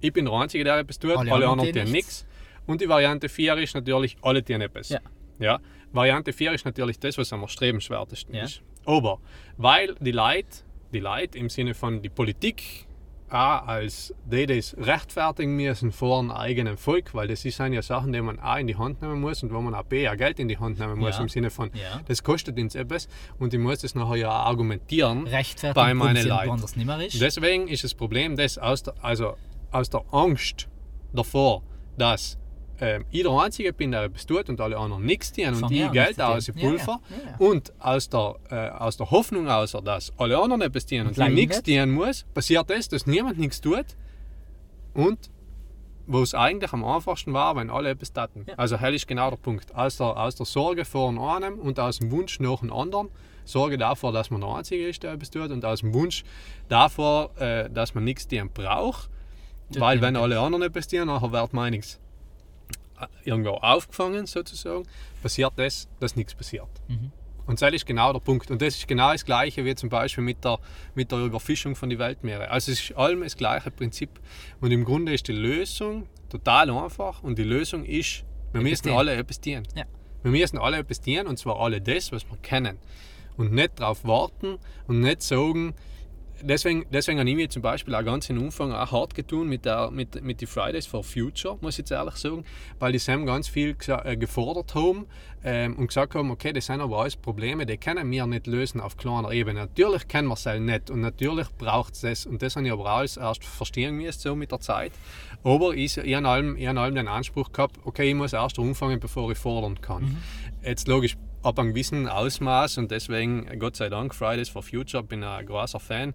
ich 0.00 0.12
bin 0.12 0.24
der 0.24 0.34
Einzige, 0.34 0.64
der 0.64 0.78
etwas 0.78 0.98
tut, 0.98 1.16
Alle 1.16 1.32
alle, 1.32 1.48
anderen 1.48 1.72
tun 1.72 1.92
nichts. 1.92 2.26
Und 2.66 2.80
die 2.80 2.88
Variante 2.88 3.28
4 3.28 3.56
ist 3.58 3.74
natürlich, 3.74 4.16
alle 4.22 4.42
tun 4.42 4.60
etwas. 4.62 4.88
Ja. 4.88 5.00
Ja. 5.38 5.60
Variante 5.92 6.32
4 6.32 6.52
ist 6.52 6.64
natürlich 6.64 6.98
das, 6.98 7.18
was 7.18 7.32
am 7.32 7.42
erstrebenswertesten 7.42 8.34
Ja. 8.34 8.44
ist. 8.44 8.62
Aber 8.86 9.18
weil 9.58 9.94
die 10.00 10.12
Leute, 10.12 10.48
die 10.92 11.00
Leute 11.00 11.36
im 11.36 11.50
Sinne 11.50 11.74
von 11.74 12.00
die 12.00 12.08
Politik 12.08 12.86
auch 13.32 13.66
als 13.66 14.14
die, 14.24 14.46
die 14.46 14.58
es 14.58 14.76
rechtfertigen 14.78 15.54
müssen 15.56 15.92
vor 15.92 16.18
einem 16.18 16.30
eigenen 16.30 16.76
Volk, 16.76 17.14
weil 17.14 17.28
das 17.28 17.42
sind 17.42 17.72
ja 17.72 17.82
Sachen, 17.82 18.12
die 18.12 18.20
man 18.20 18.38
A 18.38 18.58
in 18.58 18.66
die 18.66 18.76
Hand 18.76 19.02
nehmen 19.02 19.20
muss 19.20 19.42
und 19.42 19.52
wo 19.52 19.60
man 19.60 19.74
auch 19.74 19.84
B 19.84 20.08
auch 20.08 20.16
Geld 20.16 20.38
in 20.40 20.48
die 20.48 20.58
Hand 20.58 20.78
nehmen 20.78 20.98
muss, 20.98 21.16
Ja. 21.16 21.22
im 21.22 21.28
Sinne 21.28 21.50
von, 21.50 21.70
Ja. 21.74 22.00
das 22.06 22.22
kostet 22.22 22.58
uns 22.58 22.74
etwas 22.74 23.08
und 23.38 23.54
ich 23.54 23.60
muss 23.60 23.78
das 23.80 23.94
nachher 23.94 24.16
ja 24.16 24.30
argumentieren 24.30 25.26
bei 25.74 25.94
meinen 25.94 26.16
Leuten. 26.28 26.50
Deswegen 27.20 27.68
ist 27.68 27.84
das 27.84 27.94
Problem, 27.94 28.36
dass 28.36 28.58
aus 28.58 28.82
der, 28.82 28.94
also 29.02 29.34
aus 29.70 29.90
der 29.90 30.02
Angst 30.12 30.68
davor, 31.12 31.62
dass 31.96 32.36
ähm, 32.80 33.04
ich 33.10 33.22
der 33.22 33.32
Einzige 33.32 33.72
bin, 33.72 33.92
der 33.92 34.04
etwas 34.04 34.26
tut 34.26 34.48
und 34.48 34.60
alle 34.60 34.76
anderen 34.76 35.04
nichts 35.04 35.32
tun 35.32 35.62
und 35.62 35.70
ich 35.70 35.92
Geld 35.92 36.20
aus, 36.20 36.46
ja. 36.46 36.54
Pulver. 36.54 37.00
Ja, 37.10 37.30
ja. 37.30 37.36
Und 37.38 37.72
aus 37.78 38.08
der, 38.08 38.36
äh, 38.50 38.68
aus 38.70 38.96
der 38.96 39.10
Hoffnung 39.10 39.48
aus, 39.48 39.76
dass 39.84 40.12
alle 40.18 40.38
anderen 40.38 40.62
etwas 40.62 40.86
tun 40.86 41.06
und 41.06 41.14
gleich 41.14 41.28
ich 41.28 41.34
nichts 41.34 41.66
nicht. 41.66 41.80
tun 41.80 41.90
muss, 41.90 42.24
passiert 42.34 42.70
das, 42.70 42.88
dass 42.88 43.06
niemand 43.06 43.38
nichts 43.38 43.60
tut. 43.60 43.84
Und 44.94 45.30
wo 46.06 46.22
es 46.22 46.34
eigentlich 46.34 46.72
am 46.72 46.84
einfachsten 46.84 47.32
war, 47.32 47.54
wenn 47.54 47.70
alle 47.70 47.90
etwas 47.90 48.12
taten. 48.12 48.44
Ja. 48.48 48.54
Also 48.56 48.76
hell 48.78 48.94
ist 48.94 49.06
genau 49.06 49.30
der 49.30 49.36
Punkt. 49.36 49.74
Aus 49.74 49.98
der, 49.98 50.16
aus 50.16 50.34
der 50.34 50.46
Sorge 50.46 50.84
vor 50.84 51.08
einem 51.08 51.58
und 51.58 51.78
aus 51.78 51.98
dem 51.98 52.10
Wunsch 52.10 52.40
nach 52.40 52.60
dem 52.60 52.72
anderen. 52.72 53.10
Sorge 53.44 53.78
davor, 53.78 54.12
dass 54.12 54.30
man 54.30 54.40
der 54.40 54.50
Einzige 54.50 54.88
ist, 54.88 55.02
der 55.02 55.12
etwas 55.12 55.30
tut. 55.30 55.50
Und 55.50 55.64
aus 55.64 55.80
dem 55.80 55.94
Wunsch 55.94 56.24
davor, 56.68 57.30
äh, 57.38 57.70
dass 57.70 57.94
man 57.94 58.04
nichts 58.04 58.26
tun 58.26 58.50
braucht. 58.52 59.08
Weil 59.78 60.00
wenn 60.00 60.16
alle 60.16 60.40
anderen 60.40 60.62
etwas 60.62 60.88
tun, 60.88 61.06
nachher 61.06 61.30
wird 61.30 61.52
man 61.52 61.70
nichts 61.70 61.94
äh, 61.94 61.99
irgendwo 63.24 63.50
aufgefangen 63.50 64.26
sozusagen. 64.26 64.84
Passiert 65.22 65.52
das, 65.56 65.88
dass 66.00 66.16
nichts 66.16 66.34
passiert. 66.34 66.68
Und 67.46 67.60
das 67.60 67.72
ist 67.72 67.84
genau 67.84 68.12
der 68.12 68.20
Punkt. 68.20 68.50
Und 68.50 68.62
das 68.62 68.76
ist 68.76 68.86
genau 68.86 69.10
das 69.10 69.24
Gleiche 69.24 69.64
wie 69.64 69.74
zum 69.74 69.88
Beispiel 69.88 70.22
mit 70.22 70.44
der, 70.44 70.58
mit 70.94 71.10
der 71.10 71.18
Überfischung 71.18 71.74
von 71.74 71.90
den 71.90 71.98
Weltmeeren. 71.98 72.48
Also 72.48 72.70
es 72.70 72.80
ist 72.80 72.96
allem 72.96 73.22
das 73.22 73.36
gleiche 73.36 73.72
Prinzip. 73.72 74.20
Und 74.60 74.70
im 74.70 74.84
Grunde 74.84 75.12
ist 75.12 75.26
die 75.26 75.32
Lösung 75.32 76.06
total 76.28 76.70
einfach. 76.70 77.24
Und 77.24 77.38
die 77.38 77.44
Lösung 77.44 77.84
ist, 77.84 78.24
wir 78.52 78.60
müssen 78.60 78.88
tun. 78.88 78.96
alle 78.96 79.16
etwas 79.16 79.40
tun. 79.40 79.64
Ja. 79.74 79.84
Wir 80.22 80.30
müssen 80.30 80.58
alle 80.58 80.78
etwas 80.78 81.00
tun 81.00 81.26
und 81.26 81.38
zwar 81.38 81.58
alle 81.58 81.80
das, 81.80 82.12
was 82.12 82.24
wir 82.30 82.36
kennen. 82.38 82.78
Und 83.36 83.52
nicht 83.52 83.80
darauf 83.80 84.04
warten 84.04 84.58
und 84.86 85.00
nicht 85.00 85.22
sagen, 85.22 85.74
deswegen, 86.42 86.86
deswegen 86.92 87.18
habe 87.18 87.30
ich 87.30 87.36
mir 87.36 87.48
zum 87.48 87.62
Beispiel 87.62 87.94
auch 87.94 88.04
ganz 88.04 88.30
am 88.30 88.38
Anfang 88.38 88.72
auch 88.72 88.92
hart 88.92 89.14
getan 89.14 89.48
mit, 89.48 89.64
der, 89.64 89.90
mit, 89.90 90.22
mit 90.22 90.40
den 90.40 90.48
Fridays 90.48 90.86
for 90.86 91.04
Future, 91.04 91.58
muss 91.60 91.74
ich 91.74 91.78
jetzt 91.78 91.90
ehrlich 91.90 92.16
sagen, 92.16 92.44
weil 92.78 92.92
die 92.92 92.98
Sam 92.98 93.26
ganz 93.26 93.48
viel 93.48 93.76
äh, 93.86 94.16
gefordert 94.16 94.74
haben 94.74 95.06
ähm, 95.44 95.76
und 95.76 95.88
gesagt 95.88 96.14
haben, 96.14 96.30
okay, 96.30 96.52
das 96.52 96.66
sind 96.66 96.80
aber 96.80 96.98
alles 96.98 97.16
Probleme, 97.16 97.66
die 97.66 97.76
können 97.76 98.10
wir 98.10 98.26
nicht 98.26 98.46
lösen 98.46 98.80
auf 98.80 98.96
kleiner 98.96 99.30
Ebene. 99.30 99.60
Natürlich 99.60 100.08
kennen 100.08 100.28
wir 100.28 100.34
es 100.34 100.46
halt 100.46 100.62
nicht 100.62 100.90
und 100.90 101.00
natürlich 101.00 101.48
braucht 101.58 101.94
es 101.94 102.00
das 102.00 102.26
und 102.26 102.42
das 102.42 102.56
habe 102.56 102.66
ich 102.66 102.72
aber 102.72 102.86
alles 102.86 103.16
erst 103.16 103.44
verstehen 103.44 103.96
müssen 103.96 104.20
so 104.20 104.36
mit 104.36 104.52
der 104.52 104.60
Zeit. 104.60 104.92
Aber 105.42 105.74
ich, 105.74 105.96
ich 105.96 106.14
habe 106.14 106.28
allem, 106.28 106.56
ich 106.56 106.66
habe 106.66 106.80
allem 106.80 106.94
den 106.94 107.08
Anspruch 107.08 107.52
gehabt, 107.52 107.78
okay, 107.84 108.10
ich 108.10 108.14
muss 108.14 108.32
erst 108.32 108.58
anfangen, 108.58 109.00
bevor 109.00 109.30
ich 109.30 109.38
fordern 109.38 109.80
kann. 109.80 110.18
Jetzt 110.62 110.88
logisch, 110.88 111.16
ab 111.42 111.58
einem 111.58 111.70
gewissen 111.70 112.08
Ausmaß 112.08 112.78
und 112.78 112.90
deswegen, 112.90 113.46
Gott 113.58 113.76
sei 113.76 113.88
Dank, 113.88 114.14
Fridays 114.14 114.48
for 114.48 114.62
Future, 114.62 115.02
bin 115.02 115.22
ein 115.24 115.46
großer 115.46 115.80
Fan. 115.80 116.14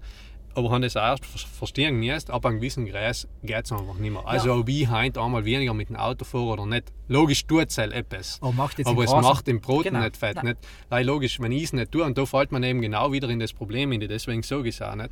Aber 0.57 0.71
haben 0.71 0.83
das 0.83 0.95
erst 0.95 1.25
ver- 1.25 1.37
verstehen 1.49 1.99
müssen, 1.99 2.31
ab 2.31 2.45
einem 2.45 2.59
gewissen 2.59 2.85
Gräs 2.85 3.27
geht 3.43 3.65
es 3.65 3.73
einfach 3.73 3.95
nicht 3.95 4.11
mehr. 4.13 4.25
Also 4.25 4.53
ob 4.53 4.69
ich 4.69 4.89
heute 4.89 5.21
einmal 5.21 5.43
weniger 5.43 5.73
mit 5.73 5.89
dem 5.89 5.97
Auto 5.97 6.23
fahre 6.23 6.45
oder 6.45 6.65
nicht, 6.65 6.93
logisch 7.09 7.45
tut 7.45 7.71
es 7.71 7.77
halt 7.77 7.91
etwas. 7.91 8.39
Aber 8.41 8.53
macht 8.53 8.77
jetzt 8.77 8.87
Aber 8.87 9.03
es 9.03 9.11
macht 9.11 9.49
im 9.49 9.59
Brot 9.59 9.83
Genau. 9.83 9.99
nicht 9.99 10.15
fett. 10.15 10.35
Nein. 10.37 10.45
Nicht? 10.45 10.57
Weil 10.87 11.05
logisch, 11.05 11.41
wenn 11.41 11.51
ich 11.51 11.63
es 11.63 11.73
nicht 11.73 11.91
tue, 11.91 12.05
und 12.05 12.17
da 12.17 12.25
fällt 12.25 12.53
man 12.53 12.63
eben 12.63 12.79
genau 12.79 13.11
wieder 13.11 13.27
in 13.29 13.39
das 13.39 13.51
Problem, 13.51 13.91
in 13.91 13.99
deswegen 13.99 14.43
sage 14.43 14.69
ich 14.69 14.75
es 14.75 14.81
auch 14.81 14.95
nicht. 14.95 15.09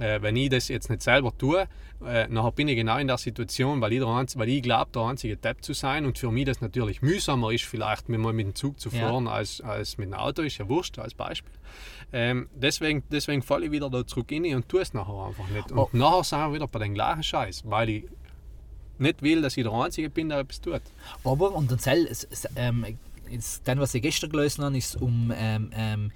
Äh, 0.00 0.20
wenn 0.22 0.34
ich 0.36 0.50
das 0.50 0.68
jetzt 0.68 0.90
nicht 0.90 1.02
selber 1.02 1.32
tue, 1.38 1.68
äh, 2.04 2.26
nachher 2.28 2.50
bin 2.52 2.66
ich 2.68 2.76
genau 2.76 2.98
in 2.98 3.06
der 3.06 3.16
Situation, 3.18 3.80
weil 3.80 3.92
ich, 3.92 4.00
der 4.00 4.08
Einz- 4.08 4.36
weil 4.36 4.48
ich 4.48 4.62
glaube, 4.62 4.90
der 4.92 5.02
einzige 5.02 5.36
Depp 5.36 5.64
zu 5.64 5.72
sein 5.72 6.04
und 6.04 6.18
für 6.18 6.30
mich 6.32 6.46
das 6.46 6.60
natürlich 6.60 7.00
mühsamer 7.00 7.52
ist, 7.52 7.64
vielleicht 7.64 8.08
mal 8.08 8.32
mit 8.32 8.46
dem 8.46 8.54
Zug 8.54 8.80
zu 8.80 8.88
Ja. 8.90 9.00
fahren, 9.08 9.28
als, 9.28 9.60
als 9.60 9.96
mit 9.96 10.08
dem 10.08 10.14
Auto, 10.14 10.42
ist 10.42 10.58
ja 10.58 10.68
wurscht 10.68 10.98
als 10.98 11.14
Beispiel. 11.14 11.52
Ähm, 12.12 12.48
deswegen, 12.54 13.02
deswegen 13.10 13.42
falle 13.42 13.66
ich 13.66 13.72
wieder 13.72 13.88
da 13.88 14.06
zurück 14.06 14.26
rein 14.32 14.54
und 14.54 14.68
tue 14.68 14.80
es 14.82 14.94
nachher 14.94 15.26
einfach 15.26 15.48
nicht. 15.48 15.70
Und 15.70 15.78
Oh. 15.78 15.88
nachher 15.92 16.24
sind 16.24 16.38
wir 16.40 16.52
wieder 16.54 16.66
bei 16.68 16.80
den 16.80 16.94
gleichen 16.94 17.22
Scheiß, 17.22 17.62
weil 17.66 17.88
ich 17.88 18.04
nicht 18.98 19.22
will, 19.22 19.42
dass 19.42 19.56
ich 19.56 19.64
der 19.64 19.72
Einzige 19.72 20.10
bin, 20.10 20.28
der 20.28 20.38
etwas 20.40 20.60
tut. 20.60 20.82
Aber, 21.24 21.52
und 21.54 21.70
dann 21.70 21.78
es, 22.06 22.26
ähm, 22.56 22.84
dann, 23.64 23.80
was 23.80 23.94
ich 23.94 24.02
gestern 24.02 24.30
gelesen 24.30 24.64
habe, 24.64 24.76
ist 24.76 25.00
um 25.00 25.32
ähm, 25.36 25.70
ähm, 25.74 26.12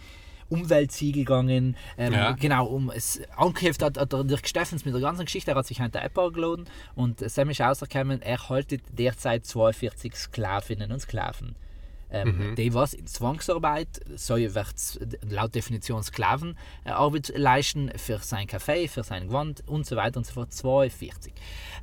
Umweltsiegel 0.48 1.24
gegangen. 1.24 1.76
Ähm, 1.96 2.12
Ja. 2.12 2.32
Genau, 2.32 2.66
um 2.66 2.90
es 2.90 3.20
angeheftet 3.36 3.84
hat, 3.84 3.98
hat 3.98 4.12
der 4.12 4.24
Dirk 4.24 4.46
Steffens 4.48 4.84
mit 4.84 4.94
der 4.94 5.00
ganzen 5.00 5.24
Geschichte. 5.24 5.50
Er 5.50 5.56
hat 5.56 5.66
sich 5.66 5.80
an 5.80 5.90
der 5.90 6.04
App 6.04 6.14
geladen 6.14 6.66
und 6.94 7.20
Sam 7.20 7.50
ist 7.50 7.60
rausgekommen, 7.60 8.22
er 8.22 8.48
haltet 8.48 8.82
derzeit 8.90 9.46
42 9.46 10.14
Sklavinnen 10.14 10.90
und 10.92 11.00
Sklaven. 11.00 11.54
Ähm, 12.10 12.54
Die, 12.56 12.72
was 12.74 12.94
in 12.94 13.06
Zwangsarbeit, 13.06 14.00
so 14.16 14.36
wird 14.36 15.00
laut 15.28 15.54
Definition 15.54 16.02
Sklavenarbeit 16.02 17.32
leisten 17.36 17.90
für 17.96 18.18
sein 18.18 18.46
Kaffee, 18.46 18.88
für 18.88 19.02
sein 19.02 19.28
Gewand 19.28 19.62
und 19.66 19.86
so 19.86 19.96
weiter 19.96 20.18
und 20.18 20.26
so 20.26 20.32
fort. 20.32 20.52
42. 20.52 21.32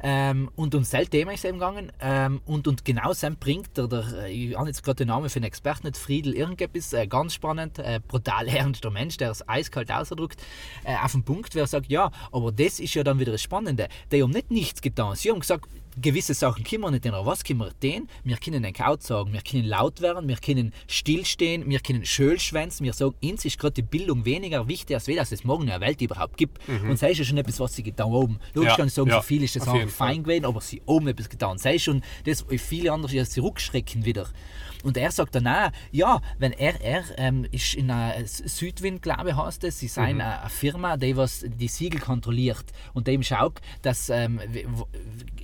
Ähm, 0.01 0.49
und 0.55 0.75
um 0.75 0.85
das 0.89 1.09
Thema 1.09 1.33
ist 1.33 1.39
es 1.39 1.45
eben 1.45 1.59
gegangen. 1.59 1.91
Ähm, 1.99 2.41
und, 2.45 2.67
und 2.67 2.85
genau 2.85 3.13
Sam 3.13 3.37
bringt 3.37 3.77
der, 3.77 3.87
der 3.87 4.25
ich 4.27 4.55
habe 4.57 4.67
jetzt 4.67 4.83
gerade 4.83 4.97
den 4.97 5.07
Namen 5.07 5.29
für 5.29 5.37
einen 5.37 5.45
Experten 5.45 5.87
nicht, 5.87 5.97
Friedel 5.97 6.33
irgendetwas, 6.33 6.93
äh, 6.93 7.07
ganz 7.07 7.33
spannend, 7.33 7.79
äh, 7.79 7.99
brutal 8.05 8.47
ernster 8.47 8.89
Mensch, 8.89 9.17
der 9.17 9.31
es 9.31 9.47
eiskalt 9.47 9.91
ausdrückt, 9.91 10.41
äh, 10.83 10.95
auf 10.95 11.11
den 11.11 11.23
Punkt, 11.23 11.55
wer 11.55 11.67
sagt, 11.67 11.87
ja, 11.87 12.11
aber 12.31 12.51
das 12.51 12.79
ist 12.79 12.93
ja 12.93 13.03
dann 13.03 13.19
wieder 13.19 13.31
das 13.31 13.41
Spannende. 13.41 13.87
Die 14.11 14.23
haben 14.23 14.31
nicht 14.31 14.51
nichts 14.51 14.81
getan. 14.81 15.15
Sie 15.15 15.29
haben 15.29 15.39
gesagt, 15.39 15.69
gewisse 16.01 16.33
Sachen 16.33 16.63
können 16.63 16.81
wir 16.81 16.91
nicht 16.91 17.05
ändern. 17.05 17.25
Was 17.25 17.43
können 17.43 17.59
wir 17.59 17.71
denn? 17.81 18.07
Wir 18.23 18.37
können 18.37 18.63
den 18.63 18.73
Kaut 18.73 19.03
sagen, 19.03 19.31
wir 19.33 19.41
können 19.41 19.65
laut 19.65 20.01
werden, 20.01 20.27
wir 20.27 20.37
können 20.37 20.73
stillstehen, 20.87 21.69
wir 21.69 21.79
können 21.79 22.05
schön 22.05 22.39
schwänzen, 22.39 22.83
wir 22.83 22.93
sagen, 22.93 23.15
uns 23.23 23.45
ist 23.45 23.57
gerade 23.59 23.73
die 23.73 23.81
Bildung 23.81 24.25
weniger 24.25 24.67
wichtig, 24.67 24.95
als 24.95 25.07
wir, 25.07 25.15
dass 25.15 25.31
es 25.31 25.43
morgen 25.43 25.63
in 25.63 25.69
der 25.69 25.81
Welt 25.81 26.01
überhaupt 26.01 26.37
gibt. 26.37 26.59
Und 26.67 26.89
das 27.01 27.11
ist 27.11 27.19
ja 27.19 27.23
schon 27.25 27.37
etwas, 27.37 27.59
was 27.59 27.75
sie 27.75 27.83
getan 27.83 28.11
haben. 28.11 28.39
Logisch 28.53 28.71
Ja, 28.71 28.75
kann 28.77 28.87
ich 28.87 28.93
sagen, 28.93 29.09
ja, 29.09 29.21
für 29.21 29.27
viele 29.27 29.45
ist 29.45 29.55
das 29.55 29.67
auch 29.67 29.73
Fall. 29.73 29.87
fein 29.87 30.23
gewesen, 30.23 30.45
aber 30.45 30.61
sie 30.61 30.81
haben 30.87 31.07
etwas 31.07 31.29
getan. 31.29 31.57
Ist 31.57 31.83
schon 31.83 32.01
das, 32.25 32.45
viele 32.57 32.91
andere 32.91 33.13
jetzt 33.13 33.33
zurückschrecken 33.33 34.05
wieder. 34.05 34.27
Und 34.85 34.97
er 34.97 35.11
sagt 35.11 35.33
dann 35.33 35.47
auch, 35.47 35.71
ja, 35.91 36.21
wenn 36.37 36.51
er, 36.51 36.79
er 36.79 37.03
ähm, 37.17 37.47
ist 37.51 37.73
in 37.73 37.89
einer 37.89 38.23
Südwind, 38.27 39.01
glaube 39.01 39.31
ich, 39.31 39.35
heißt 39.35 39.63
es, 39.63 39.79
sie 39.79 39.87
sind 39.87 40.03
eine, 40.03 40.41
eine 40.41 40.49
Firma, 40.51 40.95
die 40.95 41.17
was 41.17 41.43
die 41.43 41.67
Siegel 41.67 41.99
kontrolliert 41.99 42.65
und 42.93 43.07
dem 43.07 43.23
schaut, 43.23 43.61
dass 43.81 44.09
ähm, 44.09 44.39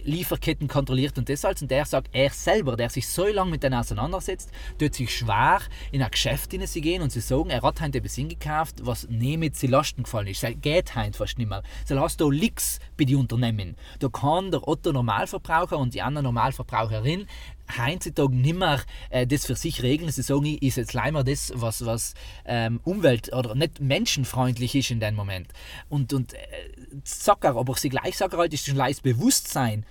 Lieferketten 0.03 0.67
kontrolliert 0.67 1.17
und 1.17 1.27
das 1.27 1.43
alles. 1.43 1.63
Und 1.63 1.71
der 1.71 1.85
sagt, 1.85 2.09
er 2.11 2.29
selber, 2.29 2.75
der 2.75 2.91
sich 2.91 3.07
so 3.07 3.25
lange 3.25 3.49
mit 3.49 3.63
denen 3.63 3.73
auseinandersetzt, 3.73 4.51
tut 4.77 4.93
sich 4.93 5.17
schwer 5.17 5.61
in 5.91 6.03
ein 6.03 6.11
Geschäft 6.11 6.51
hinein 6.51 6.67
zu 6.67 6.79
gehen 6.79 7.01
und 7.01 7.09
zu 7.09 7.19
sagen, 7.19 7.49
er 7.49 7.63
hat 7.63 7.81
heute 7.81 7.97
etwas 7.97 8.13
hingekauft, 8.13 8.85
was 8.85 9.09
nicht 9.09 9.39
mit 9.39 9.55
sie 9.55 9.67
Lasten 9.67 10.03
gefallen 10.03 10.27
ist. 10.27 10.43
Das 10.43 10.51
geht 10.61 10.95
heute 10.95 11.17
fast 11.17 11.39
nicht 11.39 11.49
mehr. 11.49 11.63
So 11.85 11.99
hast 11.99 12.21
du 12.21 12.29
Licks 12.29 12.79
bei 12.95 13.05
den 13.05 13.15
Unternehmen. 13.15 13.75
Da 13.97 14.07
kann 14.09 14.51
der 14.51 14.67
Otto 14.67 14.91
Normalverbraucher 14.91 15.79
und 15.79 15.95
die 15.95 16.03
andere 16.03 16.25
Normalverbraucherin 16.25 17.25
heutzutage 17.77 18.35
nicht 18.35 18.57
mehr 18.57 18.81
äh, 19.09 19.25
das 19.27 19.45
für 19.45 19.55
sich 19.55 19.81
regeln. 19.83 20.11
Sie 20.11 20.21
sagen, 20.21 20.57
ist 20.57 20.77
jetzt 20.77 20.93
leider 20.93 21.23
das, 21.23 21.51
was, 21.55 21.85
was 21.85 22.13
ähm, 22.45 22.79
umwelt- 22.83 23.33
oder 23.33 23.55
nicht 23.55 23.79
menschenfreundlich 23.79 24.75
ist 24.75 24.91
in 24.91 24.99
dem 24.99 25.15
Moment. 25.15 25.47
Und, 25.89 26.13
und 26.13 26.33
äh, 26.33 26.37
sag 27.03 27.43
er, 27.43 27.55
aber 27.55 27.75
sie 27.75 27.89
gleich 27.89 28.17
sagen 28.17 28.37
halt, 28.37 28.53
ist 28.53 28.65
schon 28.65 28.75
leicht 28.75 29.03
Bewusstsein, 29.03 29.85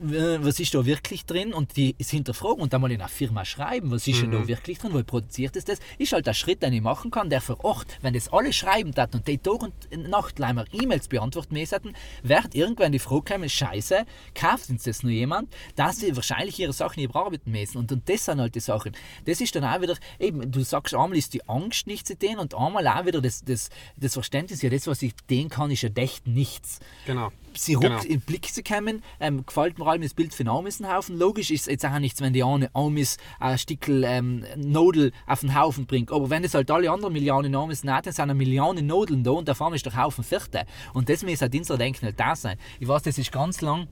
was 0.00 0.58
ist 0.58 0.74
da 0.74 0.86
wirklich 0.86 1.26
drin? 1.26 1.52
Und 1.52 1.76
die 1.76 1.94
es 1.98 2.10
hinterfragen 2.10 2.62
und 2.62 2.72
dann 2.72 2.80
mal 2.80 2.90
in 2.90 3.00
einer 3.00 3.08
Firma 3.08 3.44
schreiben, 3.44 3.90
was 3.90 4.06
ist 4.06 4.22
denn 4.22 4.30
da 4.30 4.48
wirklich 4.48 4.78
drin, 4.78 4.94
wo 4.94 5.02
produziert 5.02 5.56
es 5.56 5.64
das, 5.64 5.78
ist 5.98 6.12
halt 6.12 6.26
der 6.26 6.32
Schritt, 6.34 6.62
den 6.62 6.72
ich 6.72 6.80
machen 6.80 7.10
kann, 7.10 7.28
der 7.28 7.42
vor 7.42 7.62
Ort, 7.64 7.98
wenn 8.00 8.14
das 8.14 8.32
alle 8.32 8.52
schreiben 8.52 8.92
dat 8.92 9.14
und 9.14 9.28
die 9.28 9.36
Tag 9.38 9.62
und 9.62 10.08
Nacht 10.08 10.38
leider 10.38 10.64
E-Mails 10.72 11.08
beantworten 11.08 11.54
müssen, 11.54 11.94
wird 12.22 12.54
irgendwann 12.54 12.92
die 12.92 12.98
Frage 12.98 13.34
kommen, 13.34 13.48
scheiße, 13.48 14.06
kauft 14.34 14.70
uns 14.70 14.84
das 14.84 15.02
nur 15.02 15.12
jemand, 15.12 15.52
dass 15.76 15.98
sie 15.98 16.16
wahrscheinlich 16.16 16.58
ihre 16.58 16.72
Sachen 16.72 17.00
nicht 17.00 17.12
bearbeiten 17.12 17.50
müssen? 17.50 17.76
Und, 17.76 17.92
und 17.92 18.08
das 18.08 18.24
sind 18.24 18.40
halt 18.40 18.54
die 18.54 18.60
Sachen. 18.60 18.92
Das 19.26 19.40
ist 19.40 19.54
dann 19.54 19.64
auch 19.64 19.82
wieder, 19.82 19.96
eben, 20.18 20.50
du 20.50 20.62
sagst, 20.62 20.94
einmal 20.94 21.18
ist 21.18 21.34
die 21.34 21.46
Angst 21.46 21.86
nicht 21.86 22.06
zu 22.06 22.16
denen 22.16 22.38
und 22.38 22.54
einmal 22.54 22.86
auch 22.88 23.04
wieder 23.04 23.20
das, 23.20 23.44
das, 23.44 23.68
das 23.96 24.14
Verständnis, 24.14 24.62
ja, 24.62 24.70
das, 24.70 24.86
was 24.86 25.02
ich 25.02 25.14
denen 25.28 25.50
kann, 25.50 25.70
ist 25.70 25.82
ja 25.82 25.90
echt 25.94 26.26
nichts. 26.26 26.80
Genau. 27.04 27.30
Sie 27.54 27.74
ruckt 27.74 27.86
Genau. 27.86 28.02
in 28.02 28.08
den 28.08 28.20
Blick 28.20 28.52
zu 28.52 28.62
kommen. 28.62 29.02
Ähm, 29.20 29.44
gefällt 29.46 29.78
mir 29.78 29.86
allem 29.86 30.02
das 30.02 30.14
Bild 30.14 30.34
für 30.34 30.44
den 30.44 30.50
Amissenhaufen. 30.50 31.18
Logisch 31.18 31.50
ist 31.50 31.66
jetzt 31.66 31.84
auch 31.84 31.98
nichts, 31.98 32.20
wenn 32.20 32.32
die 32.32 32.42
eine 32.44 32.70
Amis 32.74 33.16
ein 33.38 33.58
Stickel 33.58 34.04
ähm, 34.04 34.44
Nodel 34.56 35.12
auf 35.26 35.40
den 35.40 35.54
Haufen 35.58 35.86
bringt. 35.86 36.12
Aber 36.12 36.30
wenn 36.30 36.44
es 36.44 36.54
halt 36.54 36.70
alle 36.70 36.90
anderen 36.90 37.12
Millionen 37.12 37.54
Amis 37.54 37.84
nicht, 37.84 38.06
dann 38.06 38.12
sind 38.12 38.22
eine 38.22 38.34
Million 38.34 38.76
Nodeln 38.86 39.22
da 39.24 39.30
und 39.32 39.48
da 39.48 39.54
vorne 39.54 39.76
ist 39.76 39.86
der 39.86 39.96
Haufen 39.96 40.24
Vierte. 40.24 40.64
Und 40.94 41.08
das 41.08 41.22
muss 41.22 41.40
halt 41.42 41.54
unser 41.54 41.76
Denken 41.78 42.06
halt 42.06 42.18
da 42.20 42.36
sein. 42.36 42.56
Ich 42.78 42.88
weiß, 42.88 43.02
das 43.02 43.18
ist 43.18 43.32
ganz 43.32 43.60
lang. 43.60 43.88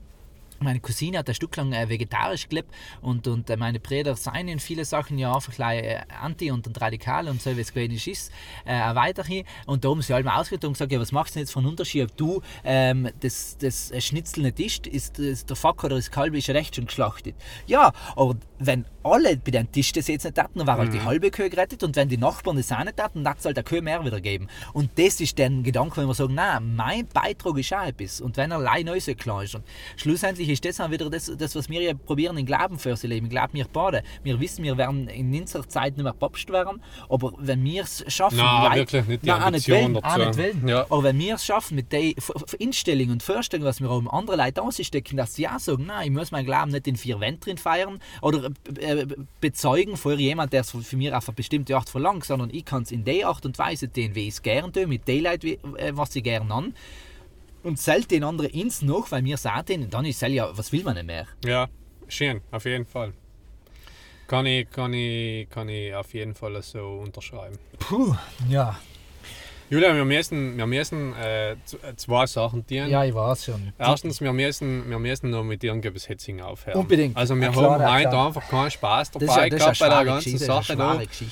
Meine 0.61 0.79
Cousine 0.79 1.19
hat 1.19 1.29
ein 1.29 1.35
Stück 1.35 1.55
lang 1.55 1.73
äh, 1.73 1.87
vegetarisch 1.89 2.49
gelebt 2.49 2.73
und, 3.01 3.27
und 3.27 3.49
äh, 3.49 3.57
meine 3.57 3.79
Brüder 3.79 4.15
seien 4.15 4.47
in 4.47 4.59
viele 4.59 4.85
Sachen 4.85 5.17
ja 5.17 5.33
einfach 5.33 5.53
gleich, 5.53 5.83
äh, 5.83 6.01
anti 6.21 6.51
und, 6.51 6.67
und 6.67 6.79
radikal 6.81 7.27
und 7.27 7.41
so, 7.41 7.55
wie 7.55 7.61
es 7.61 7.73
gewesen 7.73 8.11
ist, 8.11 8.31
äh, 8.65 8.81
auch 8.81 8.95
weiterhin. 8.95 9.45
Und 9.65 9.85
da 9.85 9.89
haben 9.89 10.01
sie 10.01 10.13
alle 10.13 10.23
mal 10.23 10.39
ausgedrückt 10.39 10.65
und 10.65 10.73
gesagt, 10.73 10.91
ja, 10.91 10.99
was 10.99 11.11
machst 11.11 11.35
du 11.35 11.39
denn 11.39 11.45
jetzt 11.45 11.55
einen 11.55 11.67
Unterschied, 11.67 12.03
ob 12.03 12.17
du 12.17 12.41
ähm, 12.63 13.09
das, 13.19 13.57
das 13.57 13.91
Schnitzel 13.99 14.43
nicht 14.43 14.59
isst, 14.59 14.87
ist, 14.87 15.19
ist 15.19 15.49
der 15.49 15.55
Fack 15.55 15.83
oder 15.83 15.95
das 15.95 16.11
Kalb 16.11 16.33
ist 16.35 16.47
ja 16.47 16.53
recht 16.53 16.75
schon 16.75 16.85
geschlachtet. 16.85 17.35
Ja, 17.67 17.91
aber 18.15 18.35
wenn 18.59 18.85
alle 19.03 19.37
bei 19.37 19.51
den 19.51 19.71
Tisch 19.71 19.91
das 19.93 20.07
jetzt 20.07 20.25
nicht 20.25 20.37
hatten, 20.37 20.59
dann 20.59 20.67
war 20.67 20.77
halt 20.77 20.93
die 20.93 21.01
halbe 21.01 21.31
Kühe 21.31 21.49
gerettet 21.49 21.83
und 21.83 21.95
wenn 21.95 22.09
die 22.09 22.17
Nachbarn 22.17 22.57
das 22.57 22.71
auch 22.71 22.83
nicht 22.83 23.01
hatten, 23.01 23.23
dann 23.23 23.31
hat 23.31 23.39
es 23.39 23.45
halt 23.45 23.57
der 23.57 23.63
Kühe 23.63 23.81
mehr 23.81 24.03
wieder 24.03 24.19
geben. 24.19 24.47
Und 24.73 24.91
das 24.97 25.21
ist 25.21 25.37
der 25.37 25.49
Gedanke, 25.49 25.97
wenn 25.97 26.07
wir 26.07 26.13
sagen, 26.13 26.33
nein, 26.33 26.75
mein 26.75 27.07
Beitrag 27.07 27.57
ist 27.57 27.73
auch 27.73 27.85
etwas. 27.85 28.21
Und 28.21 28.37
wenn 28.37 28.51
er 28.51 28.57
allein 28.57 28.85
neu 28.85 28.99
so 28.99 29.13
klar 29.15 29.43
ist. 29.43 29.55
Und 29.55 29.63
schlussendlich 29.95 30.48
ist 30.49 30.65
das 30.65 30.79
auch 30.81 30.91
wieder 30.91 31.09
das, 31.09 31.31
das 31.37 31.55
was 31.55 31.69
wir 31.69 31.81
ja 31.81 31.93
probieren 31.93 32.37
in 32.37 32.45
Glauben 32.45 32.77
für 32.79 32.95
sie 32.95 33.07
leben. 33.07 33.27
Ich 33.27 33.31
glaube, 33.31 33.53
wir 33.53 33.65
beide. 33.71 34.03
Wir 34.23 34.39
wissen, 34.39 34.63
wir 34.63 34.77
werden 34.77 35.07
in 35.07 35.33
unserer 35.39 35.67
Zeit 35.67 35.95
nicht 35.97 36.03
mehr 36.03 36.13
papst 36.13 36.49
werden, 36.49 36.81
aber 37.09 37.33
wenn 37.37 37.63
wir 37.63 37.83
es 37.83 38.03
schaffen, 38.07 38.37
Nein, 38.37 38.63
Leute- 38.63 38.79
wirklich 38.93 39.07
nicht 39.07 39.23
die 39.23 39.27
Nein, 39.27 39.41
auch 39.43 39.49
nicht 39.51 39.69
Ambition 39.69 39.93
wollen, 39.95 40.03
dazu. 40.03 40.41
nicht 40.41 40.55
wollen. 40.57 40.67
Ja. 40.67 40.81
Aber 40.89 41.03
wenn 41.03 41.19
wir 41.19 41.35
es 41.35 41.45
schaffen, 41.45 41.75
mit 41.75 41.91
der 41.91 42.13
Einstellung 42.61 43.09
und 43.09 43.23
Vorstellung, 43.23 43.65
was 43.65 43.81
wir 43.81 43.89
um 43.91 44.09
andere 44.09 44.37
Leute 44.37 44.61
ausstecken, 44.61 45.17
dass 45.17 45.35
sie 45.35 45.47
auch 45.47 45.59
sagen, 45.59 45.85
nein, 45.85 46.07
ich 46.07 46.11
muss 46.11 46.31
meinen 46.31 46.45
Glauben 46.45 46.71
nicht 46.71 46.87
in 46.87 46.95
vier 46.95 47.19
Wänden 47.19 47.39
drin 47.41 47.57
feiern 47.57 47.99
oder 48.21 48.49
äh, 48.79 49.01
äh, 49.01 49.07
bezeugen 49.41 49.97
vor 49.97 50.13
jemand, 50.13 50.53
der 50.53 50.61
es 50.61 50.71
für 50.71 50.97
mich 50.97 51.13
auf 51.13 51.27
eine 51.27 51.35
bestimmte 51.35 51.75
Art 51.75 51.89
verlangt, 51.89 52.25
sondern 52.25 52.49
ich 52.51 52.65
kann 52.65 52.83
es 52.83 52.91
in 52.91 53.03
der 53.03 53.27
Art 53.27 53.45
und 53.45 53.57
Weise 53.59 53.91
tun, 53.91 54.11
wie 54.13 54.23
ich 54.27 54.35
es 54.35 54.41
gerne 54.41 54.71
tue, 54.71 54.87
mit 54.87 55.07
den 55.07 55.23
Leuten, 55.23 55.47
äh, 55.77 55.91
was 55.95 56.15
ich 56.15 56.23
gerne 56.23 56.53
an. 56.53 56.73
Und 57.63 57.77
zählt 57.77 58.09
den 58.11 58.23
anderen 58.23 58.51
ins 58.51 58.81
noch, 58.81 59.11
weil 59.11 59.23
wir 59.25 59.37
sagen, 59.37 59.89
dann 59.89 60.05
ist 60.05 60.23
es 60.23 60.33
ja, 60.33 60.49
was 60.57 60.71
will 60.71 60.83
man 60.83 60.95
nicht 60.95 61.07
mehr? 61.07 61.27
Ja, 61.43 61.67
schön, 62.07 62.41
auf 62.51 62.65
jeden 62.65 62.85
Fall. 62.85 63.13
Kann 64.27 64.45
ich, 64.45 64.69
kann 64.69 64.93
ich, 64.93 65.49
kann 65.49 65.67
ich 65.69 65.93
auf 65.93 66.13
jeden 66.13 66.35
Fall 66.35 66.61
so 66.61 67.01
unterschreiben. 67.03 67.57
Puh, 67.79 68.15
ja. 68.47 68.77
Julia, 69.71 69.93
wir 69.93 70.05
müssen, 70.05 70.57
wir 70.57 70.65
müssen 70.65 71.13
äh, 71.15 71.51
äh, 71.51 71.57
zwei 71.95 72.25
Sachen 72.25 72.65
tun. 72.65 72.87
Ja, 72.89 73.03
ich 73.03 73.13
weiß 73.13 73.45
schon. 73.45 73.71
Erstens, 73.77 74.19
wir 74.19 74.33
müssen, 74.33 74.89
wir 74.89 74.97
müssen 74.97 75.29
noch 75.29 75.43
mit 75.43 75.63
irgendetwas 75.63 76.09
Hetzing 76.09 76.41
aufhören. 76.41 76.79
Unbedingt. 76.79 77.15
Also 77.15 77.35
wir 77.35 77.43
Ja, 77.43 77.51
klar, 77.51 77.71
haben 77.73 77.81
ja, 77.81 77.93
heute 77.93 78.09
klar. 78.09 78.27
einfach 78.27 78.47
keinen 78.49 78.71
Spaß 78.71 79.11
Das 79.11 79.19
dabei 79.25 79.25
das 79.25 79.35
ist 79.35 79.37
eine 79.37 79.57
gehabt 79.57 79.79
bei 79.79 79.89
der 79.89 80.05
ganzen 80.05 80.31
Geschichte. 80.33 80.47
Das 80.47 80.69
ist 80.69 80.77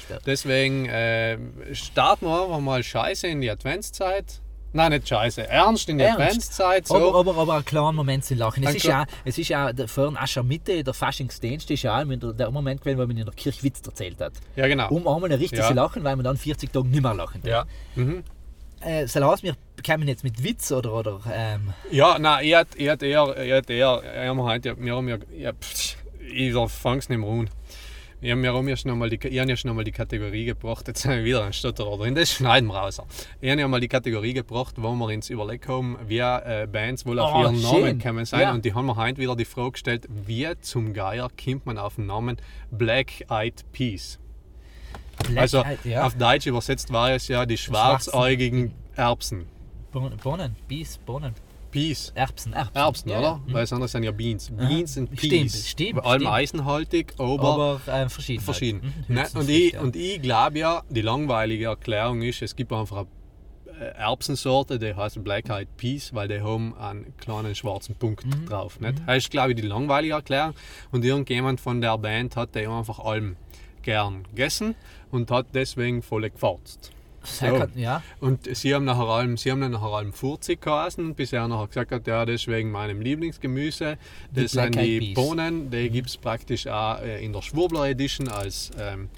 Sache. 0.10 0.22
Deswegen 0.26 0.86
äh, 0.86 1.38
starten 1.74 2.26
wir 2.28 2.44
einfach 2.44 2.60
mal 2.60 2.84
Scheiße 2.84 3.28
in 3.28 3.42
die 3.42 3.50
Adventszeit. 3.50 4.42
Nein, 4.74 4.92
nicht 4.92 5.08
scheiße. 5.08 5.48
Ernst 5.48 5.90
in 5.90 5.98
der 5.98 6.10
Ernst. 6.10 6.22
Adventszeit. 6.22 6.88
So. 6.88 6.96
Aber, 6.96 7.20
aber, 7.20 7.38
aber 7.42 7.54
einen 7.56 7.66
klaren 7.66 7.96
Moment 7.96 8.26
zu 8.26 8.36
lachen. 8.36 8.64
Es 8.64 8.70
Ein 8.70 8.76
ist, 8.76 8.84
ja, 8.86 9.06
es 9.26 9.38
ist 9.38 9.48
ja 9.48 9.72
der- 9.74 9.88
vorhin 9.88 10.18
Aschermitte, 10.18 10.84
der 10.84 10.94
Faschingsdienst, 10.94 11.72
ist 11.72 11.84
ja 11.84 12.00
auch 12.00 12.04
der, 12.06 12.34
der 12.34 12.52
Moment 12.52 12.82
gewesen, 12.82 12.98
wo 13.00 13.08
man 13.08 13.18
in 13.18 13.26
der 13.26 13.34
Kirche 13.34 13.64
Witz 13.64 13.82
erzählt 13.86 14.20
hat. 14.20 14.34
ja, 14.56 14.68
genau. 14.68 14.90
Um 14.90 15.08
einmal 15.08 15.32
richtig 15.34 15.60
Ja. 15.60 15.68
zu 15.68 15.74
lachen, 15.74 16.04
weil 16.04 16.16
man 16.16 16.26
dann 16.26 16.38
40 16.38 16.72
Tage 16.72 16.88
nicht 16.88 17.02
mehr 17.02 17.14
lachen 17.14 17.42
darf. 17.42 17.66
ja. 17.96 18.04
Mhm. 18.04 18.24
Äh, 18.82 19.08
heißt, 19.08 19.42
wir 19.44 19.56
bekommen 19.76 20.08
jetzt 20.08 20.24
mit 20.24 20.44
Witz 20.44 20.72
oder, 20.72 20.94
oder 20.94 21.20
ähm, 21.34 21.74
Ja, 21.90 22.20
nein, 22.20 22.46
ich 22.46 22.54
hätte 22.56 22.78
ich 22.78 22.88
hätt 22.88 23.02
eher, 23.02 23.36
ich 23.42 23.52
hätt 23.52 23.70
eher, 23.72 24.02
ich 24.04 24.30
hab 24.30 24.38
heute, 24.38 24.78
wir 24.80 24.96
haben 24.96 25.08
ja, 25.08 25.18
ja 25.36 25.52
pff, 25.54 25.96
ich 26.32 26.54
fang's 26.72 27.10
nicht 27.10 27.18
mehr 27.18 27.28
an. 27.30 27.46
Ich 27.46 27.50
habe 28.32 28.42
mir 28.42 28.52
auch 28.54 28.64
erst 28.66 28.86
noch 28.88 28.96
mal 28.96 29.10
die, 29.10 29.20
ich 29.28 29.40
hab 29.40 29.48
ja 29.48 29.56
schon 29.56 29.76
mal 29.76 29.84
die 29.84 29.92
Kategorie 29.92 30.46
gebracht, 30.46 30.88
jetzt 30.88 31.06
haben 31.06 31.18
wir 31.18 31.24
wieder 31.24 31.44
ein 31.46 31.54
Stotterer 31.54 31.98
drin, 31.98 32.16
das 32.16 32.32
schneiden 32.32 32.68
wir 32.68 32.76
raus. 32.78 33.00
Ich 33.42 33.52
habe 33.52 33.62
ja 33.62 33.68
mal 33.68 33.80
die 33.80 33.88
Kategorie 33.88 34.34
gebracht, 34.34 34.76
wo 34.78 34.92
wir 34.96 35.06
uns 35.14 35.30
überlegt 35.30 35.68
haben, 35.68 35.98
wie 36.08 36.18
äh, 36.20 36.68
Bands 36.72 37.06
wohl 37.06 37.20
auf 37.20 37.32
Oh, 37.36 37.42
ihren 37.44 37.56
schön. 37.60 37.82
Namen 37.82 38.00
kommen 38.02 38.26
sein. 38.26 38.42
Ja. 38.42 38.54
Und 38.54 38.66
die 38.66 38.74
haben 38.74 38.88
mir 38.88 38.96
heute 38.96 39.20
wieder 39.22 39.36
die 39.36 39.46
Frage 39.46 39.74
gestellt, 39.74 40.08
wie 40.10 40.48
zum 40.62 40.94
Geier 40.94 41.30
kommt 41.44 41.66
man 41.68 41.78
auf 41.78 41.96
den 41.96 42.08
Namen 42.08 42.38
Black 42.72 43.30
Eyed 43.30 43.64
Peas? 43.72 44.18
Black 45.28 45.38
Also 45.42 45.60
Eyed- 45.64 45.86
ja. 45.86 46.04
auf 46.06 46.16
Deutsch 46.16 46.48
übersetzt 46.48 46.92
war 46.92 47.12
es 47.12 47.28
ja 47.28 47.46
die 47.46 47.58
schwarzäugigen 47.58 48.72
Erbsen. 48.96 49.46
Bohnen, 49.92 50.56
Bies, 50.68 50.98
Bohnen, 51.00 51.34
Peas. 51.72 52.12
Erbsen, 52.16 52.54
Erbsen. 52.54 52.76
Erbsen, 52.76 53.10
Ja, 53.10 53.20
oder? 53.20 53.28
ja. 53.28 53.42
Mhm. 53.46 53.54
Weil 53.54 53.62
das 53.64 53.74
andere 53.74 53.88
sind 53.88 54.04
ja 54.04 54.12
Beans. 54.12 54.50
Beans 54.52 54.98
und 54.98 55.08
Stimmt, 55.18 55.32
Peas. 55.32 55.68
stimmt, 55.70 55.96
Bei 55.96 56.02
allem 56.04 56.22
stimmt. 56.22 56.34
eisenhaltig, 56.36 57.14
aber, 57.18 57.80
Aber 57.86 57.94
äh, 57.94 58.10
verschieden. 58.10 58.42
verschieden. 58.44 58.94
Mhm, 59.08 59.16
Ne? 59.16 59.26
Und, 59.36 59.50
ich, 59.50 59.74
ja. 59.74 59.82
und 59.82 59.96
ich 59.96 60.22
glaube 60.22 60.60
ja, 60.60 60.82
die 60.90 61.02
langweilige 61.02 61.66
Erklärung 61.66 62.22
ist, 62.22 62.42
es 62.42 62.56
gibt 62.56 62.72
einfach 62.74 62.98
eine 62.98 63.08
äh, 63.80 63.94
Erbsensorte, 63.98 64.80
die 64.80 64.96
heißt 64.96 65.24
Black 65.24 65.50
Eyed 65.50 65.68
Peas, 65.78 66.14
weil 66.14 66.28
die 66.28 66.42
haben 66.42 66.76
einen 66.78 67.16
kleinen 67.18 67.54
schwarzen 67.56 67.96
Punkt 67.96 68.26
Mhm. 68.26 68.46
drauf. 68.48 68.80
Nicht? 68.80 68.96
Das 69.06 69.18
ist, 69.18 69.32
glaube 69.32 69.52
ich, 69.52 69.56
die 69.62 69.68
langweilige 69.68 70.14
Erklärung. 70.16 70.54
Und 70.92 71.06
irgendjemand 71.06 71.62
von 71.62 71.82
der 71.82 71.98
Band 71.98 72.36
hat 72.36 72.56
die 72.56 72.66
einfach 72.68 73.00
allem 73.00 73.36
gern 73.84 74.24
gegessen 74.24 74.76
und 75.12 75.32
hat 75.32 75.48
deswegen 75.54 76.02
voll 76.02 76.30
gefurzt. 76.30 76.92
So. 77.30 77.46
kann- 77.58 77.72
Ja, 77.76 78.02
Und 78.20 78.56
sie 78.56 78.74
haben 78.74 78.86
nachher 78.86 79.06
allem, 79.08 79.38
sie 79.38 79.52
haben 79.52 79.62
dann 79.62 79.72
nachher 79.72 79.88
allem 79.88 80.14
Furzig 80.14 80.62
geheißen, 80.62 81.14
bis 81.16 81.34
er 81.34 81.48
nachher 81.48 81.68
gesagt 81.68 81.92
hat, 81.92 82.08
ja, 82.08 82.26
das 82.26 82.36
ist 82.36 82.48
wegen 82.48 82.72
meinem 82.72 83.02
Lieblingsgemüse. 83.02 83.98
Die 84.32 84.44
Das 84.44 84.52
sind 84.52 84.72
Black 84.72 84.78
Eyed 84.86 85.02
die 85.02 85.14
Peas. 85.14 85.16
Bohnen, 85.16 85.70
die 85.70 85.90
gibt 85.90 86.10
es 86.10 86.18
praktisch 86.18 86.68
auch 86.68 87.02
äh, 87.02 87.24
in 87.24 87.34
der 87.34 87.42
Schwurbler 87.42 87.88
Edition 87.90 88.28
als, 88.30 88.72
ähm, 88.80 89.10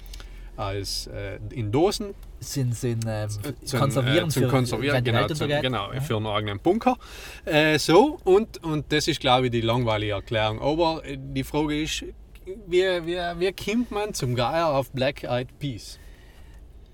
als 0.56 1.06
äh, 1.06 1.38
in 1.54 1.70
Dosen. 1.70 2.14
sind, 2.40 2.74
sind 2.74 3.04
ähm, 3.06 3.28
Zum, 3.64 3.80
konservieren 3.80 4.28
äh, 4.28 4.32
zum 4.32 4.42
für 4.42 4.48
Konservieren, 4.48 5.04
die 5.04 5.10
genau, 5.12 5.26
zum, 5.28 5.48
genau 5.48 5.90
für 6.00 6.16
einen 6.16 6.26
eigenen 6.26 6.58
Bunker. 6.58 6.96
Äh, 7.44 7.78
so, 7.78 8.18
und, 8.24 8.62
und 8.64 8.90
das 8.92 9.06
ist, 9.08 9.20
glaube 9.20 9.46
ich, 9.46 9.52
die 9.52 9.60
langweilige 9.60 10.12
Erklärung. 10.14 10.60
Aber 10.60 11.02
äh, 11.04 11.16
die 11.18 11.44
Frage 11.44 11.80
ist, 11.82 12.04
wie, 12.66 12.82
wie, 13.06 13.16
wie 13.38 13.52
kommt 13.52 13.90
man 13.92 14.12
zum 14.14 14.34
Geier 14.34 14.68
auf 14.70 14.90
Black 14.90 15.22
Eyed 15.22 15.56
Peas? 15.60 15.98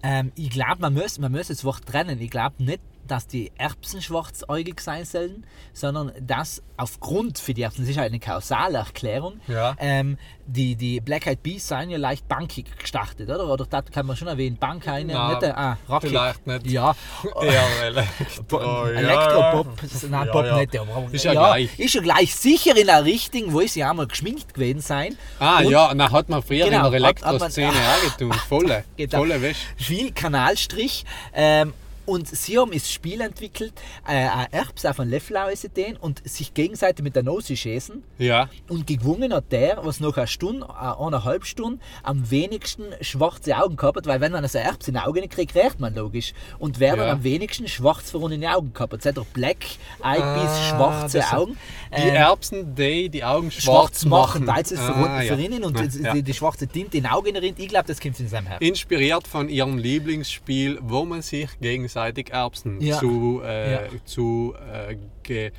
Ähm, 0.02 0.32
ich 0.36 0.50
glaube, 0.50 0.80
man 0.80 0.94
muss, 0.94 1.18
man 1.18 1.32
muss 1.32 1.48
das 1.48 1.64
Wort 1.64 1.86
trennen. 1.86 2.20
Ich 2.20 2.30
glaube 2.30 2.62
nicht, 2.62 2.80
dass 3.06 3.26
die 3.26 3.52
Erbsen 3.56 4.02
schwarzäugig 4.02 4.80
sein 4.80 5.04
sollen, 5.04 5.46
sondern 5.72 6.12
dass 6.20 6.62
aufgrund 6.76 7.38
für 7.38 7.54
die 7.54 7.62
Erbsen, 7.62 7.82
das 7.82 7.90
ist 7.90 7.98
halt 7.98 8.10
eine 8.12 8.20
kausale 8.20 8.78
Erklärung, 8.78 9.40
Ja. 9.48 9.74
ähm, 9.78 10.18
die, 10.48 10.76
die 10.76 11.00
Black 11.00 11.26
Eyed 11.26 11.42
Peas 11.42 11.66
sind 11.66 11.90
ja 11.90 11.98
leicht 11.98 12.28
bankig 12.28 12.66
gestartet, 12.78 13.28
oder? 13.28 13.48
Oder 13.48 13.66
das 13.66 13.84
kann 13.92 14.06
man 14.06 14.16
schon 14.16 14.28
erwähnen. 14.28 14.56
Bank 14.58 14.86
eine, 14.86 15.12
Na, 15.12 15.28
nicht, 15.30 15.42
äh, 15.42 15.50
ah, 15.50 15.76
rockig. 15.88 16.10
vielleicht 16.10 16.46
nicht. 16.46 16.66
Ja, 16.70 16.94
Ja, 17.42 17.64
Elektro, 17.84 18.86
Elektropop, 18.86 19.66
nein, 20.08 20.26
Ja, 20.26 20.32
Pop 20.32 20.44
ja. 20.46 20.56
nicht. 20.58 20.78
Aber, 20.78 21.08
Ist 21.12 21.24
ja 21.24 21.32
gleich. 21.32 21.78
Ist 21.78 21.94
ja 21.94 22.00
gleich 22.02 22.34
sicher 22.34 22.76
in 22.76 22.86
der 22.86 23.04
Richtung, 23.04 23.52
wo 23.52 23.60
sie 23.60 23.80
ja 23.80 23.92
mal 23.92 24.06
geschminkt 24.06 24.54
gewesen 24.54 24.80
sein. 24.80 25.16
Ah 25.40 25.58
Und 25.58 25.70
ja, 25.70 25.92
na 25.94 26.10
hat 26.12 26.28
man 26.28 26.42
früher 26.42 26.66
Genau, 26.66 26.86
in 26.86 26.92
der 26.92 27.00
Elektroszene 27.00 27.68
auch 27.72 28.16
getan. 28.18 28.32
Volle, 28.48 28.84
Genau. 28.96 29.18
volle 29.18 29.42
Wäsche. 29.42 29.60
viel 29.76 30.12
Kanalstrich. 30.12 31.04
Ähm, 31.34 31.72
und 32.06 32.28
sie 32.28 32.58
haben 32.58 32.70
das 32.72 32.90
Spiel 32.90 33.20
entwickelt, 33.20 33.72
äh, 34.06 34.12
ein 34.28 34.46
Erbs 34.52 34.84
auf 34.86 35.00
einen 35.00 35.10
Löffel 35.10 35.36
auszudehnen 35.36 35.96
und 35.98 36.26
sich 36.28 36.54
gegenseitig 36.54 37.02
mit 37.04 37.14
der 37.16 37.22
Nase 37.24 37.56
schießen. 37.56 38.02
Ja, 38.18 38.48
Und 38.68 38.86
gewonnen 38.86 39.32
hat 39.34 39.52
der, 39.52 39.80
was 39.84 40.00
nach 40.00 40.16
einer 40.16 40.26
Stunde, 40.26 40.66
äh, 40.68 41.02
eineinhalb 41.04 41.44
Stunden, 41.44 41.80
am 42.02 42.30
wenigsten 42.30 42.84
schwarze 43.00 43.56
Augen 43.56 43.76
gehabt 43.76 43.96
hat, 43.98 44.06
weil 44.06 44.20
wenn 44.20 44.32
man 44.32 44.46
so 44.48 44.58
Erbs 44.58 44.88
in 44.88 44.94
die 44.94 45.00
Augen 45.00 45.28
kriegt, 45.28 45.54
riecht 45.54 45.80
man 45.80 45.94
logisch. 45.94 46.32
Und 46.58 46.80
wer 46.80 46.96
dann 46.96 47.06
Ja. 47.06 47.12
am 47.12 47.24
wenigsten 47.24 47.68
schwarz 47.68 48.10
vor 48.12 48.30
in 48.30 48.40
die 48.40 48.48
Augen 48.48 48.72
gehabt 48.72 48.92
hat, 48.92 49.02
sagt 49.02 49.18
er 49.18 49.24
Black 49.34 49.58
Eyed 50.02 50.22
Ah, 50.22 50.68
schwarze 50.70 51.22
Augen. 51.32 51.56
die 51.96 52.00
Ähm, 52.08 52.14
Erbsen, 52.14 52.74
die 52.74 53.08
die 53.08 53.24
Augen 53.24 53.50
schwarz 53.50 53.64
schwarz 53.64 54.04
machen, 54.04 54.44
machen. 54.44 54.56
weil 54.56 54.66
sie 54.66 54.74
es 54.74 54.80
Ah, 54.80 55.22
ja. 55.22 55.34
verinnen 55.34 55.64
und 55.64 55.78
ja. 55.78 56.12
die, 56.14 56.22
die 56.22 56.34
schwarze 56.34 56.66
Tinte 56.66 56.96
in 56.98 57.02
die 57.04 57.08
Augen 57.08 57.36
rinnt. 57.36 57.58
Ich 57.58 57.68
glaube, 57.68 57.86
das 57.88 58.00
kommt 58.00 58.18
in 58.20 58.28
seinem 58.28 58.46
Herz. 58.46 58.60
Inspiriert 58.60 59.26
von 59.26 59.48
ihrem 59.48 59.76
Lieblingsspiel, 59.78 60.78
wo 60.82 61.04
man 61.04 61.22
sich 61.22 61.48
gegenseitig 61.60 61.95
Erbsen 62.30 62.80
Ja. 62.80 62.98
zu, 62.98 63.40
äh, 63.44 63.72
Ja. 63.72 63.80
zu 64.04 64.54
äh, 64.72 64.96
ge 65.22 65.50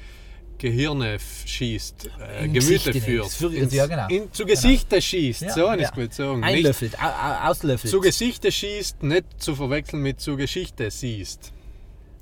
Gehirne 0.59 1.17
schießt, 1.45 2.09
äh, 2.41 2.47
Gemüte 2.47 2.91
führt. 2.99 3.53
ins- 3.53 3.73
ja, 3.73 3.85
genau. 3.85 4.07
in, 4.07 4.33
zu 4.33 4.43
Gesichter 4.43 4.99
schießt, 4.99 5.43
Ja, 5.43 5.49
so 5.53 5.65
ja. 5.67 5.73
ist 5.75 5.93
gut 5.93 6.11
sagen. 6.15 6.39
Nicht 6.39 6.49
Einlöffelt, 6.49 6.97
au- 6.99 7.49
auslöffelt. 7.49 7.91
zu 7.91 8.01
Gesichter 8.01 8.49
schießt, 8.49 9.03
nicht 9.03 9.25
zu 9.37 9.55
verwechseln 9.55 10.01
mit 10.01 10.19
zu 10.19 10.35
Geschichte 10.35 10.89
siehst. 10.89 11.53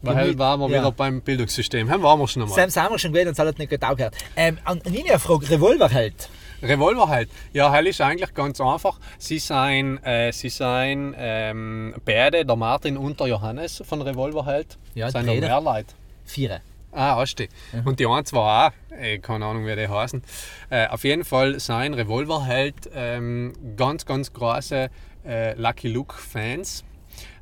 Weil 0.01 0.16
halt 0.18 0.38
waren 0.38 0.59
wir 0.59 0.70
ja. 0.70 0.80
wieder 0.82 0.91
beim 0.91 1.22
Bildungssystem. 1.22 1.89
Haben 1.89 2.03
wir 2.03 2.28
schon 2.28 2.43
einmal. 2.43 2.55
Sam 2.57 2.70
sind 2.70 2.91
wir 2.91 2.99
schon 2.99 3.11
gewesen 3.13 3.30
und 3.30 3.34
es 3.34 3.39
hat 3.39 3.57
nicht 3.57 3.70
gut 3.72 3.80
gehört. 3.80 4.16
Ähm, 4.36 4.57
an 4.66 4.82
Nina 4.89 5.11
eine 5.11 5.20
Frage, 5.20 5.49
Revolver 5.49 5.89
halt. 5.91 6.30
Revolver 6.66 7.07
halt. 7.07 7.30
Ja, 7.53 7.72
hell 7.72 7.88
ist 7.88 8.01
eigentlich 8.01 8.34
ganz 8.34 8.59
einfach. 8.59 8.99
Sie 9.18 9.39
sind, 9.39 9.99
äh, 10.03 10.32
sie 10.32 10.49
sind 10.49 11.16
ähm, 11.18 11.93
beide, 12.03 12.45
der 12.45 12.55
Martin 12.55 12.97
und 12.97 13.20
der 13.20 13.28
Johannes 13.28 13.84
von 13.86 14.01
Revolver 14.01 14.45
halt. 14.45 14.78
Ja, 14.93 15.09
sind 15.09 15.26
noch 15.26 15.36
mehr 15.36 15.61
Leute. 15.61 15.93
Vier. 16.26 16.61
Ah, 16.91 17.18
hast 17.18 17.36
du. 17.39 17.47
Und 17.84 17.99
die 17.99 18.07
einen 18.07 18.26
zwar 18.26 18.68
auch, 18.68 18.97
äh, 18.97 19.18
keine 19.20 19.45
Ahnung, 19.45 19.66
wie 19.66 19.76
die 19.76 19.88
heißen. 19.88 20.24
Äh, 20.70 20.88
auf 20.88 21.03
jeden 21.03 21.26
Fall 21.26 21.59
sein 21.59 21.93
Revolver 21.93 22.45
halt 22.45 22.89
ähm, 22.93 23.51
ganz, 23.76 24.05
ganz 24.05 24.32
große 24.32 24.89
äh, 25.26 25.53
Lucky 25.59 25.89
Luke-Fans, 25.89 26.86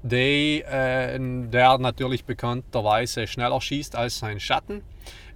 die, 0.02 0.62
äh, 0.62 1.20
der 1.20 1.78
natürlich 1.78 2.26
bekannterweise 2.26 3.28
schneller 3.28 3.62
schießt 3.62 3.96
als 3.96 4.18
sein 4.18 4.40
Schatten. 4.40 4.82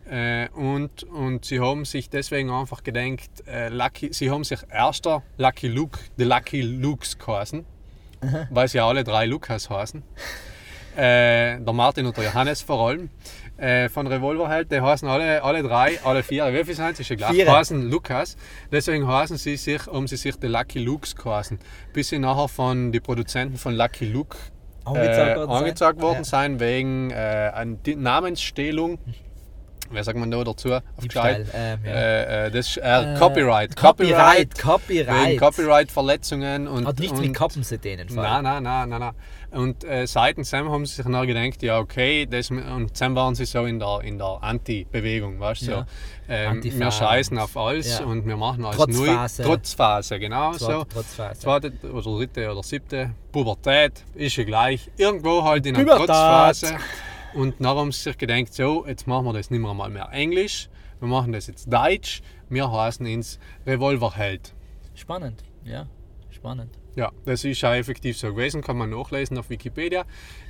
Äh, 0.10 0.48
und, 0.54 1.04
und 1.04 1.46
sie 1.46 1.60
haben 1.60 1.84
sich 1.86 2.10
deswegen 2.10 2.50
einfach 2.50 2.84
gedenkt, 2.84 3.46
äh, 3.48 3.70
Lucky, 3.70 4.14
sie 4.14 4.30
haben 4.32 4.44
sich 4.44 4.60
erster 4.72 5.24
Lucky 5.38 5.68
Luke, 5.68 6.00
die 6.18 6.24
Lucky 6.24 6.62
Lukes 6.62 7.18
geheißen, 7.20 7.66
weil 8.50 8.68
sie 8.68 8.80
alle 8.80 9.04
drei 9.04 9.26
Lukas 9.26 9.70
heißen. 9.70 10.04
Äh, 10.96 11.60
der 11.60 11.74
Martin 11.74 12.06
und 12.08 12.18
der 12.18 12.24
Johannes 12.26 12.62
vor 12.62 12.88
allem. 12.88 13.10
Äh, 13.58 13.90
von 13.90 14.08
Revolver 14.08 14.48
halt, 14.50 14.72
die 14.72 14.82
heißen 14.82 15.08
alle, 15.08 15.44
alle 15.44 15.62
drei, 15.64 16.00
alle 16.04 16.24
vier, 16.24 16.52
wie 16.54 16.64
viel 16.64 16.76
sind 16.76 16.96
sie? 16.96 17.02
Ist 17.02 17.10
ja 17.10 17.16
gleich. 17.16 17.32
Vier. 17.32 17.52
heißen 17.52 17.90
Lukas. 17.90 18.36
Deswegen 18.72 19.08
heißen 19.08 19.38
sie 19.38 19.58
sich, 19.58 19.88
um 19.88 20.08
sie 20.08 20.16
sich 20.16 20.36
die 20.38 20.48
Lucky 20.48 20.80
Lukes 20.80 21.16
geheißen. 21.16 21.60
Bis 21.94 22.10
sie 22.10 22.20
nachher 22.20 22.48
von 22.48 22.92
den 22.92 23.02
Produzenten 23.02 23.58
von 23.58 23.74
Lucky 23.76 24.06
Luke 24.06 24.38
Angezeigt 24.86 25.18
äh, 25.32 25.36
worden 25.38 25.50
sein. 25.50 25.58
angezeigt 25.58 26.02
worden 26.02 26.18
Ja. 26.20 26.24
sein 26.24 26.60
wegen 26.60 27.12
äh, 27.12 27.66
Namensstehlung. 27.96 29.00
Wie 29.92 30.04
sagt 30.04 30.18
man 30.18 30.30
da 30.32 30.44
dazu? 30.44 30.74
Auf 30.74 30.82
Diebstahl, 31.02 31.46
ähm, 31.54 31.80
ja. 31.86 31.92
äh, 31.92 32.48
äh, 32.48 32.52
das 32.52 32.68
ist, 32.70 32.78
äh, 32.78 33.16
Äh, 33.16 33.18
Copyright. 33.18 33.76
Copyright, 33.76 34.50
Wegen 34.50 34.62
Copyright. 34.70 35.40
Copyright-Verletzungen 35.40 36.68
und. 36.68 36.86
Hat 36.88 37.00
nichts 37.00 37.18
und, 37.20 37.26
mit 37.26 37.34
Kappen 37.36 37.64
zu 37.64 37.80
tun. 37.80 37.92
Nein, 38.12 38.44
nein, 38.44 38.64
nein, 38.64 38.90
nein, 38.90 39.00
nein. 39.00 39.12
Und 39.50 39.86
äh, 39.86 40.06
seitens 40.06 40.50
Sam 40.50 40.70
haben 40.70 40.86
sie 40.86 40.96
sich 40.96 41.06
dann 41.06 41.26
gedacht, 41.26 41.64
ja 41.64 41.80
okay, 41.80 42.26
das, 42.26 42.52
und 42.52 42.96
Sam 42.98 43.16
waren 43.16 43.34
sie 43.34 43.46
so 43.46 43.64
in 43.64 43.80
der, 43.80 44.02
in 44.04 44.18
der 44.18 44.40
Anti-Bewegung, 44.42 45.40
weißt 45.40 45.68
du? 45.68 45.72
Ja. 45.72 45.78
So, 46.28 46.34
ähm, 46.34 46.52
Antifa 46.52 46.80
wir 46.80 46.92
scheißen 46.92 47.38
auf 47.38 47.56
alles 47.56 48.00
Ja. 48.00 48.06
und 48.06 48.26
wir 48.28 48.36
machen 48.36 48.66
alles 48.66 48.76
Trotzphase. 48.78 49.42
neu. 49.44 49.48
Trotzphase, 49.48 50.20
genau 50.20 50.52
Zweit- 50.52 50.60
so. 50.60 50.84
Trotzphase. 50.84 51.40
Zweite 51.40 51.72
oder 51.94 52.02
dritte 52.02 52.52
oder 52.52 52.62
siebte, 52.62 53.12
Pubertät, 53.32 54.04
ist 54.16 54.36
ja 54.36 54.44
gleich. 54.44 54.92
Irgendwo 54.98 55.42
halt 55.44 55.66
in 55.66 55.76
einer 55.78 55.86
Pubertät. 55.86 56.08
Trotzphase. 56.08 56.76
Und 57.34 57.56
dann 57.60 57.78
haben 57.78 57.92
sie 57.92 58.02
sich 58.04 58.18
gedacht, 58.18 58.54
so, 58.54 58.86
jetzt 58.88 59.08
machen 59.08 59.26
wir 59.26 59.34
das 59.34 59.50
nicht 59.50 59.62
mehr 59.62 59.74
mal 59.74 59.90
mehr 59.90 60.10
Englisch, 60.12 60.70
wir 61.00 61.08
machen 61.08 61.32
das 61.32 61.48
jetzt 61.48 61.72
Deutsch, 61.72 62.22
wir 62.50 62.72
heißen 62.72 63.06
ins 63.06 63.40
Revolverheld. 63.66 64.54
Spannend, 64.96 65.44
ja. 65.64 65.88
Spannend. 66.32 66.78
Ja, 66.96 67.12
das 67.26 67.44
ist 67.44 67.62
ja 67.62 67.76
effektiv 67.76 68.18
so 68.18 68.34
gewesen, 68.34 68.62
kann 68.62 68.78
man 68.78 68.90
nachlesen 68.90 69.38
auf 69.38 69.52
Wikipedia 69.52 70.06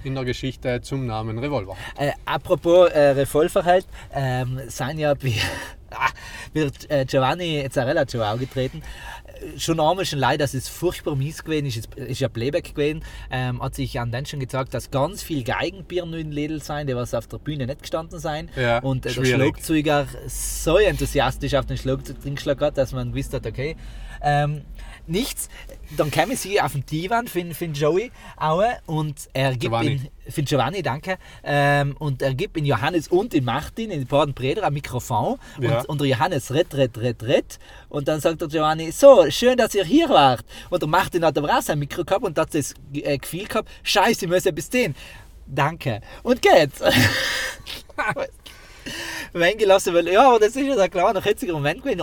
in 0.06 0.16
der 0.16 0.24
Geschichte 0.24 0.80
zum 0.82 1.06
Namen 1.06 1.38
Revolver. 1.40 1.76
Äh, 1.98 2.12
apropos 2.24 2.90
äh, 2.90 3.10
Revolver 3.10 3.66
halt, 3.66 3.86
ähm, 4.14 4.62
sind 4.68 5.00
ja 5.00 5.14
wie, 5.22 5.40
ah, 5.92 6.10
wird 6.54 6.90
äh, 6.90 7.06
Giovanni 7.06 7.68
Zarella 7.70 8.06
schon 8.10 8.22
aufgetreten. 8.22 8.82
Schon 9.58 9.80
einmal 9.80 10.06
schon 10.06 10.20
leid, 10.20 10.42
dass 10.42 10.54
es 10.54 10.68
furchtbar 10.68 11.16
mies 11.16 11.44
gewesen 11.44 11.66
ist. 11.66 11.90
Es 11.96 12.10
ist 12.10 12.20
ja 12.20 12.30
Playback 12.30 12.76
gewesen. 12.76 13.04
Ähm, 13.32 13.62
hat 13.62 13.76
sich 13.76 14.00
an 14.00 14.12
den 14.12 14.26
schon 14.26 14.40
gesagt, 14.40 14.74
dass 14.74 14.92
ganz 14.92 15.24
viel 15.24 15.44
Geigenbier 15.44 16.06
nur 16.06 16.20
in 16.20 16.32
Lidl 16.32 16.62
sein, 16.62 16.88
die 16.88 16.96
was 16.96 17.14
auf 17.14 17.28
der 17.28 17.38
Bühne 17.38 17.66
nicht 17.66 17.82
gestanden 17.82 18.20
sein. 18.20 18.50
Ja, 18.56 18.80
und 18.80 19.06
äh, 19.06 19.14
der. 19.14 19.26
Schlagzeuger 19.26 20.08
so 20.28 20.78
enthusiastisch 20.78 21.56
auf 21.56 21.66
den 21.66 21.78
Schlagzeug 21.78 22.62
hat, 22.62 22.78
dass 22.78 22.92
man 22.92 23.12
gewusst 23.12 23.34
hat, 23.34 23.46
okay. 23.46 23.76
Ähm, 24.22 24.62
nichts. 25.08 25.50
Dann 25.96 26.12
käme 26.12 26.36
sie 26.36 26.60
auf 26.60 26.74
den 26.74 26.86
Divan 26.86 27.28
für, 27.28 27.46
für 27.56 27.66
Joey 27.66 28.12
auch 28.36 28.62
und 28.88 29.16
er 29.32 29.52
gibt 29.52 29.62
Giovanni. 29.62 29.92
ihn, 29.92 30.10
für 30.30 30.44
Giovanni, 30.44 30.84
danke, 30.84 31.18
ähm, 31.46 31.96
und 31.98 32.22
er 32.22 32.34
gibt 32.34 32.58
in 32.58 32.66
Johannes 32.66 33.08
und 33.08 33.34
in 33.34 33.46
Martin, 33.46 33.90
in 33.92 34.06
beiden 34.06 34.34
Brüder, 34.34 34.66
ein 34.66 34.74
Mikrofon 34.74 35.38
Ja. 35.62 35.80
und, 35.80 35.90
und 35.90 36.02
der 36.02 36.08
Johannes 36.10 36.54
redt, 36.54 36.76
redt, 36.76 36.98
redt, 36.98 37.24
redt 37.24 37.60
und 37.88 38.10
dann 38.10 38.20
sagt 38.20 38.42
der 38.42 38.50
Giovanni, 38.50 38.92
so, 38.92 39.32
schön, 39.32 39.56
dass 39.56 39.74
ihr 39.76 39.86
hier 39.86 40.10
wart. 40.10 40.44
Und 40.70 40.82
der 40.82 40.90
Martin 40.90 41.24
hat 41.24 41.38
aber 41.38 41.58
auch 41.58 41.62
sein 41.62 41.80
Mikro 41.80 42.04
gehabt 42.04 42.26
und 42.26 42.38
hat 42.38 42.54
das 42.54 42.74
äh, 42.94 43.18
Gefühl 43.18 43.46
gehabt, 43.46 43.70
scheiße, 43.84 44.26
ich 44.26 44.32
muss 44.32 44.46
etwas 44.46 44.70
tun. 44.70 44.94
Danke. 45.46 46.02
Und 46.24 46.42
geht's. 46.42 46.82
Wenn 49.34 49.58
gelassen 49.58 49.94
will, 49.94 50.08
ja, 50.08 50.28
aber 50.28 50.40
das 50.40 50.56
ist 50.56 50.66
ja 50.66 50.76
ein 50.78 50.90
kleiner 50.92 51.22
hitziger 51.22 51.54
Moment 51.54 51.84
gewesen. 51.84 52.02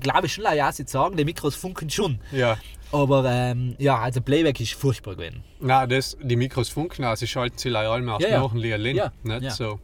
Glaube 0.00 0.26
ich 0.26 0.34
schon, 0.34 0.44
ja, 0.44 0.70
sie 0.72 0.84
sagen, 0.86 1.16
die 1.16 1.24
Mikros 1.24 1.54
funken 1.54 1.90
schon. 1.90 2.18
Ja. 2.32 2.58
Aber 2.92 3.24
ähm, 3.28 3.74
ja, 3.78 3.98
also 3.98 4.20
Playback 4.20 4.60
ist 4.60 4.74
furchtbar 4.74 5.16
gewesen. 5.16 5.42
Na, 5.60 5.86
das, 5.86 6.16
die 6.22 6.36
Mikros 6.36 6.68
funken, 6.68 7.04
also 7.04 7.20
sie 7.20 7.26
schalten 7.26 7.58
sie 7.58 7.68
leider 7.68 7.90
alle 7.90 8.04
erst 8.04 8.22
Ja, 8.22 8.28
ja. 8.28 8.40
nach. 8.40 8.96
Ja, 8.96 9.12
Nicht 9.22 9.42
ja. 9.42 9.50
so. 9.50 9.80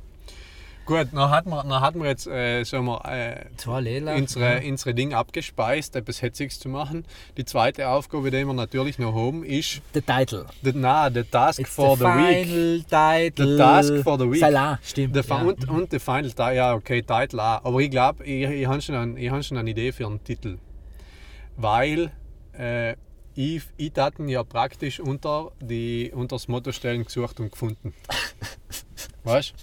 Gut, 0.85 1.09
dann 1.13 1.31
hatten 1.31 1.51
wir, 1.51 1.63
dann 1.63 1.81
hatten 1.81 2.01
wir 2.03 2.09
jetzt 2.09 2.27
äh, 2.27 2.65
sagen 2.65 2.87
wir, 2.87 3.05
äh, 3.05 3.45
Zwei 3.57 3.81
Lehler. 3.81 4.17
unsere, 4.17 4.61
unsere 4.67 4.95
Ding 4.95 5.15
abgespeist, 5.15 5.95
etwas 5.95 6.21
Hetziges 6.23 6.59
zu 6.59 6.69
machen. 6.69 7.05
Die 7.37 7.45
zweite 7.45 7.89
Aufgabe, 7.89 8.33
die 8.33 8.45
wir 8.45 8.53
natürlich 8.53 8.99
noch 8.99 9.15
haben, 9.15 9.45
ist 9.45 9.81
Der 9.95 10.05
Title. 10.05 10.47
the, 10.63 10.73
na, 10.75 11.09
the 11.09 11.23
Task 11.23 11.61
It's 11.61 11.71
for 11.71 11.97
the, 11.97 12.03
the 12.05 12.11
Week. 12.11 12.47
final 12.47 12.83
Title. 13.31 13.53
The 13.53 13.57
task 13.59 13.95
for 14.03 14.19
the 14.19 14.29
week. 14.31 14.41
Salah, 14.41 14.79
stimmt. 14.83 15.17
Fa- 15.25 15.39
ja. 15.43 15.49
und, 15.49 15.69
und 15.69 15.93
der 15.93 16.01
Final 16.01 16.31
Title, 16.33 16.55
ja, 16.57 16.75
okay, 16.75 17.01
Titel 17.03 17.39
auch. 17.39 17.65
Aber 17.65 17.79
ich 17.81 17.91
glaube, 17.91 18.25
ich, 18.25 18.43
ich 18.43 18.67
habe 18.67 18.81
schon, 18.83 18.95
ein- 18.97 19.17
ich 19.17 19.31
hab 19.31 19.45
schon 19.45 19.59
eine 19.59 19.71
Idee 19.71 19.93
für 19.93 20.07
einen 20.07 20.23
Titel. 20.25 20.59
Weil 21.57 22.11
äh, 22.59 22.97
ich, 23.35 23.63
ich 23.77 23.93
taten 23.93 24.29
ja 24.29 24.43
praktisch 24.43 24.99
unter, 25.01 25.53
die, 25.61 26.11
unter 26.13 26.35
das 26.37 26.49
Motto 26.49 26.73
stellen 26.73 27.05
gesucht 27.05 27.39
und 27.41 27.53
gefunden. 27.53 27.95
weißt 29.25 29.55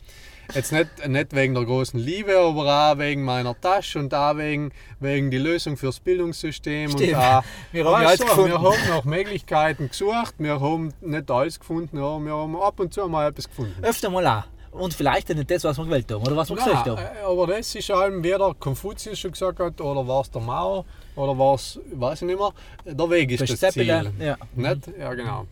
Jetzt 0.54 0.72
nicht, 0.72 1.08
nicht 1.08 1.36
wegen 1.36 1.54
der 1.54 1.64
großen 1.66 2.00
Liebe, 2.00 2.38
aber 2.38 2.92
auch 2.92 2.98
wegen 2.98 3.24
meiner 3.24 3.60
Tasche 3.60 4.00
und 4.00 4.14
auch 4.14 4.36
wegen, 4.38 4.72
wegen 5.00 5.30
die 5.30 5.38
Lösung 5.38 5.78
fürs 5.78 6.00
Bildungssystem. 6.00 6.90
Stimmt. 6.92 7.10
Und 7.10 7.16
auch, 7.16 7.44
Wir 7.72 7.86
haben 7.86 8.06
Weißt 8.06 8.22
gefunden. 8.22 8.52
Wir 8.52 8.62
haben 8.62 8.90
nach 8.90 9.04
Möglichkeiten 9.04 9.90
gesucht, 9.90 10.36
wir 10.40 10.60
haben 10.60 10.94
nicht 11.02 11.30
alles 11.30 11.60
gefunden, 11.60 11.98
aber 12.00 12.20
wir 12.20 12.34
haben 12.34 12.56
ab 12.56 12.80
und 12.80 12.94
zu 12.94 13.08
mal 13.08 13.28
etwas 13.30 13.48
gefunden. 13.48 13.84
Öfter 13.84 14.10
mal 14.10 14.26
auch. 14.26 14.44
Und 14.72 14.94
vielleicht 14.94 15.30
nicht 15.30 15.50
das, 15.50 15.64
was 15.64 15.78
wir 15.78 15.86
gewählt 15.86 16.12
haben 16.12 16.22
oder 16.22 16.36
was 16.36 16.50
wir 16.50 16.56
gesagt 16.56 16.86
Nein, 16.86 16.98
haben. 16.98 17.18
äh, 17.18 17.26
aber 17.26 17.48
das 17.48 17.74
ist 17.74 17.90
allem, 17.90 18.24
wie 18.24 18.30
der 18.30 18.56
Konfuzius 18.60 19.18
schon 19.18 19.32
gesagt 19.32 19.60
hat, 19.60 19.82
oder 19.82 20.08
war 20.08 20.22
es 20.22 20.30
der 20.30 20.42
Mao, 20.42 20.86
oder 21.16 21.38
war 21.38 21.56
es, 21.56 21.80
weiß 21.92 22.22
ich 22.22 22.28
nicht 22.28 22.40
mehr, 22.40 22.52
der 22.86 23.10
Weg 23.10 23.32
ist 23.32 23.50
Das 23.50 23.60
das, 23.60 23.74
Ziel. 23.74 23.88
Ja. 23.88 24.38
Nicht? 24.56 24.92
Ja, 25.00 25.14
genau. 25.16 25.46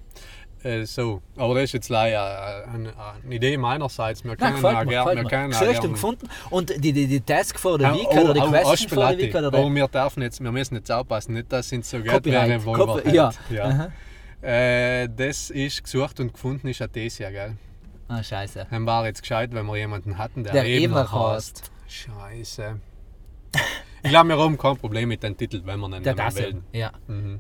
Äh, 0.64 0.86
so, 0.86 1.22
aber 1.36 1.56
das 1.56 1.66
ist 1.66 1.74
jetzt 1.74 1.90
leider 1.90 2.66
äh, 2.66 2.70
eine, 2.70 2.94
eine 3.24 3.36
Idee 3.36 3.58
meinerseits. 3.58 4.24
Wir 4.24 4.36
können 4.36 4.62
mir, 4.62 5.24
gerne. 5.26 5.50
Gesucht 5.50 5.84
und 5.84 5.94
gefunden. 5.94 6.30
Und 6.50 6.70
die, 6.84 6.94
die, 6.94 7.08
die 7.08 7.22
Task 7.22 7.60
the 7.78 7.86
Ah, 7.86 7.94
Week 7.94 8.08
oder 8.10 8.34
die 8.34 8.40
oh, 8.40 8.50
Question 8.50 8.90
for 8.90 9.10
the 9.12 9.18
Week 9.18 9.36
oder 9.36 9.52
der 9.52 9.70
wir 9.70 9.88
dürfen 9.88 10.24
jetzt, 10.24 10.42
wir 10.44 10.52
müssen 10.52 10.76
jetzt 10.76 10.92
aufpassen, 10.92 11.34
nicht, 11.34 11.52
dass 11.52 11.70
sind 11.70 11.86
so 11.86 12.00
Geld 12.02 12.26
wäre, 12.26 12.56
Copy- 12.58 13.06
wir 13.06 13.14
ja. 13.14 13.32
ja. 13.50 13.92
Äh, 14.42 15.10
das 15.16 15.50
ist 15.52 15.84
gesucht 15.84 16.20
und 16.20 16.34
gefunden, 16.34 16.68
ist 16.68 16.82
Athesia, 16.82 17.30
gell? 17.30 17.56
Ah, 18.08 18.24
scheiße. 18.24 18.68
Dann 18.70 18.86
war 18.86 19.06
jetzt 19.06 19.22
gescheit, 19.22 19.54
wenn 19.54 19.66
wir 19.66 19.76
jemanden 19.78 20.18
hatten, 20.18 20.44
der, 20.44 20.54
Der 20.54 20.66
Ebner 20.66 21.12
heißt. 21.12 21.70
Scheiße. 21.88 22.80
Ich 24.04 24.10
glaube, 24.10 24.30
wir 24.30 24.38
haben 24.38 24.58
kein 24.58 24.78
Problem 24.78 25.10
mit 25.10 25.24
dem 25.24 25.36
Titel, 25.36 25.62
wenn 25.66 25.80
wir 25.80 25.98
ihn 25.98 26.04
Der 26.04 26.16
wählen. 26.36 26.64
ja. 26.72 26.92
Mhm. 27.08 27.40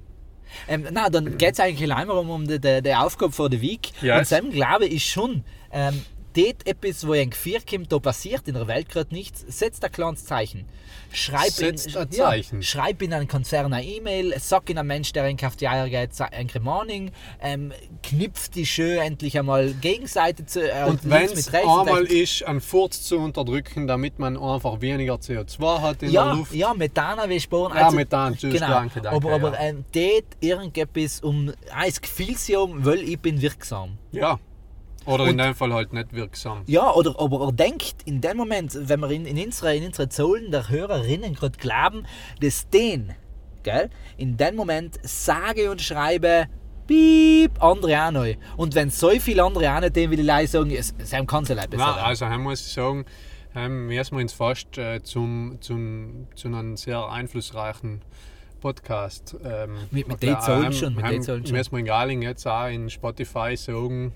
Ähm, 0.68 0.88
na, 0.91 1.10
dann 1.10 1.38
geht 1.38 1.54
es 1.54 1.60
eigentlich 1.60 1.93
einmal 1.93 2.18
um, 2.18 2.30
um 2.30 2.48
die, 2.48 2.60
die, 2.60 2.82
die 2.82 2.93
Aufgabe 2.95 3.32
für 3.32 3.50
die 3.50 3.62
Week. 3.62 3.91
Ja, 4.02 4.18
Und 4.18 4.28
Sam 4.28 4.52
glaube 4.52 4.86
ich 4.86 5.10
schon, 5.10 5.43
ähm, 5.72 6.02
dort 6.38 6.68
etwas, 6.68 7.06
wo 7.08 7.14
ein 7.14 7.30
Gefühl 7.30 7.60
kommt, 7.68 7.92
da 7.92 8.00
passiert 8.00 8.48
in 8.48 8.54
der 8.54 8.68
Welt 8.68 8.90
gerade 8.90 9.14
nichts, 9.14 9.44
setzt 9.48 9.84
ein 9.84 9.92
kleines 9.92 10.26
Zeichen. 10.26 10.66
Schreib 11.12 11.50
Setzt 11.50 11.88
in, 11.88 11.98
ein 11.98 12.12
Zeichen. 12.12 12.62
Ja, 12.62 12.62
schreib 12.62 13.02
in 13.02 13.14
einen 13.14 13.28
Konzern 13.28 13.74
eine 13.74 13.84
E-Mail, 13.84 14.36
sag 14.40 14.70
in 14.70 14.78
einem 14.78 14.88
Mensch, 14.88 15.14
der 15.14 15.28
in 15.28 15.38
die 15.38 15.68
Eier 15.68 15.90
geht, 15.90 16.12
ein 16.20 16.50
Morning, 16.62 17.12
ähm, 17.42 17.72
knüpft 18.04 18.56
die 18.56 18.66
schön 18.66 19.00
endlich 19.00 19.38
einmal 19.40 19.74
Gegenseite 19.74 20.46
zu. 20.46 20.62
Äh, 20.62 20.86
Und 20.86 21.10
wenn 21.10 21.26
es 21.26 21.54
einmal 21.54 22.04
ist, 22.04 22.44
einen 22.44 22.62
Furz 22.62 23.04
zu 23.04 23.18
unterdrücken, 23.20 23.88
damit 23.88 24.20
man 24.20 24.38
einfach 24.38 24.82
weniger 24.82 25.16
CO2 25.16 25.82
hat 25.82 26.04
in 26.04 26.12
der 26.12 26.24
ja, 26.24 26.34
Luft. 26.34 26.54
ja, 26.54 26.74
Methan 26.74 27.30
will 27.30 27.40
sparen. 27.40 27.76
Ja, 27.76 27.92
Methan, 27.92 28.36
tschüss, 28.36 28.54
genau. 28.54 28.68
danke, 28.68 29.02
danke, 29.02 29.16
Aber, 29.16 29.34
aber 29.34 29.54
ja. 29.54 29.70
ähm, 29.70 29.86
dort 29.92 30.26
irgendetwas 30.40 31.22
um 31.22 31.52
ein 31.74 31.94
Gefühl 32.02 32.36
zu 32.36 32.62
haben, 32.62 32.86
weil 32.86 33.00
ich 33.00 33.20
bin 33.20 33.42
wirksam. 33.42 33.98
Ja. 34.12 34.40
Oder 35.08 35.24
in 35.26 35.32
Und- 35.32 35.38
dem 35.39 35.55
Fall 35.55 35.74
halt 35.74 35.93
nicht 35.93 36.14
wirksam. 36.14 36.64
Ja, 36.68 36.91
oder 36.93 37.16
aber 37.20 37.47
er 37.47 37.51
denkt 37.51 37.95
in 38.05 38.22
dem 38.22 38.38
Moment, 38.38 38.78
wenn 38.89 38.99
wir 38.99 39.10
in, 39.12 39.26
in 39.26 39.38
unsere, 39.43 39.76
in 39.76 39.86
unsere 39.86 40.10
Zollen 40.10 40.51
der 40.51 40.70
Hörerinnen 40.70 41.34
gerade 41.34 41.58
glauben, 41.58 42.05
dass 42.41 42.70
den, 42.70 43.14
gell, 43.64 43.89
in 44.18 44.38
dem 44.38 44.55
Moment 44.55 44.99
sage 45.03 45.72
und 45.72 45.82
schreibe, 45.82 46.45
piep, 46.88 47.62
andere 47.64 48.08
auch 48.08 48.12
neu. 48.12 48.36
Und 48.55 48.76
wenn 48.76 48.89
so 48.89 49.10
viele 49.20 49.43
andere 49.43 49.74
auch 49.76 49.80
nicht 49.82 49.95
dem 49.95 50.12
will 50.12 50.20
ich 50.20 50.26
leider 50.26 50.47
sagen, 50.47 50.72
es, 50.72 50.93
es 50.97 51.05
es 51.05 51.12
ja 51.12 51.22
besser 51.24 51.68
Nein, 51.78 51.80
also 52.05 52.28
hier 52.28 52.38
muss 52.38 52.66
ich 52.66 52.74
sagen, 52.74 53.05
müssen 53.55 54.16
wir 54.18 54.22
uns 54.22 54.34
fast 54.34 54.78
äh, 54.78 55.01
zum, 55.03 55.58
zum, 55.62 56.28
zu 56.36 56.47
einem 56.47 56.78
sehr 56.78 57.05
einflussreichen 57.10 58.01
Podcast. 58.62 59.36
Ähm, 59.43 59.78
Mit- 59.91 60.08
mit 60.08 60.22
den 60.24 60.39
Zahlen 60.39 60.74
schon, 60.74 60.95
mit 60.95 61.05
den 61.10 61.24
schon. 61.24 61.41
Müssen 61.41 61.72
wir 61.72 61.80
in 61.80 61.86
Galing 61.86 62.22
jetzt 62.22 62.47
auch 62.47 62.68
in 62.68 62.89
Spotify 62.89 63.55
sagen, 63.55 64.14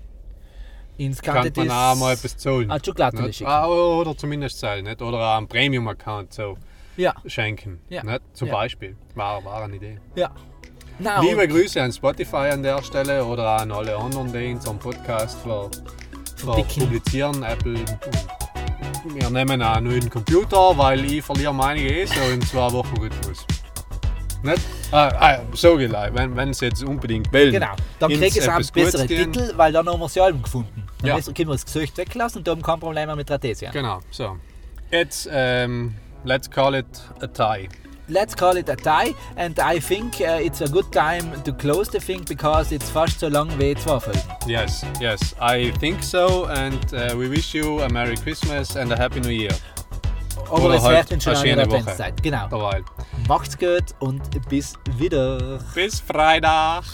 Ins 1.06 1.20
kann 1.22 1.34
man 1.56 1.70
auch 1.70 1.96
mal 1.96 2.12
etwas 2.12 2.36
zahlen. 2.36 2.70
Ah, 2.70 2.78
Schokolade 2.84 3.22
Nicht? 3.22 3.36
schicken. 3.38 3.50
Ah, 3.50 3.66
oder 3.66 4.16
zumindest 4.16 4.58
zahlen, 4.58 4.84
nicht? 4.84 5.00
Oder 5.02 5.18
auch 5.18 5.36
einen 5.38 5.48
Premium-Account 5.48 6.32
so 6.32 6.56
Ja, 6.96 7.14
schenken. 7.26 7.80
Ja. 7.88 8.02
Nicht? 8.04 8.20
Zum 8.34 8.48
Ja. 8.48 8.54
Beispiel. 8.54 8.96
War, 9.14 9.44
war 9.44 9.62
eine 9.64 9.76
Idee. 9.76 9.98
ja. 10.14 10.30
Na, 10.98 11.20
Liebe 11.20 11.48
Grüße 11.48 11.82
an 11.82 11.90
Spotify 11.90 12.50
an 12.52 12.62
der 12.62 12.80
Stelle 12.82 13.24
oder 13.24 13.56
auch 13.56 13.60
an 13.62 13.72
alle 13.72 13.96
anderen, 13.96 14.30
die 14.32 14.50
in 14.50 14.56
unserem 14.56 14.78
Podcast 14.78 15.38
ver 15.40 15.68
Verdicken. 16.36 16.84
publizieren. 16.84 17.42
Apple. 17.42 17.80
Wir 19.14 19.30
nehmen 19.30 19.62
einen 19.62 19.86
neuen 19.88 20.08
Computer, 20.10 20.76
weil 20.76 21.04
ich 21.04 21.24
verliere 21.24 21.52
meine 21.54 21.80
eh 21.80 22.04
so 22.04 22.20
in 22.32 22.40
zwei 22.42 22.70
Wochen 22.72 22.96
Rhythmus. 22.98 23.44
Nicht? 24.42 24.62
Ah, 24.90 25.08
ah, 25.20 25.38
so 25.54 25.76
gleich, 25.76 26.12
wenn, 26.14 26.36
wenn 26.36 26.52
sie 26.52 26.66
jetzt 26.66 26.82
unbedingt 26.82 27.32
will. 27.32 27.52
Genau, 27.52 27.74
dann 27.98 28.10
kriegt 28.10 28.36
es 28.36 28.48
auch 28.48 28.54
einen 28.54 28.66
besseren 28.72 29.06
Titel, 29.06 29.52
weil 29.56 29.72
dann 29.72 29.86
haben 29.88 30.00
wir 30.00 30.06
das 30.06 30.18
Album 30.18 30.42
gefunden. 30.42 30.84
Dann 31.00 31.08
Ja. 31.08 31.20
können 31.20 31.36
wir 31.36 31.46
das 31.52 31.64
Gesicht 31.64 31.96
weglassen 31.96 32.38
und 32.40 32.48
haben 32.48 32.62
kein 32.62 32.80
Problem 32.80 33.06
mehr 33.06 33.16
mit 33.16 33.30
Ratesia. 33.30 33.70
Genau, 33.70 34.00
so. 34.10 34.36
Jetzt, 34.90 35.28
ähm, 35.32 35.94
let's 36.24 36.50
call 36.50 36.74
it 36.74 36.86
a 37.20 37.26
tie. 37.26 37.68
Let's 38.08 38.36
call 38.36 38.56
it 38.56 38.68
a 38.68 38.74
tie 38.74 39.14
and 39.36 39.58
I 39.58 39.78
think 39.80 40.20
uh, 40.20 40.44
it's 40.44 40.60
a 40.60 40.66
good 40.66 40.90
time 40.92 41.40
to 41.44 41.52
close 41.52 41.88
the 41.90 42.00
thing 42.00 42.24
because 42.28 42.74
it's 42.74 42.90
fast 42.90 43.20
so 43.20 43.28
lang 43.28 43.48
wie 43.58 43.74
zwei 43.76 44.00
Folgen. 44.00 44.20
Yes, 44.46 44.84
yes, 45.00 45.34
I 45.40 45.70
think 45.78 46.02
so, 46.02 46.46
and 46.46 46.78
uh, 46.92 47.16
we 47.16 47.30
wish 47.30 47.54
you 47.54 47.80
a 47.80 47.88
Merry 47.88 48.16
Christmas 48.16 48.76
and 48.76 48.92
a 48.92 48.96
Happy 48.96 49.20
New 49.20 49.30
Year. 49.30 49.52
Aber 50.50 50.64
Oder 50.64 50.74
es 50.76 50.82
halt 50.82 51.10
wird 51.10 51.22
schon 51.22 51.34
eine 51.34 51.42
schöne 51.42 51.66
Woche. 51.66 51.76
Adventszeit. 51.76 52.22
Genau. 52.22 52.48
Derweil. 52.48 52.84
Macht's 53.28 53.58
gut 53.58 53.84
und 54.00 54.48
bis 54.48 54.74
wieder. 54.98 55.58
Bis 55.74 56.00
Freitag. 56.00 56.84